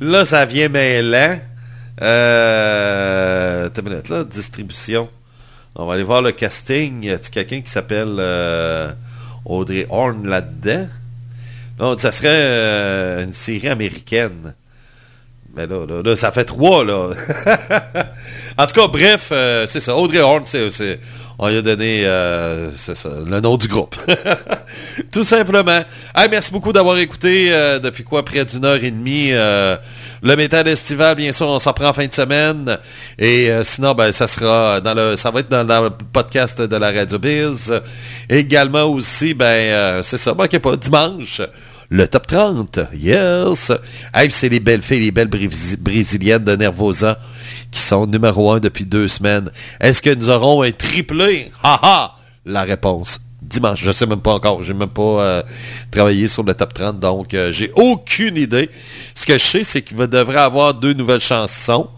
là, 0.02 0.26
ça 0.26 0.46
vient 0.46 0.70
mêlant. 0.70 1.40
Euh, 2.02 3.70
minute, 3.84 4.10
là, 4.10 4.24
distribution. 4.24 5.08
On 5.76 5.86
va 5.86 5.94
aller 5.94 6.04
voir 6.04 6.24
le 6.24 6.32
casting. 6.32 7.04
Y 7.04 7.12
a 7.12 7.20
quelqu'un 7.20 7.62
qui 7.62 7.70
s'appelle 7.70 8.16
euh, 8.18 8.92
Audrey 9.46 9.86
Horn 9.90 10.28
là-dedans? 10.28 10.88
Non, 11.80 11.96
ça 11.98 12.12
serait 12.12 12.30
euh, 12.32 13.24
une 13.24 13.34
série 13.34 13.68
américaine. 13.68 14.56
Mais 15.56 15.68
là, 15.68 15.86
là, 15.86 16.02
là, 16.02 16.16
ça 16.16 16.32
fait 16.32 16.46
trois, 16.46 16.84
là. 16.84 17.10
en 18.58 18.66
tout 18.66 18.76
cas, 18.76 18.88
bref, 18.88 19.28
c'est 19.68 19.80
ça. 19.80 19.96
Audrey 19.96 20.22
Horn, 20.22 20.44
c'est- 20.46 21.00
on 21.38 21.50
lui 21.50 21.58
a 21.58 21.62
donné 21.62 22.04
euh, 22.06 22.72
le 23.26 23.40
nom 23.40 23.58
du 23.58 23.68
groupe. 23.68 23.96
Tout 25.12 25.24
simplement. 25.24 25.84
Merci 26.30 26.52
beaucoup 26.52 26.72
d'avoir 26.74 26.98
écouté 26.98 27.50
euh, 27.52 27.80
depuis 27.80 28.04
quoi, 28.04 28.24
près 28.24 28.46
d'une 28.46 28.66
heure 28.66 28.84
et 28.84 28.92
demie. 28.92 29.30
euh, 29.32 29.76
le 30.24 30.36
métal 30.36 30.68
estival, 30.68 31.16
bien 31.16 31.32
sûr, 31.32 31.48
on 31.48 31.60
s'en 31.60 31.74
prend 31.74 31.90
en 31.90 31.94
fin 31.94 32.08
de 32.08 32.14
semaine. 32.14 32.78
Et 33.20 33.50
sinon, 33.64 33.94
ben, 33.94 34.12
ça 34.12 34.28
sera 34.28 34.82
dans 34.82 34.94
le. 34.94 35.16
Ça 35.18 35.30
va 35.30 35.42
être 35.42 35.50
dans, 35.50 35.64
le 35.84 35.90
podcast 35.90 36.62
de 36.62 36.76
la 36.76 36.92
Radio 36.92 37.20
Biz. 37.20 37.82
Également 38.30 38.84
aussi, 38.86 39.34
ben, 39.34 40.02
c'est 40.04 40.18
ça, 40.18 40.34
manquez 40.34 40.60
pas, 40.60 40.76
dimanche. 40.78 41.42
Le 41.90 42.08
top 42.08 42.26
30, 42.26 42.80
yes! 42.96 43.72
C'est 44.30 44.50
les 44.50 44.60
belles 44.60 44.82
filles, 44.82 45.02
les 45.02 45.12
belles 45.12 45.28
Brési- 45.30 45.78
brésiliennes 45.78 46.44
de 46.44 46.56
Nervosa 46.56 47.20
qui 47.72 47.80
sont 47.80 48.06
numéro 48.06 48.52
un 48.52 48.60
depuis 48.60 48.86
deux 48.86 49.08
semaines. 49.08 49.50
Est-ce 49.80 50.02
que 50.02 50.14
nous 50.14 50.30
aurons 50.30 50.64
un 50.64 50.72
triplé? 50.72 51.52
Ha 51.64 51.80
ha! 51.82 52.16
La 52.46 52.64
réponse, 52.64 53.20
dimanche. 53.42 53.84
Je 53.84 53.92
sais 53.92 54.06
même 54.06 54.22
pas 54.22 54.34
encore. 54.34 54.64
J'ai 54.64 54.74
même 54.74 54.90
pas 54.90 55.02
euh, 55.02 55.44
travaillé 55.92 56.28
sur 56.28 56.44
le 56.44 56.54
top 56.54 56.74
30, 56.74 57.00
donc 57.00 57.34
euh, 57.34 57.52
j'ai 57.52 57.72
aucune 57.76 58.38
idée. 58.38 58.70
Ce 59.14 59.26
que 59.26 59.38
je 59.38 59.44
sais, 59.44 59.64
c'est 59.64 59.82
qu'il 59.82 59.98
devrait 59.98 60.40
avoir 60.40 60.74
deux 60.74 60.94
nouvelles 60.94 61.22
chansons. 61.22 61.90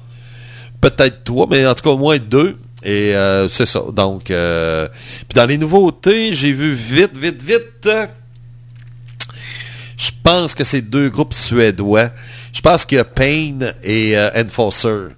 Peut-être 0.79 1.23
trois, 1.23 1.47
mais 1.49 1.65
en 1.65 1.73
tout 1.73 1.83
cas 1.83 1.89
au 1.89 1.97
moins 1.97 2.17
deux. 2.17 2.57
Et 2.83 3.15
euh, 3.15 3.49
c'est 3.49 3.65
ça. 3.65 3.81
Donc, 3.91 4.25
puis 4.25 5.35
dans 5.35 5.45
les 5.45 5.57
nouveautés, 5.57 6.33
j'ai 6.33 6.51
vu 6.51 6.73
vite, 6.73 7.17
vite, 7.17 7.41
vite. 7.41 7.89
je 9.97 10.11
pense 10.23 10.53
que 10.53 10.63
c'est 10.63 10.81
deux 10.81 11.09
groupes 11.09 11.33
suédois. 11.33 12.09
Je 12.53 12.61
pense 12.61 12.85
qu'il 12.85 12.97
y 12.97 13.01
a 13.01 13.05
Pain 13.05 13.73
et 13.83 14.15
Enforcer, 14.35 15.09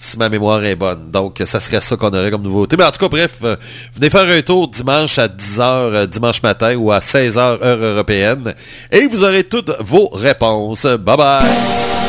si 0.00 0.16
ma 0.16 0.30
mémoire 0.30 0.64
est 0.64 0.74
bonne. 0.74 1.10
Donc, 1.10 1.42
ça 1.44 1.60
serait 1.60 1.82
ça 1.82 1.94
qu'on 1.94 2.08
aurait 2.08 2.30
comme 2.30 2.42
nouveauté. 2.42 2.76
Mais 2.76 2.84
en 2.84 2.90
tout 2.90 2.98
cas, 2.98 3.08
bref, 3.08 3.36
euh, 3.44 3.54
venez 3.94 4.08
faire 4.08 4.26
un 4.26 4.40
tour 4.40 4.66
dimanche 4.66 5.18
à 5.18 5.28
10h, 5.28 5.60
euh, 5.60 6.06
dimanche 6.06 6.42
matin, 6.42 6.74
ou 6.76 6.90
à 6.90 7.00
16h, 7.00 7.38
heure 7.38 7.78
européenne, 7.78 8.54
et 8.90 9.06
vous 9.06 9.22
aurez 9.22 9.44
toutes 9.44 9.70
vos 9.80 10.08
réponses. 10.08 10.86
Bye 10.86 11.16
bye! 11.16 11.99